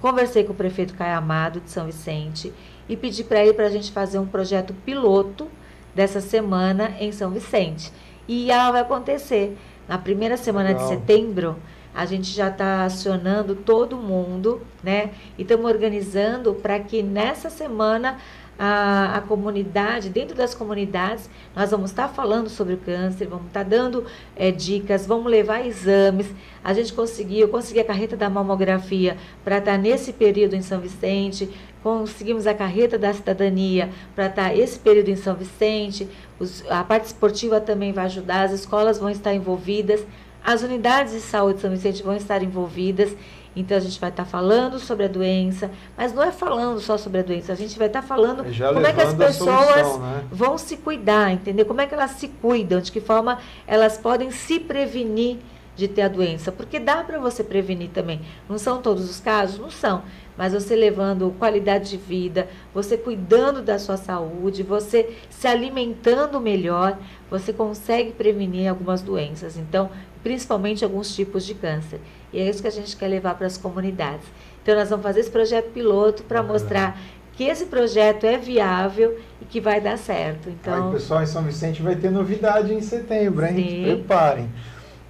Conversei 0.00 0.42
com 0.42 0.52
o 0.52 0.56
prefeito 0.56 0.94
Caio 0.94 1.16
Amado 1.16 1.60
de 1.60 1.70
São 1.70 1.86
Vicente 1.86 2.52
e 2.88 2.96
pedi 2.96 3.22
para 3.22 3.40
ele 3.40 3.54
para 3.54 3.66
a 3.66 3.70
gente 3.70 3.92
fazer 3.92 4.18
um 4.18 4.26
projeto 4.26 4.74
piloto 4.84 5.48
dessa 5.94 6.20
semana 6.20 6.96
em 6.98 7.12
São 7.12 7.30
Vicente. 7.30 7.92
E 8.26 8.50
ela 8.50 8.72
vai 8.72 8.80
acontecer 8.80 9.56
na 9.86 9.96
primeira 9.96 10.36
semana 10.36 10.70
Legal. 10.70 10.82
de 10.82 10.88
setembro 10.88 11.56
a 11.94 12.04
gente 12.04 12.30
já 12.30 12.48
está 12.48 12.84
acionando 12.84 13.54
todo 13.54 13.96
mundo, 13.96 14.60
né? 14.82 15.10
E 15.38 15.42
estamos 15.42 15.66
organizando 15.66 16.54
para 16.54 16.80
que 16.80 17.02
nessa 17.02 17.48
semana 17.48 18.18
a, 18.58 19.16
a, 19.16 19.20
comunidade, 19.20 20.08
dentro 20.08 20.36
das 20.36 20.54
comunidades, 20.54 21.28
nós 21.54 21.70
vamos 21.70 21.90
estar 21.90 22.08
tá 22.08 22.14
falando 22.14 22.48
sobre 22.48 22.74
o 22.74 22.78
câncer, 22.78 23.26
vamos 23.26 23.46
estar 23.46 23.64
tá 23.64 23.68
dando 23.68 24.04
é, 24.36 24.50
dicas, 24.50 25.06
vamos 25.06 25.30
levar 25.30 25.66
exames. 25.66 26.26
A 26.62 26.72
gente 26.72 26.92
conseguiu, 26.92 27.48
consegui 27.48 27.80
a 27.80 27.84
carreta 27.84 28.16
da 28.16 28.30
mamografia 28.30 29.16
para 29.44 29.58
estar 29.58 29.72
tá 29.72 29.78
nesse 29.78 30.12
período 30.12 30.54
em 30.54 30.62
São 30.62 30.80
Vicente, 30.80 31.50
conseguimos 31.82 32.46
a 32.46 32.54
carreta 32.54 32.96
da 32.96 33.12
cidadania 33.12 33.90
para 34.14 34.26
estar 34.26 34.50
tá 34.50 34.54
esse 34.54 34.78
período 34.78 35.10
em 35.10 35.16
São 35.16 35.34
Vicente, 35.34 36.08
os, 36.38 36.64
a 36.70 36.82
parte 36.84 37.06
esportiva 37.06 37.60
também 37.60 37.92
vai 37.92 38.04
ajudar, 38.06 38.44
as 38.44 38.52
escolas 38.52 38.98
vão 38.98 39.10
estar 39.10 39.34
envolvidas. 39.34 40.04
As 40.44 40.62
unidades 40.62 41.14
de 41.14 41.20
saúde 41.20 41.54
de 41.54 41.62
São 41.62 41.70
Vicente 41.70 42.02
vão 42.02 42.14
estar 42.14 42.42
envolvidas, 42.42 43.16
então 43.56 43.76
a 43.76 43.80
gente 43.80 43.98
vai 43.98 44.10
estar 44.10 44.24
falando 44.24 44.78
sobre 44.78 45.06
a 45.06 45.08
doença, 45.08 45.70
mas 45.96 46.12
não 46.12 46.22
é 46.22 46.30
falando 46.30 46.80
só 46.80 46.98
sobre 46.98 47.20
a 47.20 47.22
doença, 47.22 47.52
a 47.52 47.56
gente 47.56 47.78
vai 47.78 47.86
estar 47.86 48.02
falando 48.02 48.44
Já 48.52 48.72
como 48.72 48.86
é 48.86 48.92
que 48.92 49.00
as 49.00 49.14
pessoas 49.14 49.70
solução, 49.70 50.00
né? 50.00 50.24
vão 50.30 50.58
se 50.58 50.76
cuidar, 50.76 51.32
entendeu? 51.32 51.64
Como 51.64 51.80
é 51.80 51.86
que 51.86 51.94
elas 51.94 52.10
se 52.12 52.28
cuidam, 52.28 52.80
de 52.80 52.92
que 52.92 53.00
forma 53.00 53.38
elas 53.66 53.96
podem 53.96 54.30
se 54.30 54.60
prevenir 54.60 55.38
de 55.76 55.88
ter 55.88 56.02
a 56.02 56.08
doença, 56.08 56.52
porque 56.52 56.78
dá 56.78 57.02
para 57.02 57.18
você 57.18 57.42
prevenir 57.42 57.90
também. 57.90 58.20
Não 58.48 58.58
são 58.58 58.80
todos 58.80 59.10
os 59.10 59.18
casos? 59.18 59.58
Não 59.58 59.70
são. 59.70 60.02
Mas 60.36 60.52
você 60.52 60.76
levando 60.76 61.34
qualidade 61.38 61.90
de 61.90 61.96
vida, 61.96 62.48
você 62.72 62.96
cuidando 62.96 63.60
da 63.62 63.78
sua 63.78 63.96
saúde, 63.96 64.62
você 64.62 65.16
se 65.30 65.46
alimentando 65.46 66.40
melhor, 66.40 66.98
você 67.30 67.52
consegue 67.52 68.12
prevenir 68.12 68.68
algumas 68.68 69.02
doenças. 69.02 69.56
Então, 69.56 69.90
principalmente 70.24 70.82
alguns 70.82 71.14
tipos 71.14 71.44
de 71.44 71.54
câncer. 71.54 72.00
E 72.32 72.40
é 72.40 72.48
isso 72.48 72.62
que 72.62 72.66
a 72.66 72.72
gente 72.72 72.96
quer 72.96 73.06
levar 73.06 73.34
para 73.34 73.46
as 73.46 73.56
comunidades. 73.56 74.26
Então, 74.62 74.74
nós 74.74 74.88
vamos 74.88 75.04
fazer 75.04 75.20
esse 75.20 75.30
projeto 75.30 75.70
piloto 75.70 76.24
para 76.24 76.42
mostrar 76.42 76.98
que 77.34 77.44
esse 77.44 77.66
projeto 77.66 78.24
é 78.24 78.38
viável 78.38 79.18
e 79.40 79.44
que 79.44 79.60
vai 79.60 79.80
dar 79.80 79.98
certo. 79.98 80.48
Então, 80.48 80.88
Aí, 80.88 80.94
pessoal 80.94 81.22
em 81.22 81.26
São 81.26 81.42
Vicente 81.42 81.82
vai 81.82 81.94
ter 81.94 82.10
novidade 82.10 82.72
em 82.72 82.80
setembro, 82.80 83.44
hein? 83.44 83.54
Sim. 83.54 83.82
Preparem. 83.84 84.50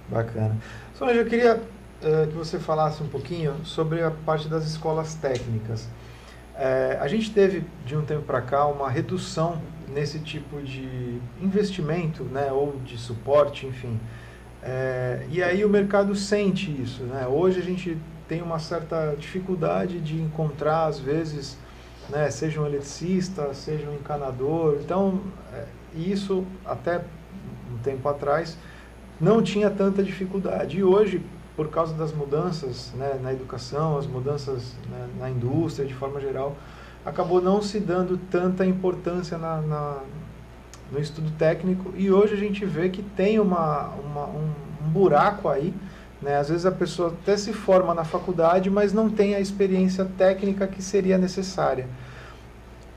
Bacana. 0.09 0.57
Solange, 0.95 1.19
eu 1.19 1.25
queria 1.25 1.55
uh, 1.55 2.27
que 2.27 2.33
você 2.33 2.59
falasse 2.59 3.01
um 3.01 3.07
pouquinho 3.07 3.55
sobre 3.63 4.03
a 4.03 4.11
parte 4.11 4.47
das 4.47 4.65
escolas 4.65 5.15
técnicas. 5.15 5.87
É, 6.57 6.97
a 7.01 7.07
gente 7.07 7.31
teve, 7.31 7.63
de 7.85 7.97
um 7.97 8.05
tempo 8.05 8.21
para 8.21 8.41
cá, 8.41 8.65
uma 8.65 8.89
redução 8.89 9.61
nesse 9.93 10.19
tipo 10.19 10.61
de 10.61 11.19
investimento, 11.41 12.23
né, 12.23 12.51
ou 12.51 12.77
de 12.85 12.97
suporte, 12.97 13.65
enfim, 13.65 13.99
é, 14.65 15.27
e 15.29 15.43
aí 15.43 15.63
o 15.63 15.69
mercado 15.69 16.15
sente 16.15 16.71
isso. 16.71 17.03
Né? 17.03 17.27
Hoje 17.27 17.59
a 17.59 17.63
gente 17.63 17.95
tem 18.27 18.41
uma 18.41 18.57
certa 18.57 19.15
dificuldade 19.15 19.99
de 19.99 20.19
encontrar, 20.19 20.87
às 20.87 20.99
vezes, 20.99 21.55
né, 22.09 22.31
seja 22.31 22.59
um 22.59 22.65
eletricista, 22.65 23.53
seja 23.53 23.87
um 23.87 23.93
encanador. 23.93 24.79
Então, 24.83 25.21
é, 25.53 25.65
isso 25.95 26.43
até 26.65 27.03
um 27.71 27.77
tempo 27.83 28.09
atrás 28.09 28.57
não 29.21 29.43
tinha 29.43 29.69
tanta 29.69 30.01
dificuldade. 30.01 30.79
E 30.79 30.83
hoje, 30.83 31.21
por 31.55 31.69
causa 31.69 31.93
das 31.93 32.11
mudanças 32.11 32.91
né, 32.95 33.19
na 33.21 33.31
educação, 33.31 33.99
as 33.99 34.07
mudanças 34.07 34.73
né, 34.89 35.07
na 35.19 35.29
indústria 35.29 35.87
de 35.87 35.93
forma 35.93 36.19
geral, 36.19 36.55
acabou 37.05 37.39
não 37.39 37.61
se 37.61 37.79
dando 37.79 38.17
tanta 38.31 38.65
importância 38.65 39.37
na, 39.37 39.61
na 39.61 39.99
no 40.91 40.99
estudo 40.99 41.31
técnico 41.31 41.93
e 41.95 42.11
hoje 42.11 42.33
a 42.33 42.37
gente 42.37 42.65
vê 42.65 42.89
que 42.89 43.01
tem 43.01 43.39
uma, 43.39 43.87
uma 43.89 44.25
um, 44.25 44.51
um, 44.85 44.89
buraco 44.89 45.49
aí. 45.49 45.73
Né? 46.21 46.37
Às 46.37 46.49
vezes 46.49 46.65
a 46.65 46.71
pessoa 46.71 47.09
até 47.09 47.35
se 47.37 47.53
forma 47.53 47.93
na 47.93 48.03
faculdade, 48.03 48.69
mas 48.69 48.93
não 48.93 49.09
tem 49.09 49.35
a 49.35 49.39
experiência 49.39 50.05
técnica 50.17 50.67
que 50.67 50.81
seria 50.81 51.17
necessária. 51.17 51.87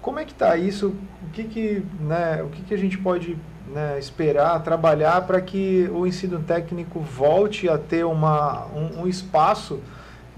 Como 0.00 0.18
é 0.18 0.24
que 0.24 0.32
está 0.32 0.56
isso? 0.56 0.94
O 1.22 1.30
que, 1.32 1.44
que, 1.44 1.82
né, 2.00 2.42
o 2.42 2.48
que, 2.48 2.62
que 2.62 2.74
a 2.74 2.78
gente 2.78 2.96
pode 2.96 3.36
né, 3.68 3.98
esperar, 3.98 4.62
trabalhar 4.62 5.26
para 5.26 5.40
que 5.40 5.88
o 5.92 6.06
ensino 6.06 6.40
técnico 6.40 7.00
volte 7.00 7.68
a 7.68 7.76
ter 7.76 8.04
uma, 8.04 8.66
um, 8.66 9.02
um 9.02 9.06
espaço 9.06 9.80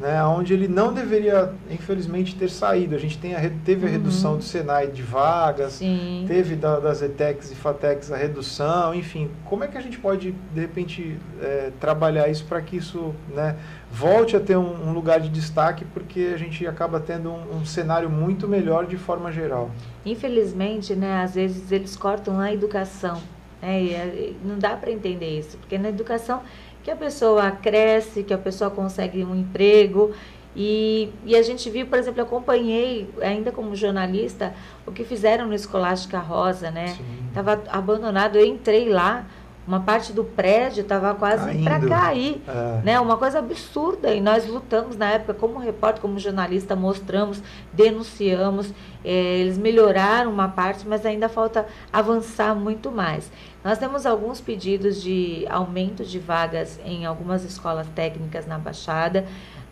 né, 0.01 0.25
onde 0.25 0.55
ele 0.55 0.67
não 0.67 0.95
deveria, 0.95 1.53
infelizmente, 1.71 2.35
ter 2.35 2.49
saído. 2.49 2.95
A 2.95 2.99
gente 2.99 3.19
tem 3.19 3.35
a, 3.35 3.51
teve 3.67 3.85
a 3.85 3.87
uhum. 3.87 3.93
redução 3.93 4.37
do 4.39 4.43
Senai 4.43 4.87
de 4.87 5.03
vagas, 5.03 5.75
Sim. 5.75 6.25
teve 6.27 6.57
da, 6.57 6.81
das 6.81 7.03
ETECs 7.03 7.53
e 7.53 7.55
FATECs 7.55 8.11
a 8.11 8.17
redução, 8.17 8.95
enfim. 8.95 9.31
Como 9.45 9.63
é 9.63 9.69
que 9.69 9.77
a 9.77 9.81
gente 9.83 9.99
pode, 9.99 10.35
de 10.55 10.61
repente, 10.61 11.19
é, 11.43 11.71
trabalhar 11.79 12.29
isso 12.29 12.47
para 12.47 12.63
que 12.63 12.79
isso 12.79 13.15
né, 13.35 13.57
volte 13.93 14.35
a 14.35 14.41
ter 14.41 14.57
um, 14.57 14.89
um, 14.89 14.93
lugar 14.95 15.21
de 15.21 15.29
destaque, 15.29 15.85
porque 15.93 16.31
a 16.35 16.39
gente 16.39 16.67
acaba 16.67 16.99
tendo 16.99 17.31
um, 17.31 17.59
um, 17.59 17.67
cenário 17.67 18.09
muito 18.09 18.49
melhor 18.49 18.87
de 18.87 18.97
forma 18.97 19.31
geral? 19.31 19.71
Infelizmente, 20.07 20.95
né, 20.95 21.23
às 21.23 21.35
vezes 21.35 21.71
eles 21.71 21.95
cortam 21.95 22.39
na 22.39 22.51
educação. 22.51 23.21
Né, 23.61 23.91
é, 23.91 24.33
não 24.43 24.59
dá 24.59 24.75
para 24.79 24.91
entender 24.91 25.41
isso, 25.41 25.59
porque 25.59 25.77
na 25.77 25.91
educação 25.91 26.41
que 26.83 26.91
a 26.91 26.97
pessoa 26.97 27.51
cresce, 27.51 28.23
que 28.23 28.33
a 28.33 28.39
pessoa 28.39 28.71
consegue 28.71 29.25
um 29.25 29.35
emprego. 29.35 30.13
E, 30.55 31.11
e 31.25 31.37
a 31.37 31.43
gente 31.43 31.71
viu, 31.71 31.87
por 31.87 31.99
exemplo, 31.99 32.21
eu 32.21 32.25
acompanhei, 32.25 33.09
ainda 33.23 33.53
como 33.53 33.77
jornalista, 33.77 34.53
o 34.85 34.91
que 34.91 35.05
fizeram 35.05 35.47
no 35.47 35.55
Escolástica 35.55 36.19
Rosa, 36.19 36.71
né? 36.71 36.97
Estava 37.29 37.63
abandonado, 37.69 38.37
eu 38.37 38.45
entrei 38.45 38.89
lá, 38.89 39.27
uma 39.67 39.81
parte 39.81 40.13
do 40.13 40.25
prédio 40.25 40.81
estava 40.81 41.15
quase 41.15 41.63
para 41.63 41.79
cair, 41.79 42.43
é. 42.49 42.81
né? 42.83 43.01
Uma 43.01 43.17
coisa 43.17 43.39
absurda 43.39 44.13
e 44.13 44.21
nós 44.21 44.45
lutamos 44.47 44.97
na 44.97 45.13
época 45.13 45.35
como 45.35 45.61
repórter, 45.61 46.03
como 46.03 46.19
jornalista, 46.19 46.75
mostramos, 46.75 47.41
denunciamos. 47.73 48.73
É, 49.05 49.39
eles 49.39 49.57
melhoraram 49.57 50.33
uma 50.33 50.49
parte, 50.49 50.87
mas 50.89 51.07
ainda 51.07 51.29
falta 51.29 51.67
avançar 51.93 52.55
muito 52.57 52.91
mais. 52.91 53.31
Nós 53.63 53.79
temos 53.79 54.07
alguns 54.07 54.41
pedidos 54.41 55.03
de 55.03 55.45
aumento 55.49 56.05
de 56.05 56.19
vagas 56.19 56.81
em 56.85 57.05
algumas 57.05 57.45
escolas 57.45 57.87
técnicas 57.95 58.47
na 58.47 58.59
Baixada. 58.59 59.27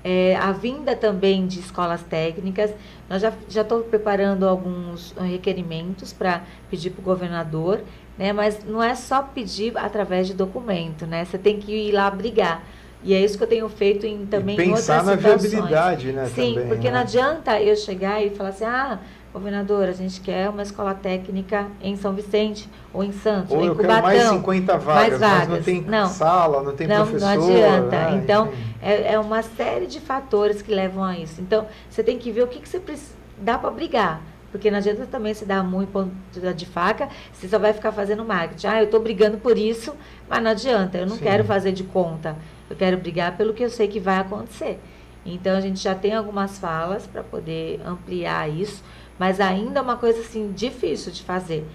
É, 0.05 0.36
a 0.36 0.53
vinda 0.53 0.95
também 0.95 1.47
de 1.47 1.59
escolas 1.59 2.03
técnicas. 2.03 2.70
Nós 3.09 3.22
já 3.22 3.62
estou 3.62 3.80
preparando 3.80 4.47
alguns 4.47 5.14
requerimentos 5.18 6.12
para 6.12 6.43
pedir 6.70 6.91
para 6.91 7.01
o 7.01 7.05
governador, 7.05 7.80
né? 8.18 8.32
mas 8.32 8.62
não 8.64 8.82
é 8.82 8.95
só 8.95 9.22
pedir 9.22 9.76
através 9.76 10.26
de 10.26 10.34
documento, 10.34 11.07
né? 11.07 11.24
Você 11.24 11.39
tem 11.39 11.59
que 11.59 11.72
ir 11.72 11.93
lá 11.93 12.11
brigar. 12.11 12.62
E 13.03 13.14
é 13.14 13.20
isso 13.20 13.39
que 13.39 13.45
eu 13.45 13.49
tenho 13.49 13.68
feito 13.68 14.07
em, 14.07 14.26
também 14.26 14.55
e 14.55 14.72
pensar 14.72 14.97
em 14.97 15.11
outras 15.11 15.24
na 15.24 15.36
viabilidade, 15.36 16.12
né? 16.12 16.26
Sim, 16.26 16.55
também, 16.55 16.68
porque 16.68 16.89
né? 16.89 16.95
não 16.95 17.01
adianta 17.01 17.61
eu 17.62 17.76
chegar 17.76 18.22
e 18.22 18.30
falar 18.30 18.51
assim, 18.51 18.64
ah, 18.64 18.99
governador, 19.33 19.89
a 19.89 19.93
gente 19.93 20.20
quer 20.20 20.49
uma 20.49 20.62
escola 20.62 20.95
técnica 20.95 21.66
em 21.83 21.97
São 21.97 22.12
Vicente 22.12 22.68
ou 22.93 23.05
em 23.05 23.12
Santos, 23.12 23.51
ou 23.51 23.59
ou 23.59 23.64
em 23.64 23.68
eu 23.68 23.76
Cubatão. 23.76 24.11
Quero 24.11 24.24
mais 24.24 24.29
50 24.31 24.79
vagas, 24.79 25.09
mais 25.09 25.20
vagas. 25.20 25.39
mas 25.39 25.49
não 25.49 25.62
tem 25.62 25.83
não, 25.83 26.09
sala, 26.09 26.62
não 26.62 26.74
tem 26.74 26.87
não, 26.87 27.07
professor. 27.07 27.37
Não 27.37 27.45
adianta. 27.45 28.11
Né? 28.11 28.20
então, 28.22 28.53
é, 28.83 29.12
é, 29.12 29.18
uma 29.18 29.43
série 29.43 29.87
de 29.87 30.01
fatores 30.01 30.62
que 30.62 30.72
levam 30.72 31.05
a 31.05 31.18
isso. 31.18 31.41
Então, 31.41 31.66
você 31.89 32.03
tem 32.03 32.18
que 32.18 32.31
ver 32.31 32.43
o 32.43 32.47
que, 32.47 32.61
que 32.61 32.68
você 32.68 32.81
precisa, 32.81 33.12
dá 33.39 33.59
para 33.59 33.70
brigar. 33.70 34.22
Porque 34.51 34.70
não 34.70 34.79
adianta 34.79 35.07
também 35.07 35.35
se 35.35 35.45
dar 35.45 35.62
muito 35.62 35.91
ponto 35.91 36.11
de 36.55 36.66
faca, 36.66 37.09
você 37.33 37.47
só 37.47 37.59
vai 37.59 37.74
ficar 37.74 37.93
fazendo 37.93 38.24
marketing. 38.24 38.66
Ah, 38.66 38.79
eu 38.81 38.87
estou 38.87 38.99
brigando 38.99 39.37
por 39.37 39.59
isso, 39.59 39.95
mas 40.29 40.43
não 40.43 40.53
adianta, 40.53 40.97
eu 40.97 41.07
não 41.07 41.16
Sim. 41.16 41.24
quero 41.24 41.45
fazer 41.45 41.72
de 41.72 41.85
conta. 41.85 42.35
Eu 42.70 42.74
quero 42.74 42.97
brigar 42.97 43.37
pelo 43.37 43.53
que 43.53 43.62
eu 43.62 43.68
sei 43.68 43.89
que 43.89 44.01
vai 44.01 44.18
acontecer. 44.18 44.81
Então 45.24 45.57
a 45.57 45.61
gente 45.61 45.81
já 45.81 45.95
tem 45.95 46.14
algumas 46.14 46.59
falas 46.59 47.07
para 47.07 47.22
poder 47.22 47.81
ampliar 47.85 48.49
isso, 48.49 48.83
mas 49.19 49.41
ainda 49.41 49.81
é 49.81 49.83
uma 49.83 49.97
coisa 49.97 50.21
assim 50.21 50.53
difícil 50.53 51.12
de 51.12 51.23
fazer, 51.23 51.66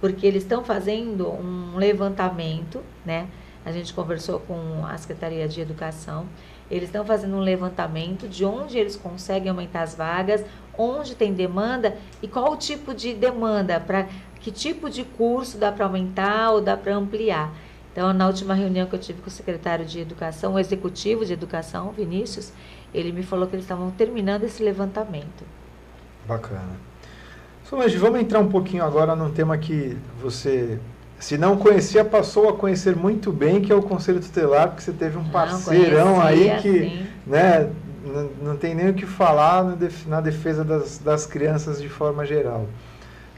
porque 0.00 0.26
eles 0.26 0.42
estão 0.42 0.64
fazendo 0.64 1.28
um 1.28 1.76
levantamento, 1.76 2.80
né? 3.04 3.28
A 3.64 3.70
gente 3.70 3.92
conversou 3.94 4.40
com 4.40 4.84
a 4.86 4.96
Secretaria 4.98 5.46
de 5.46 5.60
Educação, 5.60 6.26
eles 6.70 6.88
estão 6.88 7.04
fazendo 7.04 7.36
um 7.36 7.40
levantamento 7.40 8.26
de 8.26 8.44
onde 8.44 8.78
eles 8.78 8.96
conseguem 8.96 9.50
aumentar 9.50 9.82
as 9.82 9.94
vagas, 9.94 10.44
onde 10.76 11.14
tem 11.14 11.32
demanda 11.32 11.96
e 12.22 12.26
qual 12.26 12.52
o 12.52 12.56
tipo 12.56 12.94
de 12.94 13.14
demanda, 13.14 13.78
para 13.78 14.08
que 14.40 14.50
tipo 14.50 14.90
de 14.90 15.04
curso 15.04 15.58
dá 15.58 15.70
para 15.70 15.84
aumentar 15.84 16.50
ou 16.50 16.60
dá 16.60 16.76
para 16.76 16.94
ampliar. 16.94 17.52
Então, 17.92 18.12
na 18.12 18.26
última 18.26 18.54
reunião 18.54 18.86
que 18.86 18.94
eu 18.94 18.98
tive 18.98 19.20
com 19.20 19.28
o 19.28 19.30
secretário 19.30 19.84
de 19.84 20.00
Educação, 20.00 20.54
o 20.54 20.58
executivo 20.58 21.26
de 21.26 21.34
Educação, 21.34 21.92
Vinícius, 21.92 22.52
ele 22.92 23.12
me 23.12 23.22
falou 23.22 23.46
que 23.46 23.54
eles 23.54 23.64
estavam 23.64 23.90
terminando 23.90 24.44
esse 24.44 24.62
levantamento. 24.62 25.44
Bacana. 26.26 26.91
Solange, 27.72 27.96
vamos 27.96 28.20
entrar 28.20 28.38
um 28.38 28.50
pouquinho 28.50 28.84
agora 28.84 29.16
num 29.16 29.30
tema 29.30 29.56
que 29.56 29.96
você, 30.20 30.78
se 31.18 31.38
não 31.38 31.56
conhecia, 31.56 32.04
passou 32.04 32.50
a 32.50 32.52
conhecer 32.52 32.94
muito 32.94 33.32
bem, 33.32 33.62
que 33.62 33.72
é 33.72 33.74
o 33.74 33.80
Conselho 33.80 34.20
Tutelar, 34.20 34.68
porque 34.68 34.82
você 34.82 34.92
teve 34.92 35.16
um 35.16 35.24
parceirão 35.30 36.20
aí 36.20 36.54
que 36.60 37.02
né, 37.26 37.70
não, 38.04 38.30
não 38.42 38.56
tem 38.58 38.74
nem 38.74 38.90
o 38.90 38.92
que 38.92 39.06
falar 39.06 39.74
na 40.06 40.20
defesa 40.20 40.62
das, 40.62 40.98
das 40.98 41.24
crianças 41.24 41.80
de 41.80 41.88
forma 41.88 42.26
geral. 42.26 42.66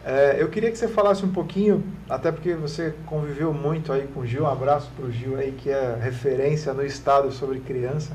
É, 0.05 0.39
eu 0.41 0.49
queria 0.49 0.73
que 0.73 0.79
você 0.79 0.89
falasse 0.89 1.25
um 1.25 1.31
pouquinho, 1.31 1.85
até 2.11 2.33
porque 2.33 2.55
você 2.55 2.93
conviveu 3.07 3.55
muito 3.55 3.93
aí 3.93 4.09
com 4.13 4.23
o 4.23 4.27
Gil, 4.27 4.43
um 4.43 4.49
abraço 4.49 4.91
para 4.97 5.07
o 5.07 5.13
Gil 5.13 5.37
aí, 5.37 5.53
que 5.53 5.71
é 5.71 5.97
referência 6.03 6.75
no 6.75 6.85
estado 6.85 7.31
sobre 7.31 7.61
criança, 7.61 8.11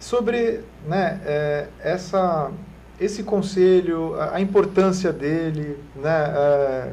sobre 0.00 0.62
né, 0.84 1.20
é, 1.24 1.68
essa 1.80 2.50
esse 3.00 3.22
conselho, 3.22 4.14
a, 4.20 4.36
a 4.36 4.40
importância 4.40 5.12
dele, 5.12 5.78
né, 5.96 6.24
é, 6.34 6.92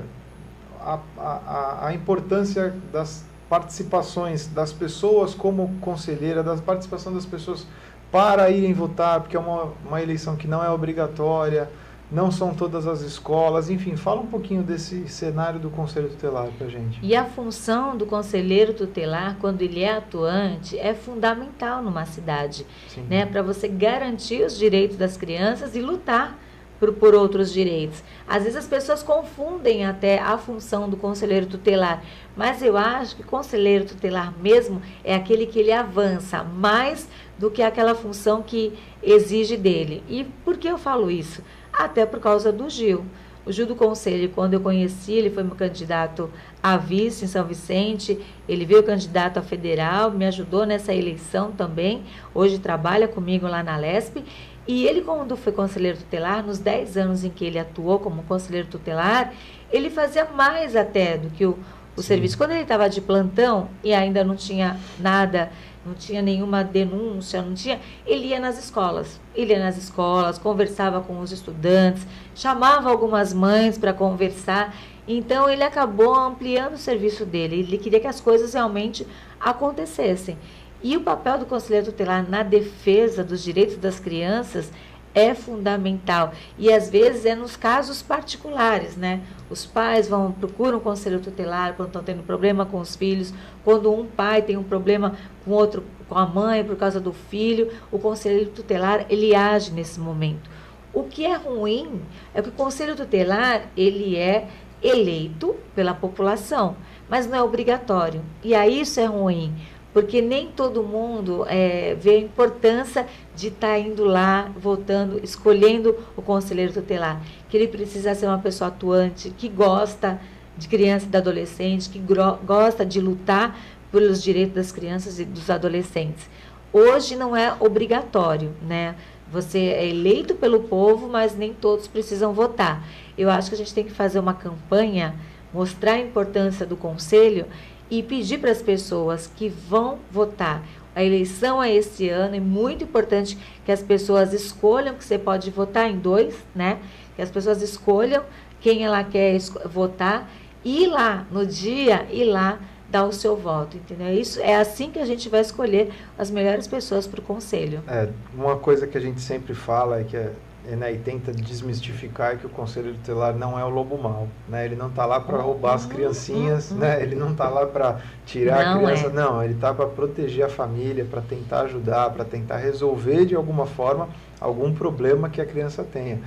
a, 0.81 0.99
a, 1.17 1.87
a 1.87 1.93
importância 1.93 2.73
das 2.91 3.25
participações 3.49 4.47
das 4.47 4.71
pessoas 4.71 5.33
como 5.33 5.75
conselheira, 5.81 6.43
da 6.43 6.55
participação 6.57 7.13
das 7.13 7.25
pessoas 7.25 7.65
para 8.11 8.49
irem 8.49 8.73
votar, 8.73 9.19
porque 9.21 9.35
é 9.35 9.39
uma, 9.39 9.73
uma 9.85 10.01
eleição 10.01 10.35
que 10.35 10.47
não 10.47 10.63
é 10.63 10.69
obrigatória, 10.69 11.69
não 12.11 12.31
são 12.31 12.55
todas 12.55 12.87
as 12.87 13.01
escolas, 13.01 13.69
enfim, 13.69 13.95
fala 13.95 14.21
um 14.21 14.25
pouquinho 14.25 14.63
desse 14.63 15.07
cenário 15.07 15.59
do 15.59 15.69
conselho 15.69 16.09
tutelar 16.09 16.47
para 16.57 16.67
a 16.67 16.69
gente. 16.69 16.99
E 17.03 17.15
a 17.15 17.25
função 17.25 17.95
do 17.95 18.05
conselheiro 18.05 18.73
tutelar, 18.73 19.37
quando 19.39 19.61
ele 19.61 19.81
é 19.81 19.95
atuante, 19.95 20.77
é 20.77 20.93
fundamental 20.93 21.83
numa 21.83 22.05
cidade, 22.05 22.65
Sim. 22.87 23.03
né, 23.09 23.25
para 23.25 23.41
você 23.41 23.67
garantir 23.67 24.43
os 24.43 24.57
direitos 24.57 24.97
das 24.97 25.17
crianças 25.17 25.75
e 25.75 25.81
lutar 25.81 26.37
por, 26.79 26.93
por 26.93 27.13
outros 27.13 27.51
direitos. 27.51 28.01
Às 28.27 28.43
vezes 28.43 28.57
as 28.57 28.67
pessoas 28.67 29.03
confundem 29.03 29.85
até 29.85 30.17
a 30.17 30.37
função 30.37 30.89
do 30.89 30.97
conselheiro 30.97 31.45
tutelar, 31.45 32.01
mas 32.35 32.63
eu 32.63 32.77
acho 32.77 33.15
que 33.15 33.23
conselheiro 33.23 33.85
tutelar 33.85 34.33
mesmo 34.41 34.81
é 35.03 35.13
aquele 35.13 35.45
que 35.45 35.59
ele 35.59 35.71
avança 35.71 36.43
mais 36.43 37.07
do 37.37 37.51
que 37.51 37.61
aquela 37.61 37.93
função 37.93 38.41
que 38.41 38.73
exige 39.03 39.57
dele. 39.57 40.03
E 40.09 40.23
por 40.43 40.57
que 40.57 40.67
eu 40.67 40.77
falo 40.77 41.11
isso? 41.11 41.43
Até 41.79 42.05
por 42.05 42.19
causa 42.19 42.51
do 42.51 42.69
Gil. 42.69 43.05
O 43.45 43.51
Gil 43.53 43.65
do 43.65 43.73
Conselho, 43.73 44.29
quando 44.35 44.53
eu 44.53 44.59
conheci, 44.59 45.13
ele 45.13 45.29
foi 45.29 45.43
meu 45.43 45.55
candidato 45.55 46.29
a 46.61 46.75
vice 46.75 47.23
em 47.23 47.27
São 47.27 47.45
Vicente, 47.45 48.19
ele 48.47 48.65
veio 48.65 48.83
candidato 48.83 49.39
a 49.39 49.41
federal, 49.41 50.11
me 50.11 50.25
ajudou 50.25 50.65
nessa 50.65 50.93
eleição 50.93 51.53
também, 51.53 52.03
hoje 52.35 52.59
trabalha 52.59 53.07
comigo 53.07 53.47
lá 53.47 53.63
na 53.63 53.77
LESP, 53.77 54.25
e 54.67 54.85
ele, 54.85 55.01
quando 55.01 55.35
foi 55.37 55.53
conselheiro 55.53 55.97
tutelar, 55.97 56.45
nos 56.45 56.59
10 56.59 56.97
anos 56.97 57.23
em 57.23 57.29
que 57.29 57.45
ele 57.45 57.57
atuou 57.57 57.97
como 57.97 58.21
conselheiro 58.23 58.67
tutelar, 58.67 59.33
ele 59.71 59.89
fazia 59.89 60.25
mais 60.25 60.75
até 60.75 61.17
do 61.17 61.29
que 61.29 61.45
o, 61.45 61.57
o 61.95 62.03
serviço. 62.03 62.37
Quando 62.37 62.51
ele 62.51 62.61
estava 62.61 62.87
de 62.87 63.01
plantão 63.01 63.69
e 63.83 63.93
ainda 63.93 64.23
não 64.23 64.35
tinha 64.35 64.77
nada 64.99 65.49
não 65.85 65.93
tinha 65.93 66.21
nenhuma 66.21 66.63
denúncia, 66.63 67.41
não 67.41 67.53
tinha. 67.53 67.79
Ele 68.05 68.27
ia 68.27 68.39
nas 68.39 68.57
escolas, 68.57 69.19
ele 69.35 69.53
ia 69.53 69.59
nas 69.59 69.77
escolas, 69.77 70.37
conversava 70.37 71.01
com 71.01 71.19
os 71.19 71.31
estudantes, 71.31 72.05
chamava 72.35 72.89
algumas 72.89 73.33
mães 73.33 73.77
para 73.77 73.93
conversar. 73.93 74.75
Então 75.07 75.49
ele 75.49 75.63
acabou 75.63 76.13
ampliando 76.13 76.73
o 76.73 76.77
serviço 76.77 77.25
dele. 77.25 77.59
Ele 77.59 77.77
queria 77.77 77.99
que 77.99 78.07
as 78.07 78.21
coisas 78.21 78.53
realmente 78.53 79.07
acontecessem. 79.39 80.37
E 80.81 80.95
o 80.95 81.01
papel 81.01 81.39
do 81.39 81.45
conselheiro 81.45 81.87
tutelar 81.87 82.29
na 82.29 82.41
defesa 82.41 83.23
dos 83.23 83.43
direitos 83.43 83.75
das 83.77 83.99
crianças 83.99 84.71
é 85.13 85.33
fundamental. 85.33 86.33
E 86.57 86.71
às 86.71 86.89
vezes 86.89 87.25
é 87.25 87.35
nos 87.35 87.55
casos 87.55 88.01
particulares, 88.01 88.95
né? 88.95 89.21
Os 89.49 89.65
pais 89.65 90.07
vão 90.07 90.31
procuram 90.31 90.77
um 90.77 90.81
conselho 90.81 91.19
tutelar 91.19 91.73
quando 91.75 91.89
estão 91.89 92.03
tendo 92.03 92.23
problema 92.23 92.65
com 92.65 92.79
os 92.79 92.95
filhos, 92.95 93.33
quando 93.63 93.91
um 93.91 94.05
pai 94.05 94.41
tem 94.41 94.57
um 94.57 94.63
problema 94.63 95.15
com 95.43 95.51
outro, 95.51 95.83
com 96.07 96.17
a 96.17 96.25
mãe 96.25 96.63
por 96.63 96.75
causa 96.75 96.99
do 96.99 97.13
filho, 97.13 97.71
o 97.91 97.97
conselho 97.97 98.47
tutelar 98.49 99.05
ele 99.09 99.35
age 99.35 99.71
nesse 99.71 99.99
momento. 99.99 100.49
O 100.93 101.03
que 101.03 101.25
é 101.25 101.35
ruim 101.35 102.01
é 102.33 102.41
que 102.41 102.49
o 102.49 102.53
conselho 102.53 102.95
tutelar 102.95 103.63
ele 103.75 104.15
é 104.15 104.47
eleito 104.81 105.55
pela 105.75 105.93
população, 105.93 106.75
mas 107.09 107.27
não 107.27 107.37
é 107.37 107.43
obrigatório. 107.43 108.21
E 108.43 108.55
aí 108.55 108.81
isso 108.81 108.99
é 108.99 109.05
ruim, 109.05 109.53
porque 109.93 110.21
nem 110.21 110.47
todo 110.47 110.83
mundo 110.83 111.45
é, 111.47 111.95
vê 111.99 112.11
a 112.11 112.19
importância 112.19 113.07
de 113.35 113.47
estar 113.47 113.69
tá 113.69 113.79
indo 113.79 114.05
lá, 114.05 114.51
votando, 114.57 115.19
escolhendo 115.23 115.95
o 116.15 116.21
conselheiro 116.21 116.73
tutelar. 116.73 117.21
Que 117.49 117.57
ele 117.57 117.67
precisa 117.67 118.13
ser 118.13 118.27
uma 118.27 118.39
pessoa 118.39 118.67
atuante, 118.67 119.31
que 119.31 119.49
gosta 119.49 120.19
de 120.57 120.67
criança 120.67 121.05
e 121.05 121.09
de 121.09 121.17
adolescente, 121.17 121.89
que 121.89 121.99
gosta 122.45 122.85
de 122.85 122.99
lutar 122.99 123.57
pelos 123.91 124.21
direitos 124.21 124.53
das 124.53 124.71
crianças 124.71 125.19
e 125.19 125.25
dos 125.25 125.49
adolescentes. 125.49 126.29
Hoje 126.71 127.15
não 127.15 127.35
é 127.35 127.55
obrigatório, 127.59 128.51
né? 128.61 128.95
Você 129.31 129.59
é 129.59 129.87
eleito 129.87 130.35
pelo 130.35 130.61
povo, 130.61 131.07
mas 131.07 131.35
nem 131.35 131.53
todos 131.53 131.87
precisam 131.87 132.33
votar. 132.33 132.85
Eu 133.17 133.29
acho 133.29 133.49
que 133.49 133.55
a 133.55 133.57
gente 133.57 133.73
tem 133.73 133.83
que 133.83 133.91
fazer 133.91 134.19
uma 134.19 134.33
campanha, 134.33 135.15
mostrar 135.53 135.93
a 135.93 135.99
importância 135.99 136.65
do 136.65 136.75
conselho 136.75 137.45
e 137.89 138.03
pedir 138.03 138.39
para 138.39 138.51
as 138.51 138.61
pessoas 138.61 139.31
que 139.35 139.49
vão 139.49 139.99
votar. 140.11 140.63
A 140.95 141.03
eleição 141.03 141.61
é 141.61 141.73
esse 141.73 142.09
ano, 142.09 142.35
é 142.35 142.39
muito 142.39 142.83
importante 142.83 143.37
que 143.65 143.71
as 143.71 143.81
pessoas 143.81 144.33
escolham, 144.33 144.95
que 144.95 145.03
você 145.03 145.17
pode 145.17 145.49
votar 145.49 145.89
em 145.89 145.97
dois, 145.97 146.35
né? 146.53 146.79
Que 147.15 147.21
as 147.21 147.29
pessoas 147.29 147.61
escolham 147.61 148.23
quem 148.59 148.83
ela 148.83 149.03
quer 149.03 149.37
votar 149.65 150.29
e 150.63 150.83
ir 150.83 150.87
lá 150.87 151.25
no 151.31 151.45
dia, 151.45 152.05
ir 152.11 152.25
lá 152.25 152.59
dar 152.89 153.05
o 153.05 153.13
seu 153.13 153.35
voto, 153.35 153.77
entendeu? 153.77 154.13
Isso 154.13 154.41
é 154.41 154.55
assim 154.55 154.89
que 154.89 154.99
a 154.99 155.05
gente 155.05 155.29
vai 155.29 155.41
escolher 155.41 155.91
as 156.17 156.31
melhores 156.31 156.67
pessoas 156.67 157.05
para 157.07 157.19
o 157.19 157.23
conselho. 157.23 157.83
É, 157.87 158.09
uma 158.33 158.57
coisa 158.57 158.87
que 158.87 158.97
a 158.97 159.01
gente 159.01 159.21
sempre 159.21 159.53
fala 159.53 160.01
é 160.01 160.03
que 160.03 160.17
é, 160.17 160.33
né, 160.75 160.93
e 160.93 160.97
tenta 160.97 161.31
desmistificar 161.31 162.33
é 162.33 162.35
que 162.35 162.45
o 162.45 162.49
conselho 162.49 162.93
tutelar 162.93 163.35
não 163.35 163.57
é 163.57 163.63
o 163.63 163.69
lobo 163.69 163.97
mau, 163.97 164.27
né? 164.47 164.65
Ele 164.65 164.75
não 164.75 164.87
está 164.87 165.05
lá 165.05 165.19
para 165.19 165.37
roubar 165.37 165.75
as 165.75 165.83
uhum, 165.83 165.89
criancinhas, 165.89 166.71
uhum. 166.71 166.77
né? 166.77 167.01
Ele 167.01 167.15
não 167.15 167.31
está 167.31 167.49
lá 167.49 167.65
para 167.65 167.99
tirar 168.25 168.65
não 168.65 168.81
a 168.81 168.91
criança, 168.91 169.07
é. 169.07 169.09
não. 169.09 169.43
Ele 169.43 169.53
está 169.53 169.73
para 169.73 169.87
proteger 169.87 170.45
a 170.45 170.49
família, 170.49 171.05
para 171.05 171.21
tentar 171.21 171.61
ajudar, 171.61 172.09
para 172.11 172.25
tentar 172.25 172.57
resolver 172.57 173.25
de 173.25 173.35
alguma 173.35 173.65
forma 173.65 174.09
algum 174.39 174.73
problema 174.73 175.29
que 175.29 175.41
a 175.41 175.45
criança 175.45 175.83
tenha. 175.83 176.19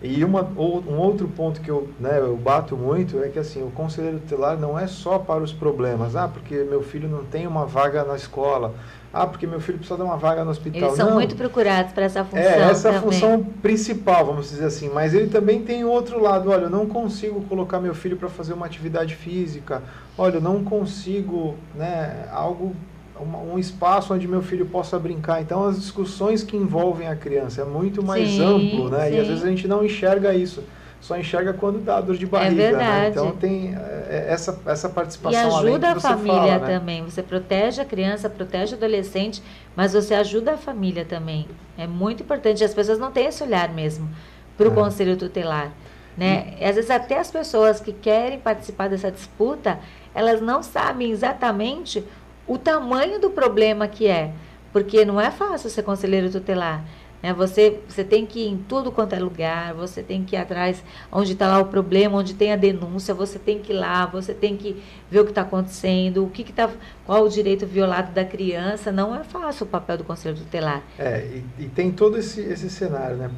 E 0.00 0.24
uma, 0.24 0.42
um 0.42 0.96
outro 0.96 1.26
ponto 1.26 1.60
que 1.60 1.68
eu, 1.68 1.88
né, 1.98 2.20
eu 2.20 2.36
bato 2.36 2.76
muito 2.76 3.20
é 3.22 3.28
que 3.28 3.38
assim, 3.38 3.64
o 3.64 3.70
conselheiro 3.70 4.20
tutelar 4.20 4.56
não 4.56 4.78
é 4.78 4.86
só 4.86 5.18
para 5.18 5.42
os 5.42 5.52
problemas. 5.52 6.14
Ah, 6.14 6.28
porque 6.28 6.54
meu 6.54 6.82
filho 6.82 7.08
não 7.08 7.24
tem 7.24 7.46
uma 7.48 7.66
vaga 7.66 8.04
na 8.04 8.14
escola. 8.14 8.74
Ah, 9.12 9.26
porque 9.26 9.46
meu 9.46 9.60
filho 9.60 9.78
precisa 9.78 9.96
de 9.96 10.04
uma 10.04 10.16
vaga 10.16 10.44
no 10.44 10.50
hospital. 10.50 10.82
Eles 10.82 10.96
são 10.96 11.08
não. 11.08 11.14
muito 11.14 11.34
procurados 11.34 11.92
para 11.92 12.04
essa 12.04 12.24
função. 12.24 12.42
É, 12.42 12.70
essa 12.70 12.92
também. 12.92 13.10
função 13.10 13.42
principal, 13.62 14.26
vamos 14.26 14.50
dizer 14.50 14.66
assim. 14.66 14.90
Mas 14.92 15.14
ele 15.14 15.28
também 15.28 15.62
tem 15.62 15.84
outro 15.84 16.20
lado. 16.20 16.50
Olha, 16.50 16.64
eu 16.64 16.70
não 16.70 16.86
consigo 16.86 17.40
colocar 17.42 17.80
meu 17.80 17.94
filho 17.94 18.16
para 18.16 18.28
fazer 18.28 18.52
uma 18.52 18.66
atividade 18.66 19.14
física. 19.14 19.82
Olha, 20.16 20.36
eu 20.36 20.40
não 20.42 20.62
consigo, 20.62 21.54
né, 21.74 22.28
algo 22.30 22.76
um 23.20 23.58
espaço 23.58 24.14
onde 24.14 24.28
meu 24.28 24.42
filho 24.42 24.66
possa 24.66 24.98
brincar. 24.98 25.42
Então, 25.42 25.64
as 25.64 25.80
discussões 25.80 26.42
que 26.42 26.56
envolvem 26.56 27.08
a 27.08 27.16
criança 27.16 27.62
é 27.62 27.64
muito 27.64 28.02
mais 28.04 28.28
sim, 28.28 28.44
amplo, 28.44 28.88
né? 28.88 29.08
Sim. 29.08 29.16
E 29.16 29.20
às 29.20 29.26
vezes 29.26 29.44
a 29.44 29.48
gente 29.48 29.66
não 29.66 29.84
enxerga 29.84 30.34
isso. 30.34 30.62
Só 31.00 31.16
enxerga 31.16 31.52
quando 31.52 31.78
dá 31.78 32.00
dor 32.00 32.16
de 32.16 32.24
é 32.24 32.28
barriga, 32.28 32.62
é 32.62 32.70
verdade. 32.70 33.00
Né? 33.00 33.08
Então 33.10 33.30
tem 33.32 33.74
é, 33.74 34.26
essa, 34.28 34.60
essa 34.66 34.88
participação. 34.88 35.64
E 35.64 35.68
ajuda 35.68 35.92
a 35.92 36.00
família 36.00 36.34
fala, 36.34 36.58
né? 36.58 36.78
também. 36.78 37.04
Você 37.04 37.22
protege 37.22 37.80
a 37.80 37.84
criança, 37.84 38.28
protege 38.28 38.74
o 38.74 38.76
adolescente, 38.76 39.42
mas 39.76 39.92
você 39.92 40.14
ajuda 40.14 40.54
a 40.54 40.56
família 40.56 41.04
também. 41.04 41.46
É 41.76 41.86
muito 41.86 42.22
importante. 42.22 42.64
As 42.64 42.74
pessoas 42.74 42.98
não 42.98 43.12
têm 43.12 43.26
esse 43.26 43.42
olhar 43.42 43.72
mesmo 43.72 44.08
para 44.56 44.68
o 44.68 44.72
é. 44.72 44.74
conselho 44.74 45.16
tutelar. 45.16 45.70
Né? 46.16 46.54
E, 46.60 46.64
às 46.64 46.74
vezes 46.74 46.90
até 46.90 47.18
as 47.18 47.30
pessoas 47.30 47.80
que 47.80 47.92
querem 47.92 48.40
participar 48.40 48.88
dessa 48.88 49.10
disputa, 49.10 49.78
elas 50.12 50.40
não 50.40 50.64
sabem 50.64 51.12
exatamente 51.12 52.04
o 52.44 52.58
tamanho 52.58 53.20
do 53.20 53.30
problema 53.30 53.86
que 53.86 54.08
é. 54.08 54.32
Porque 54.72 55.04
não 55.04 55.20
é 55.20 55.30
fácil 55.30 55.70
ser 55.70 55.82
conselheiro 55.82 56.28
tutelar. 56.28 56.82
Né? 57.22 57.32
Você, 57.32 57.80
você 57.88 58.04
tem 58.04 58.24
que 58.24 58.40
ir 58.40 58.48
em 58.48 58.56
tudo 58.56 58.92
quanto 58.92 59.14
é 59.14 59.18
lugar, 59.18 59.74
você 59.74 60.02
tem 60.02 60.24
que 60.24 60.36
ir 60.36 60.38
atrás 60.38 60.82
onde 61.10 61.32
está 61.32 61.48
lá 61.48 61.58
o 61.58 61.66
problema, 61.66 62.16
onde 62.16 62.34
tem 62.34 62.52
a 62.52 62.56
denúncia, 62.56 63.14
você 63.14 63.38
tem 63.38 63.58
que 63.58 63.72
ir 63.72 63.76
lá, 63.76 64.06
você 64.06 64.32
tem 64.32 64.56
que 64.56 64.82
ver 65.10 65.20
o 65.20 65.24
que 65.24 65.30
está 65.30 65.42
acontecendo, 65.42 66.24
o 66.24 66.30
que 66.30 66.42
está, 66.42 66.70
qual 67.04 67.24
o 67.24 67.28
direito 67.28 67.66
violado 67.66 68.12
da 68.12 68.24
criança. 68.24 68.92
Não 68.92 69.14
é 69.14 69.24
fácil 69.24 69.66
o 69.66 69.68
papel 69.68 69.98
do 69.98 70.04
conselheiro 70.04 70.44
tutelar. 70.44 70.82
É, 70.98 71.24
e, 71.58 71.64
e 71.64 71.68
tem 71.68 71.90
todo 71.90 72.18
esse, 72.18 72.40
esse 72.40 72.70
cenário, 72.70 73.16
né? 73.16 73.30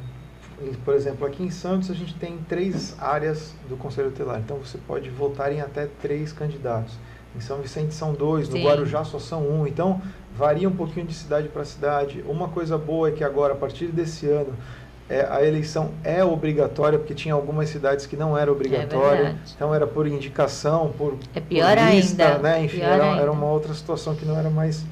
Por 0.85 0.93
exemplo, 0.93 1.25
aqui 1.25 1.41
em 1.41 1.49
Santos 1.49 1.89
a 1.89 1.93
gente 1.93 2.13
tem 2.15 2.37
três 2.47 2.95
áreas 2.99 3.55
do 3.67 3.75
Conselho 3.75 4.11
Tutelar. 4.11 4.39
Então 4.39 4.57
você 4.57 4.77
pode 4.77 5.09
votar 5.09 5.51
em 5.51 5.59
até 5.59 5.87
três 6.01 6.31
candidatos. 6.31 6.93
Em 7.35 7.39
São 7.39 7.59
Vicente 7.59 7.93
são 7.93 8.13
dois, 8.13 8.47
no 8.47 8.57
Sim. 8.57 8.63
Guarujá 8.65 9.03
só 9.03 9.17
são 9.17 9.47
um. 9.47 9.65
Então, 9.65 10.01
varia 10.35 10.67
um 10.67 10.75
pouquinho 10.75 11.05
de 11.05 11.13
cidade 11.13 11.47
para 11.47 11.63
cidade. 11.65 12.23
Uma 12.27 12.47
coisa 12.47 12.77
boa 12.77 13.09
é 13.09 13.11
que 13.11 13.23
agora, 13.23 13.53
a 13.53 13.55
partir 13.55 13.87
desse 13.87 14.27
ano, 14.27 14.53
é, 15.09 15.27
a 15.29 15.45
eleição 15.45 15.91
é 16.03 16.23
obrigatória, 16.23 16.97
porque 16.97 17.13
tinha 17.13 17.33
algumas 17.33 17.69
cidades 17.69 18.05
que 18.05 18.15
não 18.15 18.37
era 18.37 18.51
obrigatória. 18.51 19.27
É 19.27 19.35
então, 19.55 19.75
era 19.75 19.85
por 19.85 20.07
indicação, 20.07 20.93
por, 20.97 21.17
é 21.35 21.41
pior 21.41 21.77
por 21.77 21.93
lista, 21.93 22.25
ainda. 22.25 22.39
né? 22.39 22.63
Enfim, 22.63 22.81
era, 22.81 23.05
era 23.17 23.31
uma 23.31 23.47
outra 23.47 23.73
situação 23.73 24.15
que 24.15 24.25
não 24.25 24.37
era 24.37 24.49
mais 24.49 24.85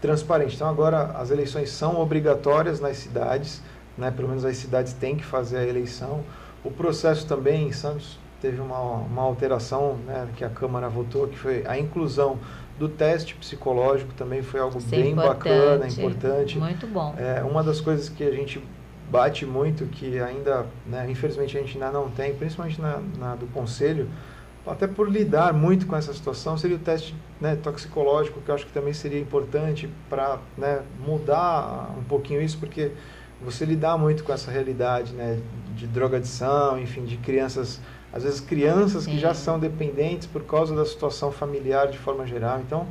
transparente. 0.00 0.54
Então, 0.54 0.68
agora, 0.68 1.12
as 1.16 1.30
eleições 1.30 1.70
são 1.70 2.00
obrigatórias 2.00 2.80
nas 2.80 2.96
cidades, 2.96 3.62
né? 3.98 4.10
pelo 4.10 4.28
menos 4.28 4.44
as 4.44 4.56
cidades 4.56 4.94
têm 4.94 5.14
que 5.14 5.24
fazer 5.24 5.58
a 5.58 5.66
eleição. 5.66 6.20
O 6.64 6.70
processo 6.70 7.26
também 7.26 7.68
em 7.68 7.72
Santos 7.72 8.18
teve 8.40 8.60
uma, 8.60 8.78
uma 8.78 9.22
alteração 9.22 9.96
né, 10.06 10.26
que 10.36 10.44
a 10.44 10.48
Câmara 10.48 10.88
votou, 10.88 11.28
que 11.28 11.36
foi 11.36 11.64
a 11.66 11.78
inclusão 11.78 12.38
do 12.78 12.88
teste 12.88 13.34
psicológico 13.34 14.12
também 14.14 14.42
foi 14.42 14.60
algo 14.60 14.78
Isso 14.78 14.94
é 14.94 14.98
bem 14.98 15.12
é 15.12 15.14
bacana, 15.14 15.86
importante. 15.86 16.58
Muito 16.58 16.86
bom. 16.86 17.14
É, 17.16 17.42
uma 17.42 17.62
das 17.62 17.80
coisas 17.80 18.08
que 18.08 18.22
a 18.22 18.30
gente 18.30 18.62
bate 19.10 19.46
muito, 19.46 19.86
que 19.86 20.18
ainda, 20.20 20.66
né, 20.86 21.06
infelizmente, 21.08 21.56
a 21.56 21.60
gente 21.60 21.74
ainda 21.74 21.90
não 21.90 22.10
tem, 22.10 22.34
principalmente 22.34 22.80
na, 22.80 23.00
na, 23.18 23.34
do 23.34 23.46
Conselho, 23.46 24.08
até 24.66 24.86
por 24.86 25.08
lidar 25.08 25.52
muito 25.52 25.86
com 25.86 25.96
essa 25.96 26.12
situação, 26.12 26.58
seria 26.58 26.76
o 26.76 26.80
teste 26.80 27.14
né, 27.40 27.56
toxicológico, 27.56 28.40
que 28.40 28.50
eu 28.50 28.54
acho 28.54 28.66
que 28.66 28.72
também 28.72 28.92
seria 28.92 29.20
importante 29.20 29.88
para 30.10 30.38
né, 30.58 30.82
mudar 30.98 31.94
um 31.96 32.02
pouquinho 32.02 32.42
isso, 32.42 32.58
porque 32.58 32.90
você 33.40 33.64
lidar 33.64 33.96
muito 33.96 34.24
com 34.24 34.32
essa 34.32 34.50
realidade 34.50 35.12
né, 35.12 35.38
de 35.76 35.86
drogadição, 35.86 36.78
enfim, 36.80 37.04
de 37.04 37.16
crianças 37.16 37.80
às 38.16 38.22
vezes 38.22 38.40
crianças 38.40 39.04
Sim. 39.04 39.12
que 39.12 39.18
já 39.18 39.34
são 39.34 39.58
dependentes 39.58 40.26
por 40.26 40.42
causa 40.42 40.74
da 40.74 40.86
situação 40.86 41.30
familiar 41.30 41.88
de 41.88 41.98
forma 41.98 42.26
geral. 42.26 42.60
Então, 42.60 42.86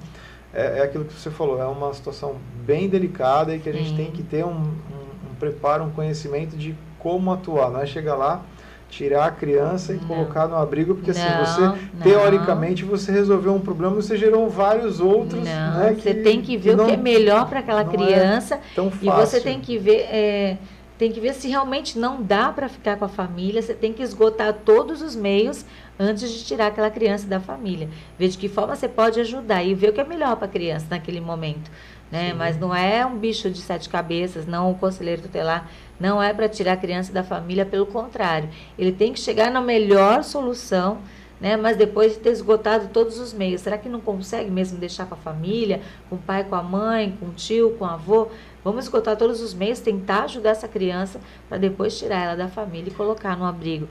é, 0.53 0.79
é 0.79 0.83
aquilo 0.83 1.03
que 1.03 1.13
você 1.13 1.31
falou, 1.31 1.59
é 1.59 1.65
uma 1.65 1.91
situação 1.95 2.35
bem 2.63 2.87
delicada 2.87 3.55
e 3.55 3.59
que 3.59 3.67
a 3.67 3.73
gente 3.73 3.95
tem 3.95 4.11
que 4.11 4.21
ter 4.21 4.45
um, 4.45 4.51
um, 4.51 5.31
um, 5.31 5.35
preparo, 5.39 5.83
um 5.83 5.89
conhecimento 5.89 6.55
de 6.55 6.75
como 6.99 7.33
atuar. 7.33 7.71
Não 7.71 7.81
é 7.81 7.87
chegar 7.87 8.15
lá, 8.15 8.43
tirar 8.87 9.25
a 9.25 9.31
criança 9.31 9.93
e 9.93 9.95
não. 9.95 10.07
colocar 10.07 10.47
no 10.47 10.57
abrigo, 10.57 10.93
porque 10.93 11.09
assim, 11.09 11.27
não, 11.27 11.41
assim, 11.41 11.61
você, 11.61 11.61
não. 11.61 12.01
teoricamente, 12.03 12.85
você 12.85 13.11
resolveu 13.11 13.55
um 13.55 13.59
problema, 13.59 13.95
você 13.95 14.15
gerou 14.15 14.47
vários 14.47 14.99
outros. 14.99 15.43
Não, 15.43 15.79
né, 15.79 15.97
você 15.99 16.13
tem 16.13 16.39
que 16.39 16.55
ver 16.55 16.75
que 16.75 16.83
o 16.83 16.85
que 16.85 16.91
é 16.91 16.97
melhor 16.97 17.49
para 17.49 17.61
aquela 17.61 17.81
é 17.81 17.85
criança. 17.85 18.59
É 18.77 18.81
e 19.01 19.09
você 19.09 19.41
tem 19.41 19.59
que 19.59 19.75
ver... 19.79 20.01
É, 20.01 20.57
tem 20.97 21.11
que 21.11 21.19
ver 21.19 21.33
se 21.33 21.47
realmente 21.47 21.99
não 21.99 22.21
dá 22.21 22.51
para 22.51 22.69
ficar 22.69 22.97
com 22.97 23.05
a 23.05 23.09
família. 23.09 23.61
Você 23.61 23.73
tem 23.73 23.91
que 23.91 24.01
esgotar 24.01 24.53
todos 24.53 25.01
os 25.01 25.15
meios 25.15 25.65
antes 25.99 26.31
de 26.31 26.43
tirar 26.45 26.67
aquela 26.67 26.89
criança 26.89 27.27
da 27.27 27.39
família. 27.39 27.89
Ver 28.17 28.29
de 28.29 28.37
que 28.37 28.47
forma 28.47 28.75
você 28.75 28.87
pode 28.87 29.19
ajudar 29.19 29.63
e 29.63 29.73
ver 29.73 29.89
o 29.89 29.93
que 29.93 30.01
é 30.01 30.05
melhor 30.05 30.35
para 30.37 30.45
a 30.45 30.49
criança 30.49 30.87
naquele 30.89 31.19
momento. 31.19 31.69
Né? 32.11 32.33
Mas 32.33 32.57
não 32.57 32.73
é 32.73 33.05
um 33.05 33.17
bicho 33.17 33.49
de 33.49 33.59
sete 33.59 33.89
cabeças, 33.89 34.45
não 34.45 34.71
o 34.71 34.75
conselheiro 34.75 35.23
tutelar, 35.23 35.69
não 35.99 36.21
é 36.21 36.33
para 36.33 36.47
tirar 36.47 36.73
a 36.73 36.77
criança 36.77 37.11
da 37.11 37.23
família, 37.23 37.65
pelo 37.65 37.85
contrário. 37.85 38.49
Ele 38.77 38.91
tem 38.91 39.11
que 39.11 39.19
chegar 39.19 39.51
na 39.51 39.59
melhor 39.59 40.23
solução 40.23 40.99
né? 41.39 41.57
Mas 41.57 41.77
depois 41.77 42.13
de 42.13 42.19
ter 42.19 42.31
esgotado 42.31 42.87
todos 42.87 43.19
os 43.19 43.33
meios, 43.33 43.61
será 43.61 43.77
que 43.77 43.89
não 43.89 43.99
consegue 43.99 44.49
mesmo 44.49 44.77
deixar 44.77 45.05
com 45.05 45.15
a 45.15 45.17
família, 45.17 45.81
com 46.09 46.15
o 46.15 46.19
pai, 46.19 46.43
com 46.43 46.55
a 46.55 46.63
mãe, 46.63 47.15
com 47.19 47.27
o 47.27 47.33
tio, 47.33 47.75
com 47.77 47.85
o 47.85 47.87
avô? 47.87 48.29
Vamos 48.65 48.85
esgotar 48.85 49.15
todos 49.15 49.41
os 49.41 49.53
meios, 49.53 49.79
tentar 49.79 50.23
ajudar 50.23 50.49
essa 50.49 50.67
criança 50.67 51.21
para 51.47 51.59
depois 51.59 51.99
tirar 51.99 52.23
ela 52.23 52.35
da 52.35 52.47
família 52.47 52.89
e 52.89 52.93
colocar 52.95 53.37
no 53.37 53.45
abrigo. 53.45 53.87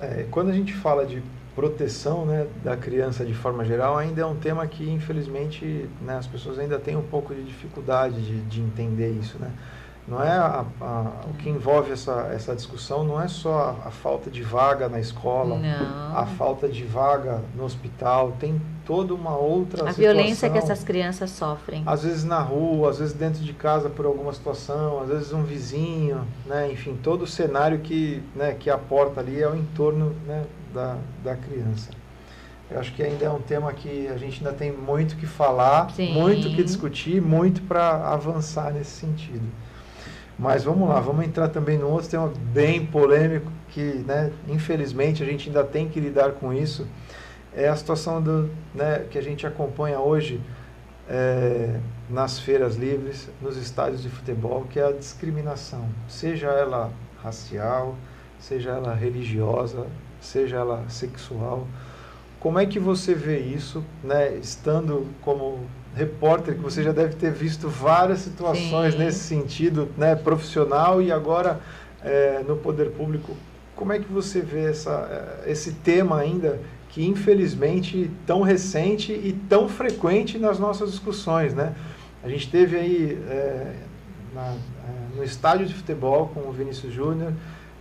É, 0.00 0.26
quando 0.32 0.50
a 0.50 0.52
gente 0.52 0.74
fala 0.74 1.06
de 1.06 1.22
proteção 1.54 2.26
né, 2.26 2.48
da 2.64 2.76
criança 2.76 3.24
de 3.24 3.32
forma 3.32 3.64
geral, 3.64 3.96
ainda 3.96 4.22
é 4.22 4.26
um 4.26 4.34
tema 4.34 4.66
que, 4.66 4.90
infelizmente, 4.90 5.88
né, 6.02 6.16
as 6.18 6.26
pessoas 6.26 6.58
ainda 6.58 6.76
têm 6.76 6.96
um 6.96 7.04
pouco 7.04 7.32
de 7.32 7.44
dificuldade 7.44 8.20
de, 8.20 8.40
de 8.42 8.60
entender 8.60 9.12
isso. 9.12 9.38
Né? 9.38 9.48
Não 10.08 10.20
é 10.20 10.32
a, 10.32 10.64
a, 10.80 11.12
o 11.30 11.34
que 11.34 11.48
envolve 11.48 11.92
essa, 11.92 12.28
essa 12.32 12.52
discussão 12.52 13.04
não 13.04 13.22
é 13.22 13.28
só 13.28 13.78
a, 13.84 13.88
a 13.88 13.90
falta 13.92 14.28
de 14.28 14.42
vaga 14.42 14.88
na 14.88 14.98
escola, 14.98 15.56
não. 15.56 16.16
a 16.18 16.26
falta 16.26 16.68
de 16.68 16.82
vaga 16.82 17.42
no 17.54 17.62
hospital, 17.62 18.32
tem 18.40 18.60
toda 18.86 19.12
uma 19.12 19.36
outra 19.36 19.82
a 19.82 19.92
situação. 19.92 20.14
violência 20.14 20.48
que 20.48 20.56
essas 20.56 20.84
crianças 20.84 21.30
sofrem. 21.30 21.82
Às 21.84 22.04
vezes 22.04 22.24
na 22.24 22.40
rua, 22.40 22.90
às 22.90 22.98
vezes 22.98 23.12
dentro 23.12 23.42
de 23.42 23.52
casa 23.52 23.90
por 23.90 24.06
alguma 24.06 24.32
situação, 24.32 25.02
às 25.02 25.08
vezes 25.08 25.32
um 25.32 25.42
vizinho, 25.42 26.26
né? 26.46 26.70
enfim, 26.72 26.96
todo 27.02 27.22
o 27.22 27.26
cenário 27.26 27.80
que, 27.80 28.22
né, 28.34 28.56
que 28.58 28.70
aporta 28.70 29.20
ali 29.20 29.42
é 29.42 29.48
o 29.48 29.56
entorno 29.56 30.14
né, 30.26 30.44
da, 30.72 30.96
da 31.24 31.34
criança. 31.34 31.90
Eu 32.70 32.80
acho 32.80 32.92
que 32.94 33.02
ainda 33.02 33.24
é 33.24 33.30
um 33.30 33.40
tema 33.40 33.72
que 33.72 34.08
a 34.08 34.16
gente 34.16 34.44
ainda 34.44 34.56
tem 34.56 34.72
muito 34.72 35.16
que 35.16 35.26
falar, 35.26 35.90
Sim. 35.92 36.12
muito 36.14 36.48
que 36.50 36.64
discutir, 36.64 37.20
muito 37.20 37.62
para 37.62 38.12
avançar 38.12 38.72
nesse 38.72 38.90
sentido. 38.90 39.46
Mas 40.38 40.64
vamos 40.64 40.88
lá, 40.88 41.00
vamos 41.00 41.24
entrar 41.24 41.48
também 41.48 41.78
num 41.78 41.90
outro 41.90 42.08
tema 42.08 42.32
bem 42.52 42.84
polêmico 42.84 43.50
que, 43.68 43.80
né, 44.06 44.32
infelizmente, 44.48 45.22
a 45.22 45.26
gente 45.26 45.48
ainda 45.48 45.62
tem 45.64 45.88
que 45.88 46.00
lidar 46.00 46.32
com 46.32 46.52
isso. 46.52 46.86
É 47.56 47.68
a 47.68 47.74
situação 47.74 48.20
do, 48.20 48.50
né, 48.74 49.06
que 49.10 49.16
a 49.16 49.22
gente 49.22 49.46
acompanha 49.46 49.98
hoje 49.98 50.40
é, 51.08 51.80
nas 52.10 52.38
feiras 52.38 52.76
livres, 52.76 53.30
nos 53.40 53.56
estádios 53.56 54.02
de 54.02 54.10
futebol, 54.10 54.66
que 54.68 54.78
é 54.78 54.86
a 54.86 54.92
discriminação, 54.92 55.88
seja 56.06 56.48
ela 56.48 56.92
racial, 57.22 57.96
seja 58.38 58.70
ela 58.70 58.94
religiosa, 58.94 59.86
seja 60.20 60.56
ela 60.56 60.84
sexual. 60.88 61.66
Como 62.38 62.58
é 62.58 62.66
que 62.66 62.78
você 62.78 63.14
vê 63.14 63.38
isso, 63.38 63.82
né, 64.04 64.36
estando 64.36 65.06
como 65.22 65.60
repórter, 65.94 66.54
que 66.54 66.60
você 66.60 66.82
já 66.82 66.92
deve 66.92 67.14
ter 67.14 67.32
visto 67.32 67.70
várias 67.70 68.18
situações 68.18 68.92
Sim. 68.92 68.98
nesse 68.98 69.20
sentido, 69.20 69.88
né, 69.96 70.14
profissional 70.14 71.00
e 71.00 71.10
agora 71.10 71.58
é, 72.04 72.44
no 72.46 72.56
poder 72.56 72.90
público. 72.90 73.34
Como 73.74 73.92
é 73.92 73.98
que 73.98 74.10
você 74.10 74.40
vê 74.40 74.66
essa, 74.66 75.06
eh, 75.46 75.50
esse 75.50 75.72
tema 75.72 76.18
ainda 76.18 76.58
que 76.96 77.06
infelizmente 77.06 78.10
tão 78.24 78.40
recente 78.40 79.12
e 79.12 79.38
tão 79.50 79.68
frequente 79.68 80.38
nas 80.38 80.58
nossas 80.58 80.92
discussões, 80.92 81.52
né? 81.52 81.74
A 82.24 82.28
gente 82.30 82.50
teve 82.50 82.74
aí 82.74 83.22
é, 83.28 83.74
na, 84.34 84.46
é, 84.46 84.56
no 85.14 85.22
estádio 85.22 85.66
de 85.66 85.74
futebol 85.74 86.30
com 86.32 86.48
o 86.48 86.52
Vinícius 86.52 86.94
Júnior, 86.94 87.34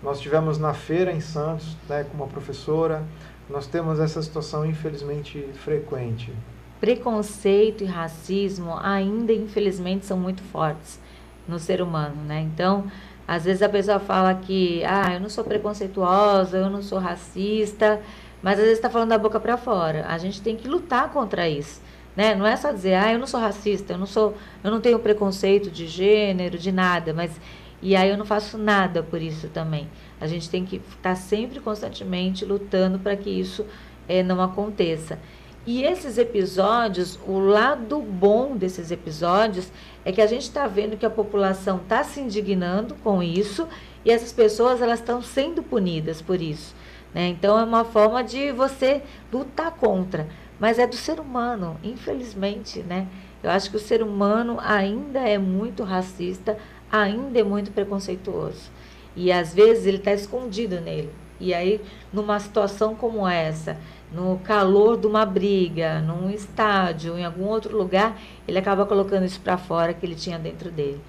nós 0.03 0.19
tivemos 0.19 0.57
na 0.57 0.73
feira 0.73 1.13
em 1.13 1.21
Santos, 1.21 1.77
né, 1.87 2.03
com 2.03 2.17
uma 2.17 2.27
professora. 2.27 3.05
Nós 3.49 3.65
temos 3.67 4.01
essa 4.01 4.21
situação 4.21 4.65
infelizmente 4.65 5.47
frequente. 5.63 6.33
Preconceito 6.81 7.85
e 7.85 7.87
racismo 7.87 8.77
ainda 8.77 9.31
infelizmente 9.31 10.05
são 10.05 10.19
muito 10.19 10.43
fortes 10.43 10.99
no 11.47 11.57
ser 11.57 11.81
humano, 11.81 12.21
né? 12.27 12.41
Então, 12.41 12.83
às 13.25 13.45
vezes 13.45 13.61
a 13.61 13.69
pessoa 13.69 13.97
fala 13.97 14.35
que, 14.35 14.83
ah, 14.83 15.13
eu 15.13 15.21
não 15.21 15.29
sou 15.29 15.45
preconceituosa, 15.45 16.57
eu 16.57 16.69
não 16.69 16.81
sou 16.81 16.99
racista, 16.99 18.01
mas 18.45 18.59
às 18.59 18.65
vezes 18.65 18.77
está 18.77 18.91
falando 18.91 19.09
da 19.09 19.17
boca 19.17 19.39
para 19.39 19.57
fora. 19.57 20.05
A 20.07 20.19
gente 20.19 20.39
tem 20.39 20.55
que 20.55 20.67
lutar 20.67 21.11
contra 21.11 21.49
isso. 21.49 21.81
Né? 22.15 22.35
Não 22.35 22.45
é 22.45 22.55
só 22.55 22.71
dizer, 22.71 22.93
ah, 22.93 23.11
eu 23.11 23.17
não 23.17 23.25
sou 23.25 23.39
racista, 23.39 23.93
eu 23.93 23.97
não 23.97 24.05
sou, 24.05 24.37
eu 24.63 24.69
não 24.69 24.79
tenho 24.79 24.99
preconceito 24.99 25.71
de 25.71 25.87
gênero, 25.87 26.55
de 26.55 26.71
nada, 26.71 27.11
mas 27.11 27.41
e 27.81 27.95
aí 27.95 28.07
eu 28.07 28.15
não 28.15 28.23
faço 28.23 28.55
nada 28.55 29.01
por 29.01 29.19
isso 29.19 29.47
também. 29.47 29.87
A 30.21 30.27
gente 30.27 30.47
tem 30.47 30.63
que 30.63 30.75
estar 30.75 31.15
sempre 31.15 31.59
constantemente 31.59 32.45
lutando 32.45 32.99
para 32.99 33.15
que 33.15 33.31
isso 33.31 33.65
é, 34.07 34.21
não 34.21 34.39
aconteça. 34.39 35.17
E 35.65 35.81
esses 35.83 36.19
episódios, 36.19 37.17
o 37.25 37.39
lado 37.39 37.99
bom 37.99 38.55
desses 38.55 38.91
episódios 38.91 39.71
é 40.05 40.11
que 40.11 40.21
a 40.21 40.27
gente 40.27 40.43
está 40.43 40.67
vendo 40.67 40.97
que 40.97 41.05
a 41.07 41.09
população 41.09 41.77
está 41.77 42.03
se 42.03 42.19
indignando 42.19 42.93
com 43.03 43.23
isso 43.23 43.67
e 44.05 44.11
essas 44.11 44.31
pessoas 44.31 44.83
elas 44.83 44.99
estão 44.99 45.19
sendo 45.19 45.63
punidas 45.63 46.21
por 46.21 46.39
isso. 46.39 46.75
Né? 47.15 47.29
Então 47.29 47.57
é 47.57 47.63
uma 47.63 47.85
forma 47.85 48.21
de 48.21 48.51
você 48.51 49.01
lutar 49.31 49.71
contra, 49.71 50.27
mas 50.59 50.77
é 50.77 50.85
do 50.85 50.97
ser 50.97 51.17
humano, 51.17 51.77
infelizmente, 51.81 52.79
né? 52.79 53.07
Eu 53.41 53.51
acho 53.51 53.69
que 53.69 53.77
o 53.77 53.79
ser 53.79 54.03
humano 54.03 54.57
ainda 54.61 55.19
é 55.19 55.37
muito 55.37 55.81
racista, 55.83 56.57
ainda 56.91 57.39
é 57.39 57.43
muito 57.43 57.71
preconceituoso. 57.71 58.69
E 59.15 59.31
às 59.31 59.53
vezes 59.53 59.85
ele 59.85 59.97
está 59.97 60.11
escondido 60.11 60.81
nele. 60.81 61.09
E 61.39 61.53
aí, 61.53 61.79
numa 62.11 62.39
situação 62.39 62.95
como 62.95 63.25
essa, 63.25 63.77
no 64.11 64.39
calor 64.39 64.97
de 64.97 65.07
uma 65.07 65.25
briga, 65.25 66.01
num 66.01 66.29
estádio, 66.29 67.17
em 67.17 67.23
algum 67.23 67.45
outro 67.45 67.77
lugar, 67.77 68.19
ele 68.47 68.57
acaba 68.57 68.85
colocando 68.85 69.25
isso 69.25 69.39
para 69.39 69.57
fora 69.57 69.93
que 69.93 70.05
ele 70.05 70.15
tinha 70.15 70.39
dentro 70.39 70.69
dele. 70.69 70.99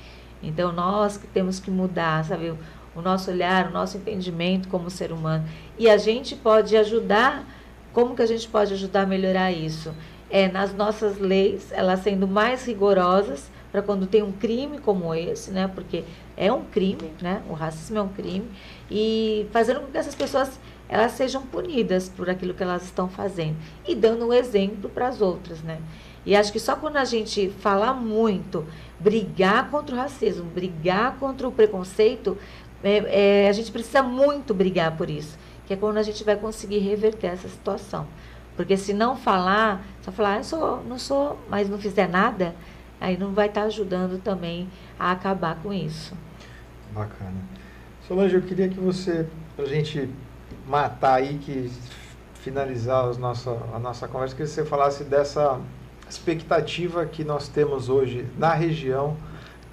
Então, 0.42 0.72
nós 0.72 1.16
que 1.16 1.26
temos 1.26 1.58
que 1.58 1.70
mudar, 1.70 2.24
sabe? 2.24 2.54
O 2.96 3.02
nosso 3.02 3.30
olhar, 3.30 3.68
o 3.68 3.72
nosso 3.72 3.96
entendimento 3.96 4.68
como 4.68 4.90
ser 4.90 5.12
humano. 5.12 5.46
E 5.78 5.88
a 5.88 5.96
gente 5.96 6.34
pode 6.34 6.76
ajudar, 6.76 7.44
como 7.92 8.16
que 8.16 8.22
a 8.22 8.26
gente 8.26 8.48
pode 8.48 8.72
ajudar 8.72 9.02
a 9.02 9.06
melhorar 9.06 9.52
isso? 9.52 9.94
É 10.30 10.48
nas 10.48 10.74
nossas 10.74 11.18
leis, 11.18 11.70
elas 11.70 12.00
sendo 12.00 12.26
mais 12.26 12.66
rigorosas 12.66 13.50
para 13.70 13.82
quando 13.82 14.06
tem 14.06 14.22
um 14.22 14.32
crime 14.32 14.78
como 14.78 15.14
esse, 15.14 15.50
né? 15.50 15.70
Porque 15.72 16.02
é 16.36 16.50
um 16.52 16.64
crime, 16.64 17.12
né? 17.20 17.42
O 17.48 17.52
racismo 17.52 17.98
é 17.98 18.02
um 18.02 18.08
crime 18.08 18.48
e 18.90 19.46
fazendo 19.52 19.80
com 19.80 19.86
que 19.86 19.98
essas 19.98 20.14
pessoas 20.14 20.58
elas 20.88 21.12
sejam 21.12 21.42
punidas 21.42 22.08
por 22.08 22.30
aquilo 22.30 22.54
que 22.54 22.62
elas 22.62 22.84
estão 22.84 23.08
fazendo 23.08 23.56
e 23.86 23.94
dando 23.94 24.26
um 24.26 24.32
exemplo 24.32 24.88
para 24.88 25.08
as 25.08 25.20
outras, 25.20 25.60
né? 25.60 25.78
E 26.24 26.34
acho 26.34 26.52
que 26.52 26.58
só 26.58 26.74
quando 26.74 26.96
a 26.96 27.04
gente 27.04 27.50
falar 27.60 27.94
muito, 27.94 28.64
brigar 28.98 29.70
contra 29.70 29.94
o 29.94 29.98
racismo, 29.98 30.44
brigar 30.44 31.16
contra 31.18 31.46
o 31.46 31.52
preconceito, 31.52 32.36
é, 32.82 33.44
é, 33.44 33.48
a 33.48 33.52
gente 33.52 33.70
precisa 33.72 34.02
muito 34.02 34.54
brigar 34.54 34.96
por 34.96 35.10
isso, 35.10 35.38
que 35.66 35.74
é 35.74 35.76
quando 35.76 35.98
a 35.98 36.02
gente 36.02 36.22
vai 36.24 36.36
conseguir 36.36 36.78
reverter 36.78 37.28
essa 37.28 37.48
situação. 37.48 38.06
Porque 38.56 38.76
se 38.76 38.92
não 38.92 39.16
falar, 39.16 39.84
só 40.02 40.10
falar, 40.10 40.34
ah, 40.34 40.36
eu 40.38 40.44
sou, 40.44 40.84
não 40.84 40.98
sou, 40.98 41.38
mas 41.48 41.68
não 41.68 41.78
fizer 41.78 42.08
nada, 42.08 42.54
aí 43.00 43.16
não 43.16 43.32
vai 43.32 43.48
estar 43.48 43.62
ajudando 43.64 44.20
também 44.22 44.68
a 44.98 45.12
acabar 45.12 45.56
com 45.62 45.72
isso. 45.72 46.14
Bacana. 46.92 47.36
Solange, 48.08 48.34
eu 48.34 48.42
queria 48.42 48.68
que 48.68 48.80
você, 48.80 49.26
para 49.54 49.64
a 49.64 49.68
gente 49.68 50.08
matar 50.66 51.14
aí, 51.14 51.38
que 51.38 51.70
finalizar 52.34 53.08
os 53.08 53.18
nossa, 53.18 53.50
a 53.74 53.78
nossa 53.78 54.08
conversa, 54.08 54.34
que 54.34 54.46
você 54.46 54.64
falasse 54.64 55.04
dessa 55.04 55.60
expectativa 56.08 57.04
que 57.04 57.24
nós 57.24 57.48
temos 57.48 57.88
hoje 57.88 58.24
na 58.38 58.54
região 58.54 59.16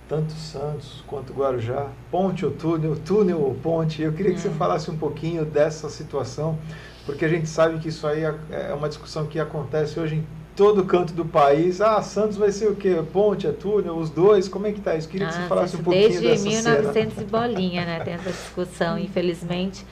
tanto 0.07 0.33
Santos 0.33 1.03
quanto 1.07 1.33
Guarujá, 1.33 1.87
ponte 2.11 2.45
ou 2.45 2.51
túnel, 2.51 2.95
túnel 3.05 3.41
ou 3.41 3.55
ponte. 3.55 4.01
Eu 4.01 4.13
queria 4.13 4.33
que 4.33 4.39
você 4.39 4.49
hum. 4.49 4.55
falasse 4.55 4.89
um 4.91 4.97
pouquinho 4.97 5.45
dessa 5.45 5.89
situação, 5.89 6.57
porque 7.05 7.25
a 7.25 7.29
gente 7.29 7.47
sabe 7.47 7.79
que 7.79 7.89
isso 7.89 8.05
aí 8.05 8.23
é, 8.23 8.35
é 8.51 8.73
uma 8.73 8.87
discussão 8.87 9.25
que 9.25 9.39
acontece 9.39 9.99
hoje 9.99 10.15
em 10.15 10.27
todo 10.55 10.85
canto 10.85 11.13
do 11.13 11.25
país. 11.25 11.81
Ah, 11.81 12.01
Santos 12.01 12.37
vai 12.37 12.51
ser 12.51 12.67
o 12.69 12.75
quê? 12.75 13.03
Ponte, 13.11 13.47
é 13.47 13.51
túnel, 13.51 13.95
os 13.97 14.09
dois? 14.09 14.47
Como 14.47 14.67
é 14.67 14.71
que 14.71 14.81
tá 14.81 14.95
isso? 14.95 15.09
Queria 15.09 15.27
que 15.27 15.33
você 15.33 15.41
ah, 15.41 15.47
falasse 15.47 15.75
um 15.75 15.83
pouquinho 15.83 16.09
desde 16.09 16.27
dessa 16.27 16.43
Desde 16.43 16.69
1900 16.69 17.13
cena. 17.13 17.27
e 17.27 17.29
bolinha, 17.29 17.85
né? 17.85 17.99
Tem 18.01 18.13
essa 18.13 18.29
discussão, 18.29 18.97
infelizmente. 18.97 19.85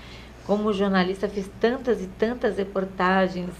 Como 0.45 0.73
jornalista, 0.73 1.27
fiz 1.27 1.49
tantas 1.59 2.01
e 2.01 2.07
tantas 2.07 2.57
reportagens 2.57 3.51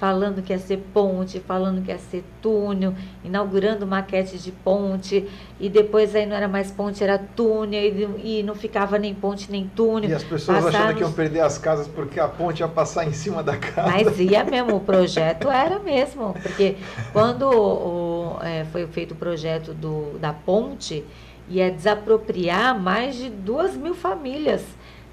falando 0.00 0.40
que 0.40 0.50
ia 0.50 0.58
ser 0.58 0.78
ponte, 0.94 1.38
falando 1.40 1.82
que 1.82 1.90
ia 1.90 1.98
ser 1.98 2.24
túnel, 2.40 2.94
inaugurando 3.22 3.86
maquete 3.86 4.38
de 4.38 4.50
ponte, 4.50 5.28
e 5.60 5.68
depois 5.68 6.16
aí 6.16 6.24
não 6.24 6.34
era 6.34 6.48
mais 6.48 6.70
ponte, 6.70 7.04
era 7.04 7.18
túnel, 7.18 7.82
e, 7.82 8.38
e 8.38 8.42
não 8.42 8.54
ficava 8.54 8.98
nem 8.98 9.14
ponte 9.14 9.52
nem 9.52 9.70
túnel. 9.76 10.08
E 10.08 10.14
as 10.14 10.24
pessoas 10.24 10.64
Passar 10.64 10.84
achando 10.84 10.96
que 10.96 11.02
iam 11.02 11.12
perder 11.12 11.40
as 11.40 11.58
casas 11.58 11.86
porque 11.86 12.18
a 12.18 12.26
ponte 12.26 12.60
ia 12.60 12.68
passar 12.68 13.06
em 13.06 13.12
cima 13.12 13.42
da 13.42 13.58
casa. 13.58 13.90
Mas 13.90 14.18
ia 14.18 14.42
mesmo, 14.50 14.76
o 14.76 14.80
projeto 14.80 15.50
era 15.50 15.78
mesmo, 15.78 16.34
porque 16.42 16.78
quando 17.12 17.42
o, 17.42 18.38
é, 18.42 18.64
foi 18.72 18.86
feito 18.86 19.12
o 19.12 19.16
projeto 19.16 19.74
do, 19.74 20.18
da 20.18 20.32
ponte, 20.32 21.04
ia 21.46 21.70
desapropriar 21.70 22.80
mais 22.80 23.16
de 23.16 23.28
duas 23.28 23.76
mil 23.76 23.94
famílias 23.94 24.64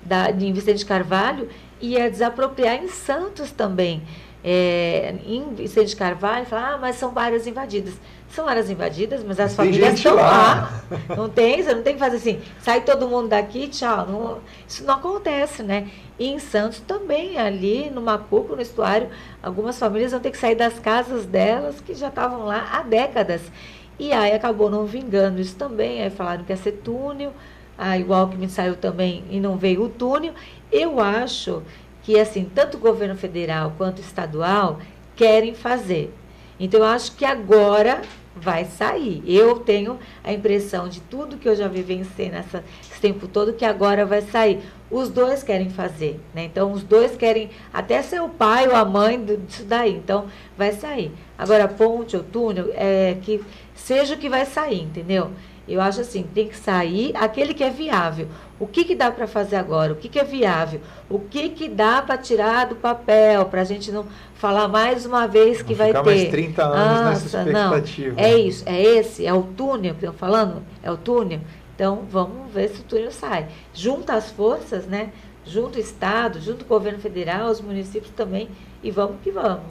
da, 0.01 0.31
de 0.31 0.49
Vicente 0.53 0.85
Carvalho, 0.85 1.49
ia 1.81 2.09
desapropriar 2.09 2.81
em 2.81 2.88
Santos 2.88 3.51
também 3.51 4.01
é, 4.43 5.15
em 5.25 5.53
Vicente 5.53 5.95
Carvalho, 5.95 6.45
fala, 6.45 6.73
ah, 6.73 6.77
mas 6.77 6.95
são 6.95 7.11
áreas 7.15 7.47
invadidas. 7.47 7.93
São 8.29 8.47
áreas 8.47 8.69
invadidas, 8.69 9.23
mas 9.23 9.39
as 9.39 9.55
tem 9.55 9.65
famílias 9.65 9.93
estão 9.95 10.15
lá. 10.15 10.21
lá. 10.21 11.15
Não 11.15 11.29
tem, 11.29 11.61
você 11.63 11.73
não 11.73 11.81
tem 11.81 11.93
que 11.93 11.99
fazer 11.99 12.17
assim, 12.17 12.41
sai 12.61 12.81
todo 12.81 13.07
mundo 13.07 13.29
daqui, 13.29 13.67
tchau. 13.67 14.05
Não, 14.05 14.39
isso 14.67 14.83
não 14.83 14.95
acontece, 14.95 15.63
né? 15.63 15.89
E 16.19 16.27
em 16.27 16.39
Santos 16.39 16.79
também, 16.79 17.38
ali 17.38 17.89
no 17.89 18.01
Macuco, 18.01 18.55
no 18.55 18.61
estuário, 18.61 19.09
algumas 19.41 19.77
famílias 19.77 20.11
vão 20.11 20.19
ter 20.19 20.31
que 20.31 20.38
sair 20.38 20.55
das 20.55 20.77
casas 20.79 21.25
delas 21.25 21.79
que 21.81 21.93
já 21.93 22.09
estavam 22.09 22.45
lá 22.45 22.69
há 22.73 22.83
décadas. 22.83 23.41
E 23.99 24.11
aí 24.11 24.31
acabou 24.31 24.69
não 24.69 24.85
vingando 24.85 25.41
isso 25.41 25.55
também. 25.55 26.01
Aí 26.01 26.09
falaram 26.09 26.43
que 26.43 26.51
ia 26.51 26.57
ser 26.57 26.73
túnel, 26.73 27.33
aí 27.77 28.03
o 28.03 28.13
Alckmin 28.13 28.49
saiu 28.49 28.75
também 28.75 29.23
e 29.29 29.39
não 29.39 29.57
veio 29.57 29.83
o 29.83 29.89
túnel. 29.89 30.33
Eu 30.71 30.99
acho 30.99 31.63
que 32.08 32.18
assim 32.18 32.45
tanto 32.45 32.78
o 32.78 32.80
governo 32.80 33.18
federal 33.18 33.74
quanto 33.78 33.99
estadual 33.99 34.80
querem 35.14 35.53
fazer. 35.53 36.10
Então 36.58 36.80
eu 36.80 36.86
acho 36.86 37.12
que 37.18 37.26
agora 37.26 38.01
vai 38.34 38.64
sair. 38.64 39.22
Eu 39.28 39.60
tenho 39.60 39.99
a 40.24 40.32
impressão 40.32 40.88
de 40.88 41.01
tudo 41.01 41.36
que 41.36 41.49
eu 41.49 41.53
já 41.53 41.68
vivenciei 41.68 42.30
nessa, 42.30 42.64
nesse 42.88 43.01
tempo 43.01 43.28
todo 43.28 43.51
que 43.51 43.66
agora 43.66 44.05
vai 44.05 44.22
sair. 44.22 44.62
Os 44.89 45.10
dois 45.10 45.43
querem 45.43 45.70
fazer, 45.70 46.18
né? 46.34 46.45
Então 46.45 46.72
os 46.72 46.82
dois 46.82 47.18
querem 47.18 47.49
até 47.74 48.01
ser 48.01 48.22
o 48.22 48.30
pai 48.30 48.70
ou 48.70 48.76
a 48.78 48.86
mãe 48.86 49.22
disso 49.45 49.66
daí. 49.66 49.93
Então 49.93 50.28
vai 50.58 50.72
sair. 50.72 51.12
Agora 51.38 51.68
ponte 51.68 52.16
ou 52.16 52.24
túnel 52.24 52.72
é 52.74 53.18
que 53.22 53.43
seja 53.76 54.16
o 54.16 54.18
que 54.18 54.30
vai 54.30 54.45
sair, 54.45 54.82
entendeu? 54.82 55.32
Eu 55.68 55.82
acho 55.82 56.01
assim, 56.01 56.24
tem 56.24 56.47
que 56.47 56.55
sair 56.55 57.11
aquele 57.15 57.53
que 57.53 57.63
é 57.63 57.70
viável. 57.70 58.28
O 58.59 58.65
que, 58.65 58.86
que 58.86 58.95
dá 58.95 59.11
para 59.11 59.28
fazer 59.28 59.57
agora? 59.57 59.91
O 59.91 59.95
que, 59.95 60.07
que 60.07 60.18
é 60.18 60.24
viável? 60.24 60.80
O 61.09 61.20
que, 61.20 61.49
que 61.49 61.68
dá 61.68 62.01
para 62.01 62.18
tirar 62.18 62.68
do 62.68 62.76
papel? 62.76 63.45
Para 63.45 63.61
a 63.61 63.65
gente 63.65 63.91
não 63.91 64.05
falar 64.36 64.68
mais 64.68 65.05
uma 65.05 65.28
vez 65.28 65.61
que 65.61 65.74
vai 65.74 65.91
ter. 65.91 66.03
mais 66.03 66.30
30 66.30 66.63
anos 66.63 66.78
Nossa, 66.78 67.09
nessa 67.09 67.49
expectativa. 67.49 68.15
Não. 68.15 68.24
É 68.24 68.38
isso, 68.38 68.63
é 68.65 68.82
esse, 68.82 69.26
é 69.26 69.34
o 69.34 69.43
túnel 69.43 69.93
que 69.95 70.05
estão 70.05 70.13
falando? 70.13 70.63
É 70.82 70.89
o 70.89 70.97
túnel? 70.97 71.41
Então, 71.76 72.05
vamos 72.09 72.51
ver 72.51 72.70
se 72.70 72.82
o 72.82 72.84
túnel 72.84 73.11
sai. 73.11 73.47
Junta 73.74 74.13
as 74.13 74.32
forças, 74.32 74.86
né? 74.86 75.11
Junto 75.45 75.78
o 75.78 75.82
Estado, 75.82 76.39
junto 76.39 76.63
o 76.63 76.68
governo 76.68 76.99
federal, 76.99 77.49
os 77.51 77.61
municípios 77.61 78.11
também, 78.15 78.49
e 78.82 78.89
vamos 78.89 79.18
que 79.24 79.32
vamos. 79.32 79.63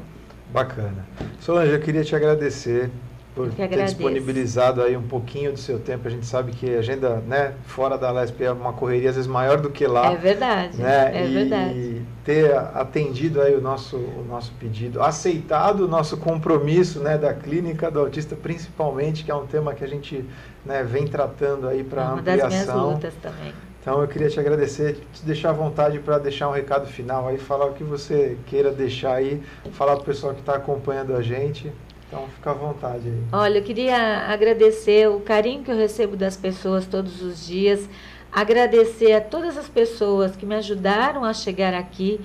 Bacana. 0.53 1.05
Solange, 1.41 1.73
eu 1.73 1.81
queria 1.81 2.05
te 2.05 2.15
agradecer 2.15 2.91
por 3.37 3.51
ter 3.51 3.69
disponibilizado 3.85 4.81
aí 4.81 4.97
um 4.97 5.03
pouquinho 5.03 5.53
do 5.53 5.59
seu 5.59 5.79
tempo. 5.79 6.09
A 6.09 6.11
gente 6.11 6.25
sabe 6.25 6.53
que 6.53 6.75
a 6.75 6.79
agenda, 6.79 7.23
né, 7.29 7.53
fora 7.67 7.99
da 7.99 8.11
LESP 8.11 8.45
é 8.45 8.51
uma 8.51 8.73
correria 8.73 9.11
às 9.11 9.17
vezes 9.17 9.31
maior 9.31 9.61
do 9.61 9.69
que 9.69 9.87
lá. 9.87 10.11
É 10.11 10.17
verdade. 10.17 10.79
Né? 10.79 11.11
É 11.15 11.29
e 11.29 11.35
verdade. 11.35 12.03
ter 12.25 12.57
atendido 12.57 13.43
aí 13.43 13.55
o 13.55 13.61
nosso, 13.61 13.99
o 13.99 14.25
nosso 14.27 14.53
pedido, 14.59 15.03
aceitado 15.03 15.81
o 15.81 15.89
nosso 15.89 16.17
compromisso, 16.17 17.01
né, 17.01 17.19
da 17.19 17.35
clínica 17.35 17.91
do 17.91 18.01
autista 18.01 18.35
principalmente, 18.35 19.23
que 19.23 19.31
é 19.31 19.35
um 19.35 19.47
tema 19.47 19.75
que 19.75 19.85
a 19.85 19.89
gente, 19.89 20.25
né, 20.65 20.83
vem 20.83 21.07
tratando 21.07 21.69
aí 21.69 21.85
para 21.85 22.09
ampliação. 22.09 22.41
Uma 22.41 22.49
das 22.49 22.67
minhas 22.67 22.93
lutas 22.95 23.15
também. 23.21 23.53
Então 23.83 24.01
eu 24.01 24.09
queria 24.09 24.29
te 24.31 24.41
agradecer, 24.41 24.99
te 25.13 25.25
deixar 25.25 25.51
à 25.51 25.53
vontade 25.53 25.99
para 26.01 26.19
deixar 26.19 26.49
um 26.49 26.53
recado 26.53 26.87
final 26.89 27.29
aí, 27.29 27.39
falar 27.39 27.67
o 27.67 27.75
que 27.75 27.85
você 27.85 28.37
queira 28.47 28.73
deixar 28.73 29.15
aí, 29.15 29.41
falar 29.73 29.93
para 29.93 30.03
o 30.03 30.07
pessoal 30.07 30.35
que 30.35 30.41
está 30.41 30.57
acompanhando 30.57 31.15
a 31.15 31.23
gente. 31.23 31.71
Então 32.07 32.29
fica 32.29 32.51
à 32.51 32.55
vontade 32.55 33.09
aí. 33.09 33.23
Olha, 33.33 33.59
eu 33.59 33.63
queria 33.63 34.29
agradecer 34.29 35.09
o 35.09 35.21
carinho 35.21 35.63
que 35.63 35.71
eu 35.71 35.77
recebo 35.77 36.17
das 36.17 36.37
pessoas 36.37 36.87
todos 36.87 37.21
os 37.21 37.47
dias, 37.47 37.89
agradecer 38.31 39.13
a 39.13 39.21
todas 39.21 39.57
as 39.59 39.69
pessoas 39.69 40.37
que 40.37 40.47
me 40.47 40.55
ajudaram 40.55 41.25
a 41.25 41.33
chegar 41.33 41.75
aqui 41.75 42.21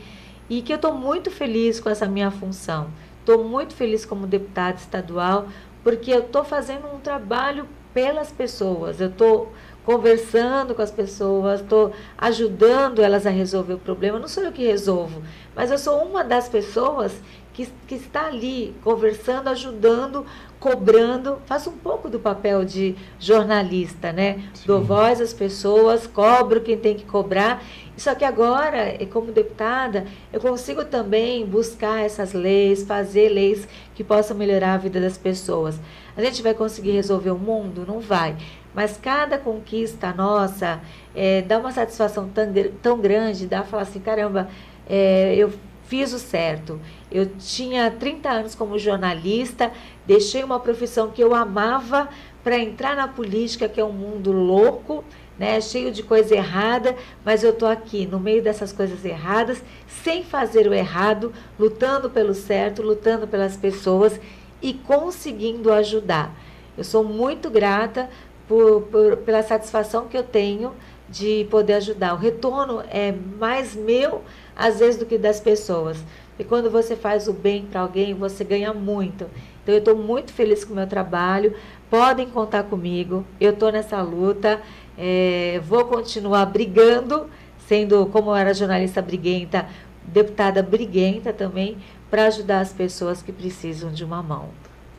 e 0.49 0.61
que 0.61 0.71
eu 0.71 0.75
estou 0.75 0.93
muito 0.93 1.31
feliz 1.31 1.79
com 1.79 1.89
essa 1.89 2.07
minha 2.07 2.29
função. 2.29 2.89
Estou 3.19 3.43
muito 3.43 3.73
feliz 3.73 4.05
como 4.05 4.27
deputada 4.27 4.77
estadual 4.77 5.47
porque 5.83 6.11
eu 6.11 6.19
estou 6.19 6.43
fazendo 6.43 6.87
um 6.93 6.99
trabalho 6.99 7.67
pelas 7.93 8.31
pessoas. 8.31 8.99
Eu 8.99 9.09
estou 9.09 9.51
conversando 9.83 10.75
com 10.75 10.81
as 10.81 10.91
pessoas, 10.91 11.61
estou 11.61 11.91
ajudando 12.17 13.01
elas 13.01 13.25
a 13.25 13.29
resolver 13.29 13.73
o 13.73 13.79
problema. 13.79 14.19
Não 14.19 14.27
sou 14.27 14.43
eu 14.43 14.51
que 14.51 14.63
resolvo, 14.63 15.23
mas 15.55 15.71
eu 15.71 15.77
sou 15.77 16.03
uma 16.03 16.23
das 16.23 16.47
pessoas 16.47 17.13
que, 17.53 17.67
que 17.87 17.95
está 17.95 18.27
ali 18.27 18.73
conversando, 18.83 19.49
ajudando, 19.49 20.25
cobrando, 20.59 21.37
faço 21.45 21.69
um 21.69 21.77
pouco 21.77 22.09
do 22.09 22.19
papel 22.19 22.63
de 22.63 22.95
jornalista, 23.19 24.13
né? 24.13 24.43
Sim. 24.53 24.63
Dou 24.67 24.81
voz 24.81 25.19
às 25.19 25.33
pessoas, 25.33 26.07
cobro 26.07 26.61
quem 26.61 26.77
tem 26.77 26.95
que 26.95 27.03
cobrar. 27.03 27.63
Só 27.97 28.15
que 28.15 28.23
agora, 28.23 28.97
como 29.11 29.31
deputada, 29.31 30.05
eu 30.31 30.39
consigo 30.39 30.85
também 30.85 31.45
buscar 31.45 32.03
essas 32.03 32.33
leis, 32.33 32.83
fazer 32.83 33.29
leis 33.29 33.67
que 33.93 34.03
possam 34.03 34.35
melhorar 34.37 34.73
a 34.73 34.77
vida 34.77 34.99
das 34.99 35.17
pessoas. 35.17 35.79
A 36.15 36.21
gente 36.21 36.41
vai 36.41 36.53
conseguir 36.53 36.91
resolver 36.91 37.31
o 37.31 37.37
mundo? 37.37 37.85
Não 37.87 37.99
vai. 37.99 38.35
Mas 38.73 38.97
cada 38.97 39.37
conquista 39.37 40.13
nossa 40.13 40.79
é, 41.13 41.41
dá 41.41 41.59
uma 41.59 41.71
satisfação 41.71 42.29
tão, 42.29 42.47
tão 42.81 42.99
grande, 42.99 43.45
dá 43.45 43.63
falar 43.63 43.83
assim, 43.83 43.99
caramba, 43.99 44.47
é, 44.89 45.35
eu 45.35 45.51
fiz 45.91 46.13
o 46.13 46.19
certo. 46.19 46.79
Eu 47.11 47.25
tinha 47.37 47.91
30 47.91 48.29
anos 48.29 48.55
como 48.55 48.79
jornalista, 48.79 49.73
deixei 50.07 50.41
uma 50.41 50.57
profissão 50.57 51.11
que 51.11 51.21
eu 51.21 51.35
amava 51.35 52.07
para 52.41 52.57
entrar 52.57 52.95
na 52.95 53.09
política, 53.09 53.67
que 53.67 53.81
é 53.81 53.83
um 53.83 53.91
mundo 53.91 54.31
louco, 54.31 55.03
né, 55.37 55.59
cheio 55.59 55.91
de 55.91 56.01
coisa 56.01 56.33
errada, 56.33 56.95
mas 57.25 57.43
eu 57.43 57.49
estou 57.49 57.67
aqui 57.67 58.05
no 58.05 58.21
meio 58.21 58.41
dessas 58.41 58.71
coisas 58.71 59.03
erradas, 59.03 59.61
sem 60.01 60.23
fazer 60.23 60.65
o 60.65 60.73
errado, 60.73 61.33
lutando 61.59 62.09
pelo 62.09 62.33
certo, 62.33 62.81
lutando 62.81 63.27
pelas 63.27 63.57
pessoas 63.57 64.17
e 64.61 64.73
conseguindo 64.73 65.73
ajudar. 65.73 66.33
Eu 66.77 66.85
sou 66.85 67.03
muito 67.03 67.49
grata 67.49 68.09
por, 68.47 68.83
por, 68.83 69.17
pela 69.17 69.43
satisfação 69.43 70.07
que 70.07 70.17
eu 70.17 70.23
tenho 70.23 70.71
de 71.09 71.45
poder 71.51 71.73
ajudar. 71.73 72.13
O 72.13 72.17
retorno 72.17 72.81
é 72.89 73.11
mais 73.11 73.75
meu, 73.75 74.21
às 74.55 74.79
vezes, 74.79 74.99
do 74.99 75.05
que 75.05 75.17
das 75.17 75.39
pessoas. 75.39 75.97
E 76.37 76.43
quando 76.43 76.69
você 76.69 76.95
faz 76.95 77.27
o 77.27 77.33
bem 77.33 77.65
para 77.65 77.81
alguém, 77.81 78.13
você 78.13 78.43
ganha 78.43 78.73
muito. 78.73 79.25
Então, 79.61 79.75
eu 79.75 79.79
estou 79.79 79.95
muito 79.95 80.33
feliz 80.33 80.63
com 80.63 80.73
o 80.73 80.75
meu 80.75 80.87
trabalho. 80.87 81.53
Podem 81.89 82.27
contar 82.27 82.63
comigo. 82.63 83.25
Eu 83.39 83.51
estou 83.51 83.71
nessa 83.71 84.01
luta. 84.01 84.59
É, 84.97 85.61
vou 85.67 85.85
continuar 85.85 86.45
brigando, 86.45 87.27
sendo, 87.67 88.05
como 88.07 88.31
eu 88.31 88.35
era 88.35 88.53
jornalista 88.53 89.01
briguenta, 89.01 89.67
deputada 90.03 90.61
briguenta 90.61 91.31
também, 91.31 91.77
para 92.09 92.25
ajudar 92.25 92.59
as 92.59 92.73
pessoas 92.73 93.21
que 93.21 93.31
precisam 93.31 93.91
de 93.91 94.03
uma 94.03 94.21
mão. 94.21 94.49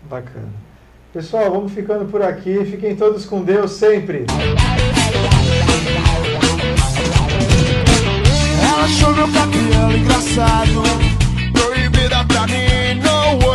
Bacana. 0.09 0.53
Pessoal, 1.13 1.51
vamos 1.51 1.73
ficando 1.73 2.07
por 2.07 2.23
aqui. 2.23 2.65
Fiquem 2.65 2.97
todos 2.97 3.27
com 3.27 3.43
Deus 3.43 3.73
sempre. 3.73 4.25
Ela 8.73 8.85
achou 8.85 9.15
meu 9.15 9.29
cabelo 9.29 9.97
engraçado 9.97 10.83
Proibida 11.53 12.25
pra 12.25 12.47
mim, 12.47 13.01
no 13.03 13.47
way 13.47 13.53